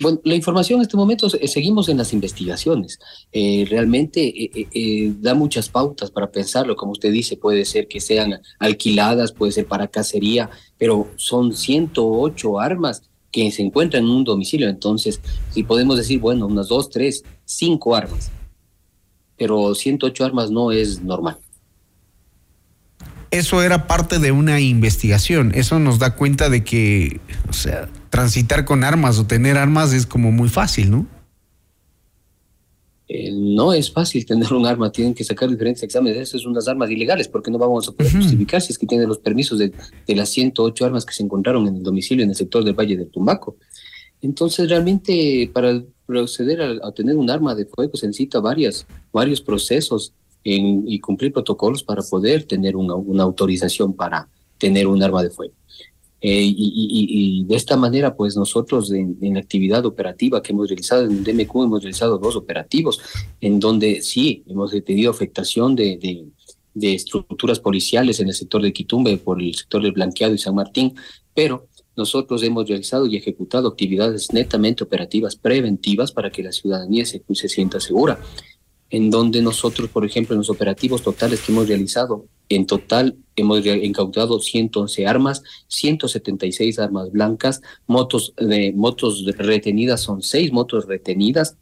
Bueno, 0.00 0.20
la 0.24 0.34
información 0.34 0.78
en 0.78 0.82
este 0.82 0.96
momento 0.96 1.28
seguimos 1.28 1.90
en 1.90 1.98
las 1.98 2.14
investigaciones. 2.14 2.98
Eh, 3.32 3.66
realmente 3.68 4.22
eh, 4.22 4.68
eh, 4.72 5.12
da 5.20 5.34
muchas 5.34 5.68
pautas 5.68 6.10
para 6.10 6.30
pensarlo. 6.30 6.74
Como 6.74 6.92
usted 6.92 7.12
dice, 7.12 7.36
puede 7.36 7.66
ser 7.66 7.86
que 7.86 8.00
sean 8.00 8.40
alquiladas, 8.58 9.32
puede 9.32 9.52
ser 9.52 9.66
para 9.66 9.88
cacería, 9.88 10.48
pero 10.78 11.10
son 11.16 11.54
108 11.54 12.60
armas 12.60 13.02
que 13.34 13.50
se 13.50 13.62
encuentran 13.62 14.04
en 14.04 14.10
un 14.10 14.22
domicilio. 14.22 14.68
Entonces, 14.68 15.20
si 15.50 15.64
podemos 15.64 15.96
decir, 15.96 16.20
bueno, 16.20 16.46
unas 16.46 16.68
dos, 16.68 16.88
tres, 16.88 17.24
cinco 17.44 17.96
armas. 17.96 18.30
Pero 19.36 19.74
108 19.74 20.24
armas 20.24 20.52
no 20.52 20.70
es 20.70 21.02
normal. 21.02 21.36
Eso 23.32 23.60
era 23.60 23.88
parte 23.88 24.20
de 24.20 24.30
una 24.30 24.60
investigación. 24.60 25.50
Eso 25.56 25.80
nos 25.80 25.98
da 25.98 26.14
cuenta 26.14 26.48
de 26.48 26.62
que, 26.62 27.20
o 27.48 27.52
sea, 27.52 27.88
transitar 28.08 28.64
con 28.64 28.84
armas 28.84 29.18
o 29.18 29.26
tener 29.26 29.58
armas 29.58 29.92
es 29.92 30.06
como 30.06 30.30
muy 30.30 30.48
fácil, 30.48 30.92
¿no? 30.92 31.06
Eh, 33.06 33.30
no 33.32 33.72
es 33.74 33.92
fácil 33.92 34.24
tener 34.24 34.52
un 34.54 34.64
arma, 34.66 34.90
tienen 34.90 35.12
que 35.14 35.24
sacar 35.24 35.50
diferentes 35.50 35.82
exámenes. 35.82 36.16
Esas 36.18 36.40
son 36.40 36.52
unas 36.52 36.66
armas 36.68 36.90
ilegales 36.90 37.28
porque 37.28 37.50
no 37.50 37.58
vamos 37.58 37.86
a 37.88 37.92
poder 37.92 38.12
justificar 38.12 38.62
si 38.62 38.72
es 38.72 38.78
que 38.78 38.86
tienen 38.86 39.08
los 39.08 39.18
permisos 39.18 39.58
de, 39.58 39.72
de 40.06 40.16
las 40.16 40.30
108 40.30 40.84
armas 40.86 41.04
que 41.04 41.12
se 41.12 41.22
encontraron 41.22 41.68
en 41.68 41.76
el 41.76 41.82
domicilio 41.82 42.24
en 42.24 42.30
el 42.30 42.36
sector 42.36 42.64
del 42.64 42.72
Valle 42.74 42.96
del 42.96 43.08
Tumbaco. 43.10 43.56
Entonces, 44.22 44.68
realmente, 44.70 45.50
para 45.52 45.82
proceder 46.06 46.62
a, 46.62 46.88
a 46.88 46.92
tener 46.92 47.16
un 47.16 47.28
arma 47.30 47.54
de 47.54 47.66
fuego 47.66 47.96
se 47.96 48.06
necesita 48.06 48.40
varias, 48.40 48.86
varios 49.12 49.40
procesos 49.42 50.12
en- 50.42 50.84
y 50.86 50.98
cumplir 51.00 51.32
protocolos 51.32 51.82
para 51.82 52.02
poder 52.02 52.44
tener 52.44 52.74
una, 52.76 52.94
una 52.94 53.22
autorización 53.22 53.92
para 53.94 54.28
tener 54.58 54.86
un 54.86 55.02
arma 55.02 55.22
de 55.22 55.30
fuego. 55.30 55.52
Eh, 56.26 56.40
y, 56.42 56.52
y- 56.56 57.40
y- 57.40 57.44
de 57.44 57.54
esta 57.54 57.76
manera, 57.76 58.16
pues 58.16 58.34
nosotros 58.34 58.90
en, 58.90 59.18
en 59.20 59.34
la 59.34 59.40
actividad 59.40 59.84
operativa 59.84 60.40
que 60.42 60.52
hemos 60.52 60.68
realizado 60.70 61.04
en 61.04 61.22
DMQ, 61.22 61.54
hemos 61.64 61.82
realizado 61.82 62.16
dos 62.16 62.34
operativos 62.34 62.98
en 63.42 63.60
donde 63.60 64.00
sí 64.00 64.42
hemos 64.46 64.70
tenido 64.84 65.10
afectación 65.10 65.76
de, 65.76 65.98
de- 65.98 66.24
de 66.72 66.94
estructuras 66.94 67.60
policiales 67.60 68.20
en 68.20 68.28
el 68.28 68.34
sector 68.34 68.62
de 68.62 68.72
Quitumbe 68.72 69.18
por 69.18 69.42
el 69.42 69.54
sector 69.54 69.82
del 69.82 69.92
Blanqueado 69.92 70.32
y 70.34 70.38
San 70.38 70.54
Martín, 70.54 70.94
pero 71.34 71.68
nosotros 71.94 72.42
hemos 72.42 72.66
realizado 72.66 73.06
y 73.06 73.16
ejecutado 73.16 73.68
actividades 73.68 74.32
netamente 74.32 74.82
operativas 74.82 75.36
preventivas 75.36 76.10
para 76.10 76.30
que 76.30 76.42
la 76.42 76.52
ciudadanía 76.52 77.04
se, 77.04 77.22
se 77.34 77.48
sienta 77.50 77.80
segura 77.80 78.18
en 78.90 79.10
donde 79.10 79.42
nosotros, 79.42 79.90
por 79.90 80.04
ejemplo, 80.06 80.34
en 80.34 80.38
los 80.38 80.50
operativos 80.50 81.02
totales 81.02 81.42
que 81.42 81.52
hemos 81.52 81.68
realizado, 81.68 82.24
En 82.48 82.66
total 82.66 83.16
hemos 83.36 83.64
incautado 83.66 84.38
111 84.38 85.06
armas, 85.06 85.42
176 85.68 86.78
armas 86.78 87.10
blancas, 87.10 87.62
motos 87.86 88.34
de 88.38 88.72
motos 88.72 89.24
retenidas 89.36 90.02
son 90.02 90.22
seis 90.22 90.52
motos 90.52 90.86
retenidas, 90.86 91.56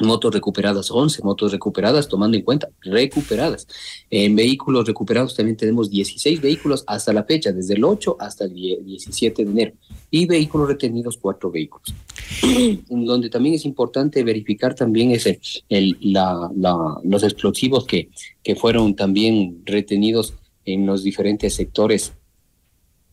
motos 0.00 0.32
recuperadas 0.32 0.90
11 0.90 1.22
motos 1.22 1.52
recuperadas, 1.52 2.08
tomando 2.08 2.36
en 2.36 2.42
cuenta 2.42 2.68
recuperadas. 2.80 3.66
En 4.10 4.34
vehículos 4.34 4.86
recuperados 4.86 5.36
también 5.36 5.56
tenemos 5.56 5.90
16 5.90 6.40
vehículos 6.40 6.84
hasta 6.86 7.12
la 7.12 7.24
fecha, 7.24 7.52
desde 7.52 7.74
el 7.74 7.84
8 7.84 8.16
hasta 8.18 8.44
el 8.44 8.54
17 8.54 9.44
de 9.44 9.50
enero, 9.50 9.72
y 10.10 10.26
vehículos 10.26 10.68
retenidos, 10.68 11.18
cuatro 11.18 11.50
vehículos. 11.50 11.94
Donde 12.88 13.28
también 13.28 13.54
es 13.54 13.64
importante 13.64 14.24
verificar 14.24 14.74
también 14.74 15.10
ese, 15.10 15.40
el, 15.68 15.96
la, 16.00 16.50
la, 16.56 16.98
los 17.04 17.22
explosivos 17.22 17.86
que, 17.86 18.08
que 18.42 18.56
fueron 18.56 18.94
también 18.94 19.62
retenidos 19.64 20.34
en 20.64 20.86
los 20.86 21.02
diferentes 21.02 21.54
sectores 21.54 22.12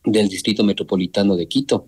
del 0.04 0.28
Distrito 0.28 0.64
Metropolitano 0.64 1.36
de 1.36 1.46
Quito. 1.46 1.86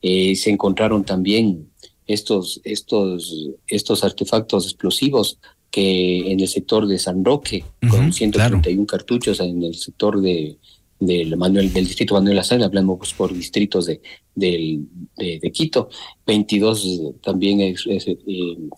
Eh, 0.00 0.36
se 0.36 0.50
encontraron 0.50 1.04
también 1.04 1.70
estos, 2.08 2.60
estos, 2.64 3.50
estos 3.68 4.02
artefactos 4.02 4.64
explosivos 4.64 5.38
que 5.70 6.32
en 6.32 6.40
el 6.40 6.48
sector 6.48 6.86
de 6.86 6.98
San 6.98 7.24
Roque, 7.24 7.64
con 7.88 8.12
131 8.12 8.86
cartuchos 8.86 9.38
en 9.40 9.62
el 9.62 9.74
sector 9.74 10.20
de, 10.20 10.56
del 10.98 11.36
Manuel 11.36 11.72
del 11.72 11.86
distrito 11.86 12.14
Manuel 12.14 12.38
Azán, 12.38 12.62
hablamos 12.62 13.12
por 13.12 13.32
distritos 13.32 13.84
de, 13.84 14.00
de, 14.34 14.80
de, 15.16 15.52
Quito, 15.52 15.90
22 16.26 17.14
también 17.22 17.60
eh, 17.60 17.74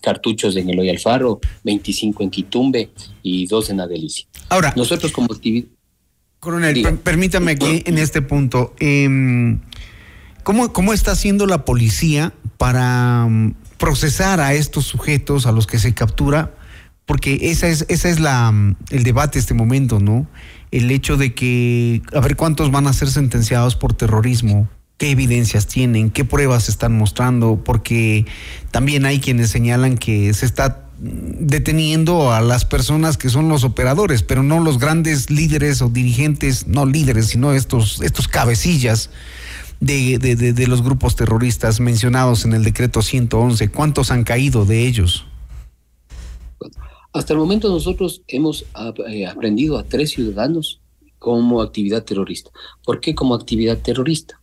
cartuchos 0.02 0.56
en 0.56 0.68
Eloy 0.68 0.90
Alfaro, 0.90 1.40
25 1.62 2.24
en 2.24 2.30
Quitumbe 2.30 2.90
y 3.22 3.46
dos 3.46 3.70
en 3.70 3.80
Adelicia. 3.80 4.26
Ahora, 4.48 4.74
nosotros 4.76 5.12
como 5.12 5.32
actividad... 5.32 5.68
Coronel, 6.40 6.98
permítame 7.04 7.52
aquí 7.52 7.82
en 7.84 7.98
este 7.98 8.22
punto, 8.22 8.74
eh, 8.80 9.06
¿cómo, 10.42 10.72
¿cómo 10.72 10.92
está 10.92 11.12
haciendo 11.12 11.46
la 11.46 11.64
policía 11.64 12.32
para 12.56 13.26
mm, 13.26 13.54
procesar 13.80 14.40
a 14.40 14.52
estos 14.52 14.84
sujetos 14.84 15.46
a 15.46 15.52
los 15.52 15.66
que 15.66 15.78
se 15.78 15.94
captura, 15.94 16.54
porque 17.06 17.50
esa 17.50 17.66
es, 17.66 17.86
esa 17.88 18.10
es 18.10 18.20
la, 18.20 18.52
mm, 18.52 18.76
el 18.90 19.02
debate 19.02 19.38
este 19.38 19.54
momento, 19.54 19.98
¿no? 19.98 20.26
El 20.70 20.90
hecho 20.90 21.16
de 21.16 21.34
que, 21.34 22.02
a 22.14 22.20
ver 22.20 22.36
cuántos 22.36 22.70
van 22.70 22.86
a 22.86 22.92
ser 22.92 23.08
sentenciados 23.08 23.76
por 23.76 23.94
terrorismo, 23.94 24.68
qué 24.98 25.10
evidencias 25.10 25.66
tienen, 25.66 26.10
qué 26.10 26.26
pruebas 26.26 26.68
están 26.68 26.96
mostrando, 26.96 27.64
porque 27.64 28.26
también 28.70 29.06
hay 29.06 29.18
quienes 29.18 29.48
señalan 29.48 29.96
que 29.96 30.34
se 30.34 30.44
está 30.44 30.84
mm, 31.00 31.46
deteniendo 31.46 32.34
a 32.34 32.42
las 32.42 32.66
personas 32.66 33.16
que 33.16 33.30
son 33.30 33.48
los 33.48 33.64
operadores, 33.64 34.22
pero 34.22 34.42
no 34.42 34.60
los 34.60 34.78
grandes 34.78 35.30
líderes 35.30 35.80
o 35.80 35.88
dirigentes, 35.88 36.66
no 36.66 36.84
líderes, 36.84 37.28
sino 37.28 37.54
estos, 37.54 38.02
estos 38.02 38.28
cabecillas 38.28 39.08
de, 39.80 40.18
de, 40.18 40.52
de, 40.52 40.66
los 40.66 40.82
grupos 40.82 41.16
terroristas 41.16 41.80
mencionados 41.80 42.44
en 42.44 42.52
el 42.52 42.64
decreto 42.64 43.02
111? 43.02 43.70
¿Cuántos 43.70 44.10
han 44.10 44.24
caído 44.24 44.64
de 44.64 44.86
ellos? 44.86 45.24
Hasta 47.12 47.32
el 47.32 47.38
momento 47.38 47.68
nosotros 47.68 48.22
hemos 48.28 48.64
eh, 49.08 49.26
aprendido 49.26 49.78
a 49.78 49.84
tres 49.84 50.10
ciudadanos 50.10 50.80
como 51.18 51.60
actividad 51.60 52.04
terrorista. 52.04 52.50
¿Por 52.84 53.00
qué 53.00 53.14
como 53.14 53.34
actividad 53.34 53.78
terrorista? 53.78 54.40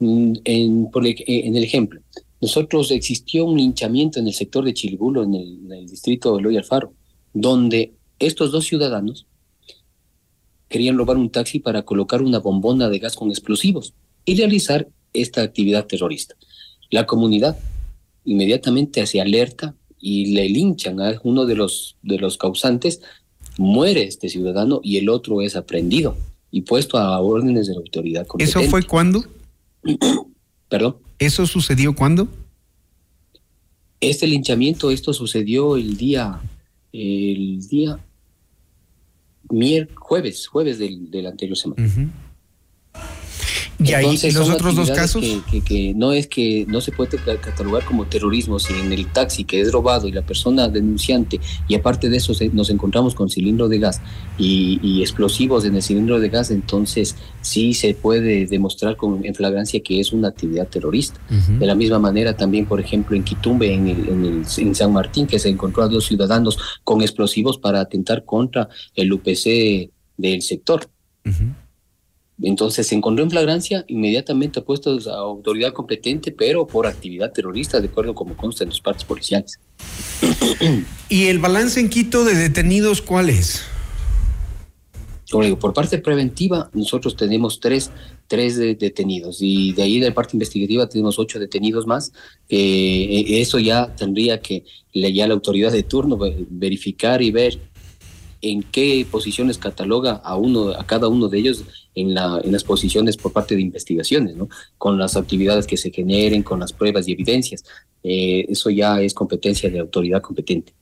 Mm, 0.00 0.32
en, 0.44 0.90
eh, 1.04 1.24
en 1.26 1.56
el 1.56 1.62
ejemplo, 1.62 2.00
nosotros 2.40 2.90
existió 2.90 3.44
un 3.44 3.58
linchamiento 3.58 4.18
en 4.18 4.26
el 4.26 4.34
sector 4.34 4.64
de 4.64 4.74
Chilibulo, 4.74 5.22
en 5.22 5.34
el, 5.34 5.86
distrito 5.86 6.36
de 6.36 6.42
Loy 6.42 6.56
Alfaro, 6.56 6.94
donde 7.32 7.92
estos 8.18 8.50
dos 8.50 8.64
ciudadanos 8.64 9.26
querían 10.68 10.96
robar 10.96 11.16
un 11.16 11.30
taxi 11.30 11.58
para 11.58 11.82
colocar 11.82 12.22
una 12.22 12.38
bombona 12.38 12.88
de 12.88 12.98
gas 12.98 13.14
con 13.14 13.30
explosivos 13.30 13.94
y 14.24 14.36
realizar 14.36 14.88
esta 15.12 15.42
actividad 15.42 15.86
terrorista. 15.86 16.34
La 16.90 17.06
comunidad 17.06 17.58
inmediatamente 18.24 19.06
se 19.06 19.20
alerta 19.20 19.74
y 19.98 20.34
le 20.34 20.48
linchan 20.48 21.00
a 21.00 21.20
uno 21.22 21.46
de 21.46 21.56
los, 21.56 21.96
de 22.02 22.18
los 22.18 22.38
causantes, 22.38 23.00
muere 23.58 24.04
este 24.04 24.28
ciudadano 24.28 24.80
y 24.82 24.96
el 24.96 25.08
otro 25.08 25.42
es 25.42 25.56
aprendido 25.56 26.16
y 26.50 26.62
puesto 26.62 26.98
a 26.98 27.20
órdenes 27.20 27.66
de 27.66 27.74
la 27.74 27.80
autoridad 27.80 28.26
competente. 28.26 28.60
¿Eso 28.60 28.70
fue 28.70 28.82
cuándo? 28.82 29.24
¿Perdón? 30.68 30.96
¿Eso 31.18 31.46
sucedió 31.46 31.94
cuándo? 31.94 32.28
Este 34.00 34.26
linchamiento, 34.26 34.90
esto 34.90 35.12
sucedió 35.12 35.76
el 35.76 35.96
día, 35.96 36.40
el 36.92 37.66
día 37.68 37.98
miércoles, 39.50 39.98
jueves, 39.98 40.46
jueves 40.46 40.78
del, 40.78 41.10
del 41.10 41.26
anterior 41.26 41.56
semana. 41.56 42.10
¿Y 43.82 43.92
ahí 43.94 44.18
los 44.32 44.48
otros 44.50 44.76
dos 44.76 44.90
casos? 44.90 45.24
Que, 45.64 45.94
no 45.94 46.12
es 46.12 46.26
que 46.26 46.66
no 46.68 46.80
se 46.80 46.92
puede 46.92 47.18
catalogar 47.40 47.84
como 47.84 48.06
terrorismo 48.06 48.58
si 48.58 48.74
en 48.74 48.92
el 48.92 49.06
taxi 49.06 49.44
que 49.44 49.60
es 49.60 49.72
robado 49.72 50.06
y 50.06 50.12
la 50.12 50.22
persona 50.22 50.68
denunciante, 50.68 51.40
y 51.66 51.74
aparte 51.74 52.08
de 52.10 52.18
eso 52.18 52.32
nos 52.52 52.70
encontramos 52.70 53.14
con 53.14 53.30
cilindro 53.30 53.68
de 53.68 53.78
gas 53.78 54.00
y, 54.38 55.00
explosivos 55.00 55.64
en 55.64 55.76
el 55.76 55.82
cilindro 55.82 56.20
de 56.20 56.28
gas, 56.28 56.50
entonces 56.50 57.16
sí 57.40 57.72
se 57.74 57.94
puede 57.94 58.46
demostrar 58.46 58.96
con, 58.96 59.24
en 59.24 59.34
flagrancia 59.34 59.80
que 59.80 59.98
es 59.98 60.12
una 60.12 60.28
actividad 60.28 60.68
terrorista. 60.68 61.20
De 61.58 61.66
la 61.66 61.74
misma 61.74 61.98
manera 61.98 62.36
también, 62.36 62.66
por 62.66 62.80
ejemplo, 62.80 63.16
en 63.16 63.24
Quitumbe, 63.24 63.72
en, 63.72 63.88
el, 63.88 64.44
en, 64.58 64.74
San 64.74 64.92
Martín, 64.92 65.26
que 65.26 65.38
se 65.38 65.48
encontró 65.48 65.82
a 65.82 65.88
dos 65.88 66.06
ciudadanos 66.06 66.58
con 66.84 67.00
explosivos 67.00 67.58
para 67.58 67.80
atentar 67.80 68.24
contra 68.24 68.68
el 68.94 69.12
UPC 69.12 69.90
del 70.16 70.42
sector. 70.42 70.88
Entonces 72.42 72.86
se 72.86 72.94
encontró 72.94 73.24
en 73.24 73.30
flagrancia, 73.30 73.84
inmediatamente 73.88 74.62
puestos 74.62 75.06
a 75.06 75.16
autoridad 75.16 75.72
competente, 75.72 76.32
pero 76.32 76.66
por 76.66 76.86
actividad 76.86 77.32
terrorista, 77.32 77.80
de 77.80 77.88
acuerdo 77.88 78.14
como 78.14 78.36
consta 78.36 78.64
en 78.64 78.70
los 78.70 78.80
partes 78.80 79.04
policiales. 79.04 79.58
¿Y 81.08 81.26
el 81.26 81.38
balance 81.38 81.80
en 81.80 81.88
Quito 81.88 82.24
de 82.24 82.34
detenidos 82.34 83.02
cuál 83.02 83.30
es? 83.30 83.62
Por 85.30 85.72
parte 85.72 85.98
preventiva, 85.98 86.70
nosotros 86.74 87.14
tenemos 87.14 87.60
tres, 87.60 87.92
tres 88.26 88.56
detenidos 88.56 89.38
y 89.40 89.72
de 89.72 89.82
ahí 89.82 90.00
de 90.00 90.10
parte 90.10 90.34
investigativa 90.34 90.88
tenemos 90.88 91.20
ocho 91.20 91.38
detenidos 91.38 91.86
más. 91.86 92.12
Eh, 92.48 93.24
eso 93.40 93.60
ya 93.60 93.94
tendría 93.94 94.40
que 94.40 94.64
ya 94.92 95.28
la 95.28 95.34
autoridad 95.34 95.70
de 95.70 95.84
turno 95.84 96.18
verificar 96.48 97.22
y 97.22 97.30
ver 97.30 97.60
en 98.42 98.62
qué 98.62 99.06
posiciones 99.10 99.58
cataloga 99.58 100.20
a 100.24 100.36
uno, 100.36 100.70
a 100.70 100.84
cada 100.86 101.08
uno 101.08 101.28
de 101.28 101.38
ellos 101.38 101.64
en, 101.94 102.14
la, 102.14 102.40
en 102.42 102.52
las 102.52 102.64
posiciones 102.64 103.16
por 103.16 103.32
parte 103.32 103.54
de 103.54 103.62
investigaciones, 103.62 104.36
¿no? 104.36 104.48
Con 104.78 104.98
las 104.98 105.16
actividades 105.16 105.66
que 105.66 105.76
se 105.76 105.90
generen, 105.90 106.42
con 106.42 106.60
las 106.60 106.72
pruebas 106.72 107.06
y 107.06 107.12
evidencias. 107.12 107.64
Eh, 108.02 108.46
eso 108.48 108.70
ya 108.70 109.00
es 109.02 109.12
competencia 109.12 109.68
de 109.68 109.78
autoridad 109.78 110.22
competente. 110.22 110.72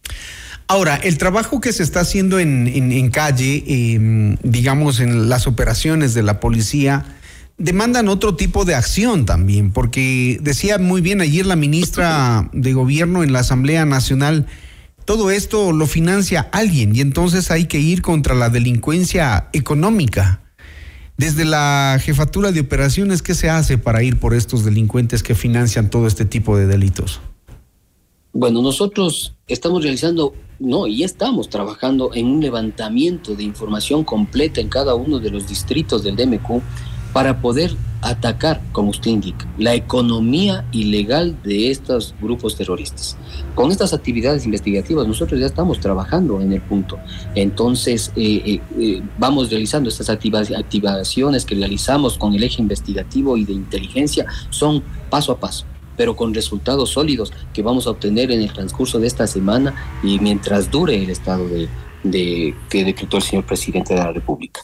Ahora, 0.69 0.97
el 0.97 1.17
trabajo 1.19 1.61
que 1.61 1.73
se 1.73 1.83
está 1.83 2.01
haciendo 2.01 2.39
en, 2.39 2.69
en, 2.69 3.11
calle, 3.11 3.65
em, 3.67 4.37
digamos, 4.43 5.01
en 5.01 5.29
las 5.29 5.47
operaciones 5.47 6.13
de 6.13 6.23
la 6.23 6.41
policía, 6.41 7.07
demandan 7.57 8.09
otro 8.09 8.37
tipo 8.37 8.67
de 8.67 8.75
acción 8.75 9.25
también, 9.25 9.73
porque 9.73 10.39
decía 10.43 10.79
muy 10.79 11.01
bien 11.01 11.23
ayer 11.23 11.47
la 11.47 11.57
ministra 11.57 12.51
de 12.53 12.73
Gobierno 12.75 13.23
en 13.23 13.33
la 13.33 13.41
Asamblea 13.41 13.87
Nacional, 13.87 14.47
todo 15.09 15.31
esto 15.31 15.73
lo 15.73 15.87
financia 15.87 16.51
alguien 16.53 16.95
y 16.95 17.01
entonces 17.01 17.51
hay 17.51 17.65
que 17.65 17.81
ir 17.81 18.03
contra 18.03 18.35
la 18.35 18.51
delincuencia 18.51 19.49
económica. 19.55 20.43
Desde 21.17 21.47
la 21.47 21.99
jefatura 21.99 22.53
de 22.53 22.61
operaciones, 22.61 23.23
¿qué 23.23 23.33
se 23.33 23.49
hace 23.49 23.79
para 23.79 24.03
ir 24.03 24.21
por 24.21 24.35
estos 24.35 24.67
delincuentes 24.67 25.23
que 25.23 25.35
financian 25.35 25.89
todo 25.89 26.07
este 26.07 26.27
tipo 26.27 26.59
de 26.59 26.67
delitos? 26.67 27.23
Bueno, 28.35 28.61
nosotros 28.61 29.35
estamos 29.47 29.83
realizando, 29.83 30.35
no, 30.59 30.87
y 30.87 31.05
estamos 31.05 31.49
trabajando 31.49 32.11
en 32.13 32.27
un 32.27 32.43
levantamiento 32.43 33.35
de 33.35 33.45
información 33.45 34.05
completa 34.05 34.61
en 34.61 34.69
cada 34.69 34.95
uno 34.95 35.21
de 35.21 35.31
los 35.31 35.49
distritos 35.49 36.03
del 36.03 36.17
DMQ 36.17 36.61
para 37.13 37.41
poder 37.41 37.75
atacar, 38.01 38.61
como 38.73 38.91
usted 38.91 39.11
indica, 39.11 39.47
la 39.59 39.75
economía 39.75 40.65
ilegal 40.73 41.37
de 41.43 41.71
estos 41.71 42.15
grupos 42.21 42.57
terroristas. 42.57 43.17
Con 43.55 43.71
estas 43.71 43.93
actividades 43.93 44.45
investigativas 44.45 45.07
nosotros 45.07 45.41
ya 45.41 45.47
estamos 45.47 45.81
trabajando 45.81 46.41
en 46.41 46.53
el 46.53 46.61
punto. 46.61 46.99
Entonces, 47.35 48.13
eh, 48.17 48.43
eh, 48.45 48.61
eh, 48.79 49.03
vamos 49.19 49.51
realizando 49.51 49.89
estas 49.89 50.11
activaciones 50.11 51.45
que 51.45 51.55
realizamos 51.55 52.17
con 52.19 52.35
el 52.35 52.43
eje 52.43 52.63
investigativo 52.63 53.37
y 53.37 53.45
de 53.45 53.53
inteligencia, 53.53 54.27
son 54.51 54.83
paso 55.11 55.33
a 55.33 55.41
paso 55.41 55.65
pero 55.97 56.15
con 56.15 56.33
resultados 56.33 56.91
sólidos 56.91 57.33
que 57.53 57.61
vamos 57.61 57.89
a 57.89 57.91
obtener 57.91 58.31
en 58.31 58.41
el 58.41 58.53
transcurso 58.53 59.01
de 59.01 59.09
esta 59.09 59.27
semana 59.27 59.75
y 60.01 60.21
mientras 60.21 60.71
dure 60.71 60.95
el 60.95 61.11
estado 61.11 61.45
de, 61.49 62.55
que 62.71 62.85
decretó 62.85 63.17
el 63.17 63.25
señor 63.25 63.45
presidente 63.45 63.95
de 63.95 64.01
la 64.01 64.13
República 64.13 64.61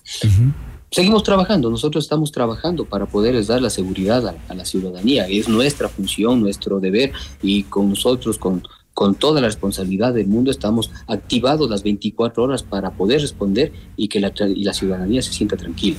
seguimos 0.94 1.24
trabajando, 1.24 1.70
nosotros 1.70 2.04
estamos 2.04 2.30
trabajando 2.30 2.84
para 2.84 3.06
poderles 3.06 3.48
dar 3.48 3.60
la 3.60 3.68
seguridad 3.68 4.36
a, 4.48 4.54
la 4.54 4.64
ciudadanía. 4.64 5.26
Es 5.26 5.48
nuestra 5.48 5.88
función, 5.88 6.40
nuestro 6.40 6.78
deber 6.78 7.10
y 7.42 7.64
con 7.64 7.88
nosotros, 7.88 8.38
con, 8.38 8.62
con 8.92 9.16
toda 9.16 9.40
la 9.40 9.48
responsabilidad 9.48 10.14
del 10.14 10.28
mundo 10.28 10.52
estamos 10.52 10.92
activados 11.08 11.68
las 11.68 11.82
24 11.82 12.44
horas 12.44 12.62
para 12.62 12.92
poder 12.92 13.20
responder 13.20 13.72
y 13.96 14.06
que 14.06 14.20
la, 14.20 14.32
y 14.46 14.62
la 14.62 14.72
ciudadanía 14.72 15.20
se 15.20 15.32
sienta 15.32 15.56
tranquila. 15.56 15.96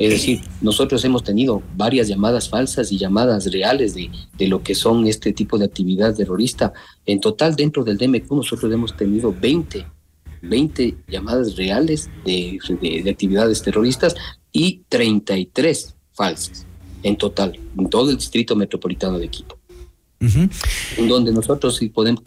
Es 0.00 0.10
decir, 0.10 0.40
nosotros 0.62 1.04
hemos 1.04 1.22
tenido 1.22 1.62
varias 1.76 2.08
llamadas 2.08 2.48
falsas 2.48 2.90
y 2.90 2.98
llamadas 2.98 3.52
reales 3.52 3.94
de, 3.94 4.10
de, 4.36 4.48
lo 4.48 4.64
que 4.64 4.74
son 4.74 5.06
este 5.06 5.32
tipo 5.32 5.58
de 5.58 5.66
actividad 5.66 6.14
terrorista. 6.14 6.72
En 7.06 7.20
total, 7.20 7.54
dentro 7.54 7.84
del 7.84 7.98
DMQ, 7.98 8.30
nosotros 8.32 8.72
hemos 8.72 8.96
tenido 8.96 9.32
20, 9.40 9.86
20 10.42 10.96
llamadas 11.08 11.56
reales 11.56 12.08
de, 12.24 12.58
de, 12.80 13.02
de 13.02 13.10
actividades 13.10 13.62
terroristas 13.62 14.14
y 14.52 14.82
33 14.88 15.94
falsas 16.12 16.66
en 17.02 17.16
total, 17.16 17.58
en 17.76 17.88
todo 17.88 18.10
el 18.10 18.16
distrito 18.16 18.56
metropolitano 18.56 19.18
de 19.18 19.28
Quito. 19.28 19.58
Uh 20.20 20.26
-huh. 20.26 20.50
En 20.98 21.08
donde 21.08 21.32
nosotros 21.32 21.76
sí 21.76 21.88
podemos, 21.88 22.22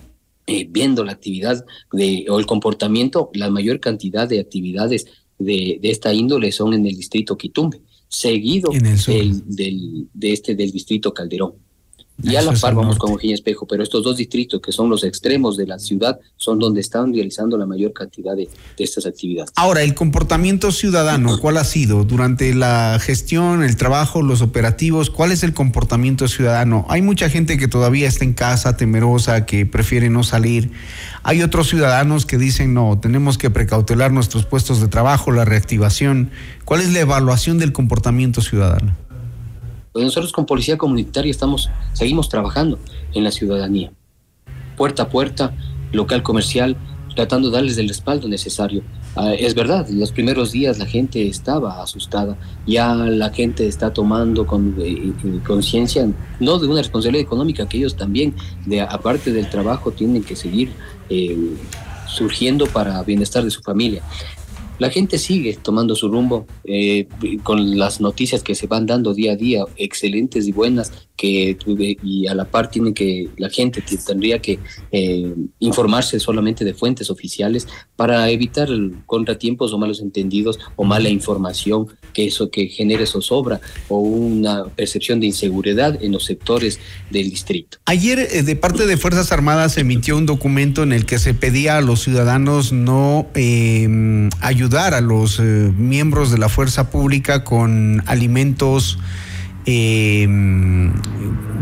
eh, 0.48 0.66
viendo 0.70 1.04
la 1.04 1.12
actividad 1.12 1.66
de, 1.92 2.26
o 2.30 2.40
el 2.40 2.46
comportamiento, 2.46 3.30
la 3.34 3.50
mayor 3.50 3.80
cantidad 3.80 4.28
de 4.28 4.40
actividades 4.40 5.06
de, 5.38 5.80
de 5.82 5.90
esta 5.90 6.14
índole 6.14 6.52
son 6.52 6.74
en 6.74 6.86
el 6.86 6.96
distrito 6.96 7.38
Quitumbe, 7.38 7.82
seguido 8.08 8.72
del, 8.72 9.44
del, 9.46 10.08
de 10.14 10.34
este 10.34 10.56
del 10.56 10.72
distrito 10.72 11.14
Calderón. 11.14 11.54
Y 12.24 12.36
a 12.36 12.42
la 12.42 12.54
par 12.54 12.76
vamos 12.76 12.98
con 12.98 13.14
Ojina 13.14 13.34
Espejo, 13.34 13.66
pero 13.68 13.84
estos 13.84 14.04
dos 14.04 14.18
distritos 14.18 14.62
que 14.62 14.72
son 14.72 14.90
los 14.90 15.04
extremos 15.04 15.58
de 15.58 15.68
la 15.68 15.80
ciudad 15.80 16.20
son 16.38 16.60
donde 16.60 16.82
están 16.82 17.14
realizando 17.14 17.58
la 17.58 17.66
mayor 17.66 17.94
cantidad 17.94 18.36
de, 18.36 18.50
de 18.78 18.84
estas 18.84 19.06
actividades. 19.06 19.52
Ahora, 19.56 19.82
el 19.82 19.96
comportamiento 19.96 20.72
ciudadano, 20.72 21.38
¿cuál 21.42 21.58
ha 21.58 21.64
sido 21.64 22.04
durante 22.04 22.54
la 22.54 23.00
gestión, 23.02 23.64
el 23.64 23.76
trabajo, 23.76 24.22
los 24.22 24.42
operativos? 24.42 25.10
¿Cuál 25.10 25.32
es 25.32 25.44
el 25.44 25.54
comportamiento 25.54 26.28
ciudadano? 26.28 26.86
Hay 26.90 27.02
mucha 27.02 27.30
gente 27.30 27.58
que 27.58 27.68
todavía 27.68 28.08
está 28.08 28.26
en 28.26 28.34
casa, 28.34 28.78
temerosa, 28.78 29.46
que 29.46 29.66
prefiere 29.66 30.10
no 30.10 30.24
salir. 30.24 30.72
Hay 31.24 31.42
otros 31.42 31.70
ciudadanos 31.70 32.26
que 32.26 32.38
dicen, 32.38 32.74
no, 32.74 33.00
tenemos 33.00 33.38
que 33.38 33.50
precautelar 33.50 34.12
nuestros 34.12 34.46
puestos 34.46 34.82
de 34.82 34.88
trabajo, 34.88 35.32
la 35.32 35.46
reactivación. 35.46 36.32
¿Cuál 36.66 36.82
es 36.82 36.92
la 36.92 37.00
evaluación 37.00 37.58
del 37.58 37.74
comportamiento 37.74 38.42
ciudadano? 38.42 38.96
Pues 39.92 40.06
nosotros 40.06 40.32
con 40.32 40.46
Policía 40.46 40.78
Comunitaria 40.78 41.30
estamos, 41.30 41.70
seguimos 41.94 42.30
trabajando 42.30 42.80
en 43.14 43.24
la 43.24 43.32
ciudadanía, 43.32 43.92
puerta 44.78 45.04
a 45.04 45.10
puerta, 45.10 45.54
local 45.92 46.24
comercial, 46.24 46.78
tratando 47.14 47.50
de 47.50 47.56
darles 47.56 47.78
el 47.78 47.90
respaldo 47.90 48.30
necesario. 48.30 48.84
Uh, 49.18 49.36
es 49.38 49.54
verdad, 49.54 49.90
los 49.90 50.14
primeros 50.14 50.54
días 50.54 50.80
la 50.80 50.86
gente 50.86 51.28
estaba 51.28 51.84
asustada, 51.84 52.38
ya 52.66 52.96
la 52.96 53.32
gente 53.32 53.68
está 53.68 53.92
tomando 53.92 54.48
con, 54.48 54.76
eh, 54.80 55.12
conciencia, 55.46 56.10
no 56.40 56.58
de 56.58 56.68
una 56.68 56.82
responsabilidad 56.82 57.26
económica, 57.26 57.68
que 57.68 57.78
ellos 57.78 57.98
también, 57.98 58.34
de, 58.66 58.80
aparte 58.80 59.34
del 59.34 59.50
trabajo, 59.50 59.92
tienen 59.92 60.24
que 60.24 60.38
seguir 60.38 60.72
eh, 61.10 61.38
surgiendo 62.08 62.66
para 62.68 63.04
bienestar 63.04 63.44
de 63.44 63.52
su 63.52 63.62
familia 63.62 64.02
la 64.82 64.90
gente 64.90 65.20
sigue 65.20 65.60
tomando 65.62 65.96
su 65.96 66.10
rumbo 66.10 66.48
eh, 66.64 67.08
con 67.44 67.78
las 67.78 68.02
noticias 68.02 68.42
que 68.42 68.56
se 68.56 68.66
van 68.66 68.88
dando 68.88 69.14
día 69.14 69.34
a 69.34 69.36
día, 69.36 69.64
excelentes 69.76 70.48
y 70.48 70.52
buenas, 70.52 71.08
que 71.22 71.56
y 72.04 72.26
a 72.26 72.34
la 72.34 72.46
par 72.46 72.72
tiene 72.72 72.96
que 72.96 73.30
la 73.38 73.48
gente 73.48 73.84
tendría 74.08 74.40
que 74.40 74.58
eh, 74.92 75.36
informarse 75.60 76.20
solamente 76.20 76.66
de 76.66 76.74
fuentes 76.74 77.12
oficiales 77.12 77.68
para 77.96 78.28
evitar 78.32 78.68
contratiempos 79.06 79.72
o 79.72 79.78
malos 79.78 80.02
entendidos 80.02 80.58
o 80.76 80.84
mala 80.84 81.10
información 81.10 81.86
que 82.12 82.26
eso 82.26 82.50
que 82.50 82.70
genere 82.70 83.06
zozobra 83.06 83.62
o 83.88 84.00
una 84.00 84.66
percepción 84.66 85.20
de 85.20 85.28
inseguridad 85.28 86.04
en 86.04 86.12
los 86.12 86.26
sectores 86.26 86.80
del 87.12 87.30
distrito. 87.30 87.78
Ayer 87.86 88.18
eh, 88.18 88.42
de 88.42 88.56
parte 88.56 88.88
de 88.88 88.98
Fuerzas 88.98 89.32
Armadas 89.32 89.74
se 89.74 89.82
emitió 89.82 90.18
un 90.18 90.26
documento 90.26 90.82
en 90.82 90.92
el 90.92 91.06
que 91.06 91.20
se 91.20 91.36
pedía 91.36 91.78
a 91.78 91.82
los 91.82 92.02
ciudadanos 92.02 92.72
no 92.72 93.28
eh, 93.36 94.28
ayudar 94.40 94.96
a 94.96 95.02
los 95.02 95.40
eh, 95.40 95.44
miembros 95.78 96.32
de 96.32 96.40
la 96.40 96.50
fuerza 96.50 96.90
pública 96.90 97.44
con 97.44 98.02
alimentos 98.08 98.98
eh, 99.66 100.28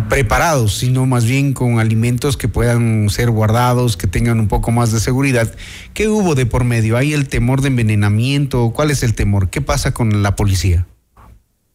preparados, 0.09 0.75
sino 0.75 1.05
más 1.05 1.25
bien 1.25 1.53
con 1.53 1.79
alimentos 1.79 2.35
que 2.35 2.47
puedan 2.47 3.09
ser 3.09 3.29
guardados, 3.29 3.95
que 3.95 4.07
tengan 4.07 4.39
un 4.39 4.47
poco 4.47 4.71
más 4.71 4.91
de 4.91 4.99
seguridad. 4.99 5.53
¿Qué 5.93 6.07
hubo 6.09 6.35
de 6.35 6.45
por 6.45 6.63
medio? 6.63 6.97
¿Hay 6.97 7.13
el 7.13 7.29
temor 7.29 7.61
de 7.61 7.67
envenenamiento? 7.67 8.71
¿Cuál 8.75 8.91
es 8.91 9.03
el 9.03 9.15
temor? 9.15 9.49
¿Qué 9.49 9.61
pasa 9.61 9.93
con 9.93 10.23
la 10.23 10.35
policía? 10.35 10.87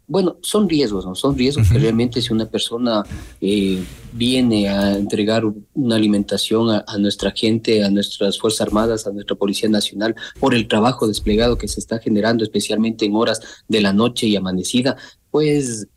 Bueno, 0.06 0.36
son 0.42 0.68
riesgos, 0.68 1.06
¿no? 1.06 1.14
Son 1.14 1.36
riesgos 1.36 1.66
uh 1.66 1.70
-huh. 1.70 1.72
que 1.72 1.78
realmente 1.78 2.20
si 2.20 2.30
una 2.30 2.44
persona 2.44 3.04
eh, 3.40 3.82
viene 4.12 4.68
a 4.68 4.98
entregar 4.98 5.44
una 5.72 5.96
alimentación 5.96 6.70
a, 6.70 6.84
a, 6.86 6.98
nuestra 6.98 7.30
gente, 7.30 7.82
a 7.82 7.90
nuestras 7.90 8.38
Fuerzas 8.38 8.60
Armadas, 8.66 9.06
a 9.06 9.12
nuestra 9.12 9.34
Policía 9.34 9.70
Nacional, 9.70 10.14
por 10.40 10.54
el 10.54 10.68
trabajo 10.68 11.08
desplegado 11.08 11.56
que 11.56 11.68
se 11.68 11.80
está 11.80 12.00
generando, 12.00 12.44
especialmente 12.44 13.06
en 13.06 13.14
horas 13.14 13.40
de 13.66 13.80
la 13.80 13.94
noche 13.94 14.26
y 14.26 14.36
amanecida, 14.36 14.96
pues 15.30 15.88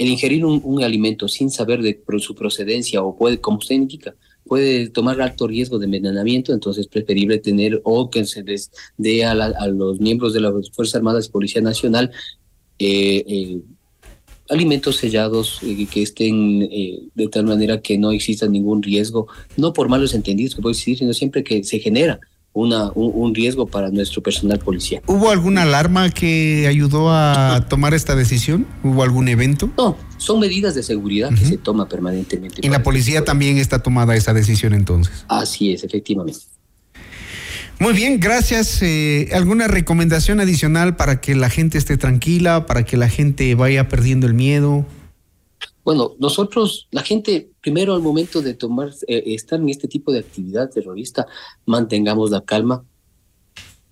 el 0.00 0.08
ingerir 0.08 0.46
un, 0.46 0.82
alimento 0.82 1.28
sin 1.28 1.50
saber 1.50 1.82
de 1.82 2.02
su 2.20 2.34
procedencia 2.34 3.02
o 3.02 3.14
puede, 3.14 3.38
como 3.38 3.58
usted 3.58 3.74
indica, 3.74 4.14
puede 4.46 4.88
tomar 4.88 5.20
alto 5.20 5.46
riesgo 5.46 5.78
de 5.78 5.84
envenenamiento, 5.84 6.54
entonces 6.54 6.86
es 6.86 6.88
preferible 6.88 7.36
tener 7.36 7.82
o 7.84 8.08
que 8.08 8.24
se 8.24 8.42
les 8.42 8.70
dé 8.96 9.26
a, 9.26 9.34
la, 9.34 9.52
a 9.58 9.68
los 9.68 10.00
miembros 10.00 10.32
de 10.32 10.40
las 10.40 10.70
Fuerzas 10.70 10.94
Armadas 10.94 11.26
y 11.26 11.30
Policía 11.30 11.60
Nacional 11.60 12.10
eh, 12.78 13.24
eh, 13.28 13.60
alimentos 14.48 14.96
sellados 14.96 15.60
eh, 15.62 15.86
que 15.92 16.00
estén 16.00 16.60
de 16.60 17.28
tal 17.30 17.44
manera 17.44 17.82
que 17.82 17.98
no 17.98 18.10
exista 18.10 18.48
ningún 18.48 18.82
riesgo, 18.82 19.26
no 19.58 19.74
por 19.74 19.90
malos 19.90 20.14
entendidos 20.14 20.54
que 20.54 20.62
puedo 20.62 20.72
decir, 20.72 20.96
sino 20.96 21.12
siempre 21.12 21.44
que 21.44 21.62
se 21.62 21.78
genera 21.78 22.18
una, 22.52 22.90
un, 22.94 23.12
un, 23.14 23.34
riesgo 23.34 23.66
para 23.66 23.90
nuestro 23.90 24.22
personal 24.22 24.58
policial. 24.58 25.02
¿Hubo 25.06 25.30
alguna 25.30 25.62
alarma 25.62 26.10
que 26.10 26.66
ayudó 26.68 27.10
a 27.10 27.66
tomar 27.68 27.94
esta 27.94 28.16
decisión? 28.16 28.66
¿Hubo 28.82 29.02
algún 29.02 29.28
evento? 29.28 29.70
No, 29.76 29.96
son 30.16 30.40
medidas 30.40 30.74
de 30.74 30.82
seguridad 30.82 31.30
uh 31.30 31.34
-huh. 31.34 31.38
que 31.38 31.44
se 31.44 31.58
toma 31.58 31.88
permanentemente. 31.88 32.64
¿En 32.64 32.72
la 32.72 32.82
policía 32.82 33.24
también 33.24 33.58
está 33.58 33.78
tomada 33.80 34.16
esa 34.16 34.34
decisión 34.34 34.74
entonces? 34.74 35.24
Así 35.28 35.72
es, 35.72 35.84
efectivamente. 35.84 36.40
Muy 37.78 37.94
bien, 37.94 38.20
gracias. 38.20 38.82
Eh, 38.82 39.30
¿Alguna 39.32 39.66
recomendación 39.66 40.38
adicional 40.40 40.96
para 40.96 41.20
que 41.20 41.34
la 41.34 41.48
gente 41.48 41.78
esté 41.78 41.96
tranquila, 41.96 42.66
para 42.66 42.84
que 42.84 42.98
la 42.98 43.08
gente 43.08 43.54
vaya 43.54 43.88
perdiendo 43.88 44.26
el 44.26 44.34
miedo? 44.34 44.84
Bueno, 45.84 46.14
nosotros, 46.18 46.88
la 46.90 47.02
gente, 47.02 47.50
primero 47.60 47.94
al 47.94 48.02
momento 48.02 48.42
de 48.42 48.54
tomar, 48.54 48.90
eh, 49.06 49.22
estar 49.26 49.58
en 49.60 49.68
este 49.68 49.88
tipo 49.88 50.12
de 50.12 50.20
actividad 50.20 50.70
terrorista, 50.70 51.26
mantengamos 51.66 52.30
la 52.30 52.42
calma. 52.42 52.84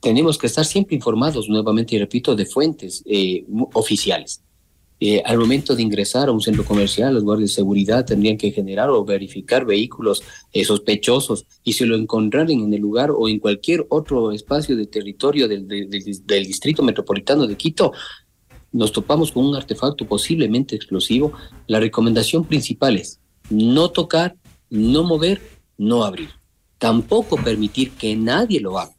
Tenemos 0.00 0.38
que 0.38 0.46
estar 0.46 0.64
siempre 0.64 0.94
informados, 0.94 1.48
nuevamente 1.48 1.96
y 1.96 1.98
repito, 1.98 2.36
de 2.36 2.46
fuentes 2.46 3.02
eh, 3.06 3.44
oficiales. 3.72 4.42
Eh, 5.00 5.22
al 5.24 5.38
momento 5.38 5.76
de 5.76 5.82
ingresar 5.82 6.28
a 6.28 6.32
un 6.32 6.40
centro 6.40 6.64
comercial, 6.64 7.14
los 7.14 7.22
guardias 7.22 7.50
de 7.50 7.54
seguridad 7.54 8.04
tendrían 8.04 8.36
que 8.36 8.50
generar 8.50 8.90
o 8.90 9.04
verificar 9.04 9.64
vehículos 9.64 10.24
eh, 10.52 10.64
sospechosos 10.64 11.46
y 11.62 11.74
si 11.74 11.84
lo 11.84 11.94
encontraran 11.94 12.50
en 12.50 12.74
el 12.74 12.80
lugar 12.80 13.12
o 13.12 13.28
en 13.28 13.38
cualquier 13.38 13.86
otro 13.90 14.32
espacio 14.32 14.76
de 14.76 14.86
territorio 14.86 15.46
del, 15.46 15.88
distrito 15.88 16.82
metropolitano 16.82 17.46
de 17.46 17.56
Quito, 17.56 17.92
nos 18.72 18.92
topamos 18.92 19.32
con 19.32 19.46
un 19.46 19.56
artefacto 19.56 20.06
posiblemente 20.06 20.76
explosivo. 20.76 21.32
La 21.66 21.80
recomendación 21.80 22.44
principal 22.44 22.96
es 22.96 23.20
no 23.50 23.90
tocar, 23.90 24.36
no 24.70 25.04
mover, 25.04 25.40
no 25.76 26.04
abrir. 26.04 26.30
Tampoco 26.78 27.36
permitir 27.36 27.92
que 27.92 28.14
nadie 28.14 28.60
lo 28.60 28.78
haga 28.78 28.98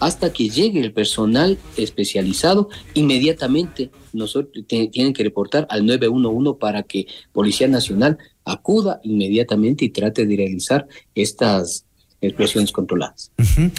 hasta 0.00 0.32
que 0.32 0.48
llegue 0.48 0.80
el 0.80 0.92
personal 0.92 1.58
especializado, 1.76 2.68
inmediatamente 2.94 3.90
nosotros 4.12 4.64
tienen 4.66 5.12
que 5.12 5.24
reportar 5.24 5.66
al 5.70 5.84
911 5.86 6.58
para 6.58 6.82
que 6.82 7.06
Policía 7.32 7.68
Nacional 7.68 8.18
acuda 8.44 9.00
inmediatamente 9.02 9.84
y 9.84 9.90
trate 9.90 10.26
de 10.26 10.36
realizar 10.36 10.86
estas 11.14 11.84
explosiones 12.20 12.72
controladas. 12.72 13.30
Uh 13.38 13.42
-huh. 13.42 13.72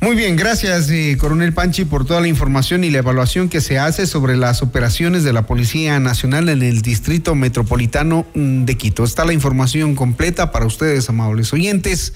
Muy 0.00 0.14
bien, 0.14 0.36
gracias, 0.36 0.90
eh, 0.90 1.16
coronel 1.18 1.54
Panchi, 1.54 1.86
por 1.86 2.04
toda 2.04 2.20
la 2.20 2.28
información 2.28 2.84
y 2.84 2.90
la 2.90 2.98
evaluación 2.98 3.48
que 3.48 3.62
se 3.62 3.78
hace 3.78 4.06
sobre 4.06 4.36
las 4.36 4.62
operaciones 4.62 5.24
de 5.24 5.32
la 5.32 5.46
Policía 5.46 5.98
Nacional 5.98 6.48
en 6.50 6.62
el 6.62 6.82
Distrito 6.82 7.34
Metropolitano 7.34 8.26
de 8.34 8.76
Quito. 8.76 9.04
Está 9.04 9.24
la 9.24 9.32
información 9.32 9.94
completa 9.94 10.52
para 10.52 10.66
ustedes, 10.66 11.08
amables 11.08 11.52
oyentes. 11.52 12.12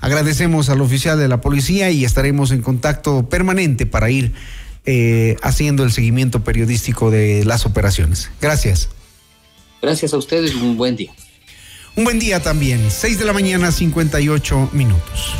Agradecemos 0.00 0.68
al 0.68 0.82
oficial 0.82 1.18
de 1.18 1.28
la 1.28 1.40
policía 1.40 1.90
y 1.90 2.04
estaremos 2.04 2.50
en 2.50 2.60
contacto 2.60 3.28
permanente 3.28 3.86
para 3.86 4.10
ir 4.10 4.32
eh, 4.84 5.36
haciendo 5.42 5.84
el 5.84 5.92
seguimiento 5.92 6.44
periodístico 6.44 7.10
de 7.10 7.44
las 7.44 7.66
operaciones. 7.66 8.30
Gracias. 8.40 8.90
Gracias 9.80 10.12
a 10.12 10.18
ustedes, 10.18 10.54
un 10.54 10.76
buen 10.76 10.96
día. 10.96 11.12
Un 11.94 12.04
buen 12.04 12.18
día 12.18 12.40
también, 12.40 12.90
6 12.90 13.18
de 13.18 13.24
la 13.26 13.34
mañana, 13.34 13.70
58 13.70 14.70
minutos. 14.72 15.34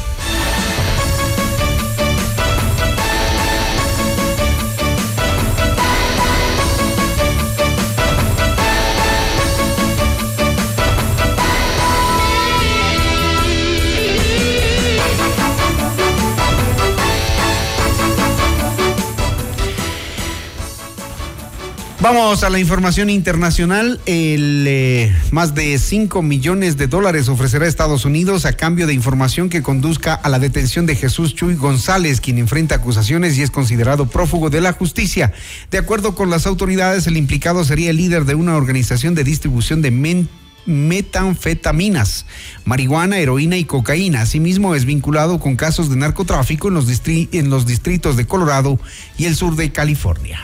Vamos 22.03 22.42
a 22.42 22.50
la 22.50 22.59
información 22.59 23.11
internacional. 23.11 24.00
El, 24.07 24.64
eh, 24.66 25.14
más 25.30 25.55
de 25.55 25.78
5 25.78 26.20
millones 26.20 26.76
de 26.76 26.88
dólares 26.88 27.28
ofrecerá 27.28 27.68
Estados 27.68 28.05
Unidos 28.05 28.44
a 28.44 28.55
cambio 28.55 28.88
de 28.88 28.92
información 28.92 29.48
que 29.48 29.62
conduzca 29.62 30.12
a 30.12 30.28
la 30.28 30.40
detención 30.40 30.84
de 30.84 30.96
Jesús 30.96 31.36
Chuy 31.36 31.55
González, 31.55 32.20
quien 32.20 32.38
enfrenta 32.38 32.74
acusaciones 32.74 33.38
y 33.38 33.42
es 33.42 33.53
considerado 33.53 34.07
prófugo 34.07 34.50
de 34.50 34.61
la 34.61 34.72
justicia. 34.72 35.32
De 35.70 35.78
acuerdo 35.78 36.16
con 36.16 36.28
las 36.28 36.44
autoridades, 36.44 37.07
el 37.07 37.16
implicado 37.16 37.64
sería 37.64 37.90
el 37.90 37.98
líder 37.98 38.24
de 38.24 38.34
una 38.34 38.57
organización 38.57 39.14
de 39.14 39.22
distribución 39.22 39.80
de 39.80 40.26
metanfetaminas, 40.66 42.26
marihuana, 42.64 43.18
heroína 43.18 43.59
y 43.59 43.64
cocaína. 43.64 44.22
Asimismo, 44.22 44.74
es 44.74 44.86
vinculado 44.86 45.38
con 45.38 45.55
casos 45.55 45.88
de 45.88 45.94
narcotráfico 45.94 46.66
en 46.66 46.74
los, 46.74 46.86
en 47.07 47.48
los 47.48 47.64
distritos 47.64 48.16
de 48.16 48.26
Colorado 48.26 48.80
y 49.18 49.26
el 49.26 49.36
sur 49.36 49.55
de 49.55 49.70
California. 49.70 50.40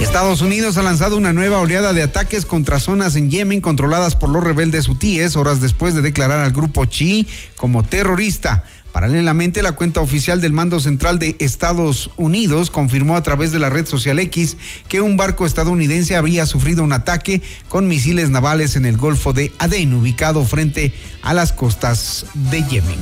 Estados 0.00 0.42
Unidos 0.42 0.78
ha 0.78 0.82
lanzado 0.82 1.16
una 1.16 1.32
nueva 1.32 1.58
oleada 1.58 1.92
de 1.92 2.02
ataques 2.02 2.46
contra 2.46 2.78
zonas 2.78 3.16
en 3.16 3.30
Yemen 3.30 3.60
controladas 3.60 4.14
por 4.14 4.30
los 4.30 4.44
rebeldes 4.44 4.88
hutíes 4.88 5.34
horas 5.34 5.60
después 5.60 5.94
de 5.94 6.02
declarar 6.02 6.38
al 6.38 6.52
grupo 6.52 6.84
Chi 6.84 7.26
como 7.56 7.82
terrorista. 7.82 8.64
Paralelamente, 8.92 9.60
la 9.60 9.72
cuenta 9.72 10.00
oficial 10.00 10.40
del 10.40 10.52
Mando 10.52 10.78
Central 10.78 11.18
de 11.18 11.36
Estados 11.40 12.10
Unidos 12.16 12.70
confirmó 12.70 13.16
a 13.16 13.22
través 13.22 13.50
de 13.50 13.58
la 13.58 13.70
red 13.70 13.86
social 13.86 14.18
X 14.20 14.56
que 14.88 15.00
un 15.00 15.16
barco 15.16 15.46
estadounidense 15.46 16.16
había 16.16 16.46
sufrido 16.46 16.84
un 16.84 16.92
ataque 16.92 17.42
con 17.68 17.88
misiles 17.88 18.30
navales 18.30 18.76
en 18.76 18.86
el 18.86 18.96
Golfo 18.96 19.32
de 19.32 19.52
Adén, 19.58 19.94
ubicado 19.94 20.44
frente 20.44 20.94
a 21.22 21.34
las 21.34 21.52
costas 21.52 22.24
de 22.34 22.62
Yemen. 22.62 22.98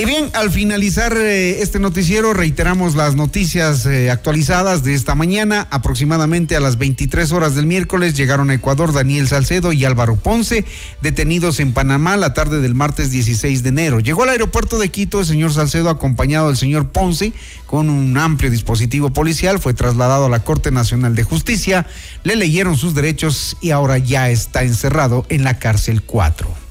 Y 0.00 0.06
bien, 0.06 0.30
al 0.32 0.50
finalizar 0.50 1.14
eh, 1.14 1.60
este 1.60 1.78
noticiero, 1.78 2.32
reiteramos 2.32 2.94
las 2.94 3.16
noticias 3.16 3.84
eh, 3.84 4.10
actualizadas 4.10 4.82
de 4.82 4.94
esta 4.94 5.14
mañana. 5.14 5.68
Aproximadamente 5.70 6.56
a 6.56 6.60
las 6.60 6.78
23 6.78 7.30
horas 7.32 7.54
del 7.54 7.66
miércoles 7.66 8.16
llegaron 8.16 8.48
a 8.48 8.54
Ecuador 8.54 8.94
Daniel 8.94 9.28
Salcedo 9.28 9.74
y 9.74 9.84
Álvaro 9.84 10.16
Ponce, 10.16 10.64
detenidos 11.02 11.60
en 11.60 11.74
Panamá 11.74 12.16
la 12.16 12.32
tarde 12.32 12.62
del 12.62 12.74
martes 12.74 13.10
16 13.10 13.62
de 13.62 13.68
enero. 13.68 14.00
Llegó 14.00 14.22
al 14.22 14.30
aeropuerto 14.30 14.78
de 14.78 14.88
Quito 14.88 15.20
el 15.20 15.26
señor 15.26 15.52
Salcedo 15.52 15.90
acompañado 15.90 16.46
del 16.46 16.56
señor 16.56 16.88
Ponce 16.88 17.34
con 17.66 17.90
un 17.90 18.16
amplio 18.16 18.50
dispositivo 18.50 19.10
policial. 19.10 19.58
Fue 19.58 19.74
trasladado 19.74 20.24
a 20.24 20.30
la 20.30 20.42
Corte 20.44 20.70
Nacional 20.70 21.14
de 21.14 21.24
Justicia, 21.24 21.86
le 22.24 22.36
leyeron 22.36 22.78
sus 22.78 22.94
derechos 22.94 23.58
y 23.60 23.70
ahora 23.72 23.98
ya 23.98 24.30
está 24.30 24.62
encerrado 24.62 25.26
en 25.28 25.44
la 25.44 25.58
cárcel 25.58 26.00
4. 26.00 26.69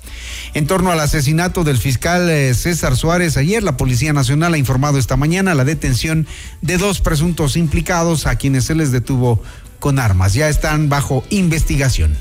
En 0.54 0.66
torno 0.66 0.92
al 0.92 1.00
asesinato 1.00 1.64
del 1.64 1.78
fiscal 1.78 2.30
eh, 2.30 2.54
César 2.54 2.96
Suárez, 2.96 3.38
ayer 3.38 3.62
la 3.62 3.78
Policía 3.78 4.14
Nacional 4.14 4.54
ha 4.54 4.58
informado 4.58 4.98
esta 4.98 5.16
mañana 5.16 5.54
la 5.54 5.64
detención 5.64 6.28
de 6.62 6.78
dos 6.78 7.02
presuntos 7.02 7.56
implicados 7.56 8.26
a 8.26 8.36
quienes 8.36 8.66
se 8.66 8.76
les 8.76 8.92
detuvo 8.92 9.42
con 9.80 10.00
armas. 10.00 10.34
Ya 10.34 10.50
están 10.50 10.90
bajo 10.90 11.24
investigación. 11.30 12.18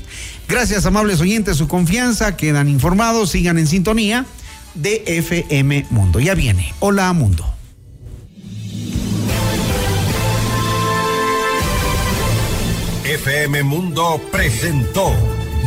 Gracias, 0.47 0.85
amables 0.85 1.19
oyentes, 1.21 1.57
su 1.57 1.67
confianza. 1.67 2.37
Quedan 2.37 2.69
informados, 2.69 3.31
sigan 3.31 3.57
en 3.57 3.67
sintonía 3.67 4.25
de 4.75 5.03
FM 5.05 5.87
Mundo. 5.89 6.19
Ya 6.19 6.35
viene. 6.35 6.73
Hola, 6.79 7.11
Mundo. 7.13 7.45
FM 13.03 13.63
Mundo 13.63 14.21
presentó 14.31 15.11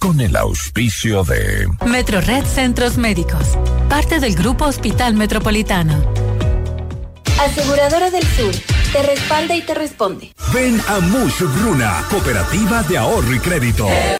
con 0.00 0.20
el 0.20 0.34
auspicio 0.34 1.22
de 1.24 1.68
Metro 1.86 2.20
Red 2.20 2.44
Centros 2.46 2.96
Médicos, 2.96 3.58
parte 3.88 4.18
del 4.18 4.34
Grupo 4.34 4.64
Hospital 4.64 5.14
Metropolitano. 5.14 6.02
Aseguradora 7.38 8.10
del 8.10 8.24
Sur, 8.24 8.52
te 8.92 9.02
respalda 9.02 9.54
y 9.54 9.62
te 9.62 9.74
responde. 9.74 10.32
Ven 10.52 10.80
a 10.88 11.00
Mush 11.00 11.42
Bruna, 11.60 12.02
Cooperativa 12.10 12.82
de 12.84 12.98
Ahorro 12.98 13.34
y 13.34 13.38
Crédito. 13.38 13.86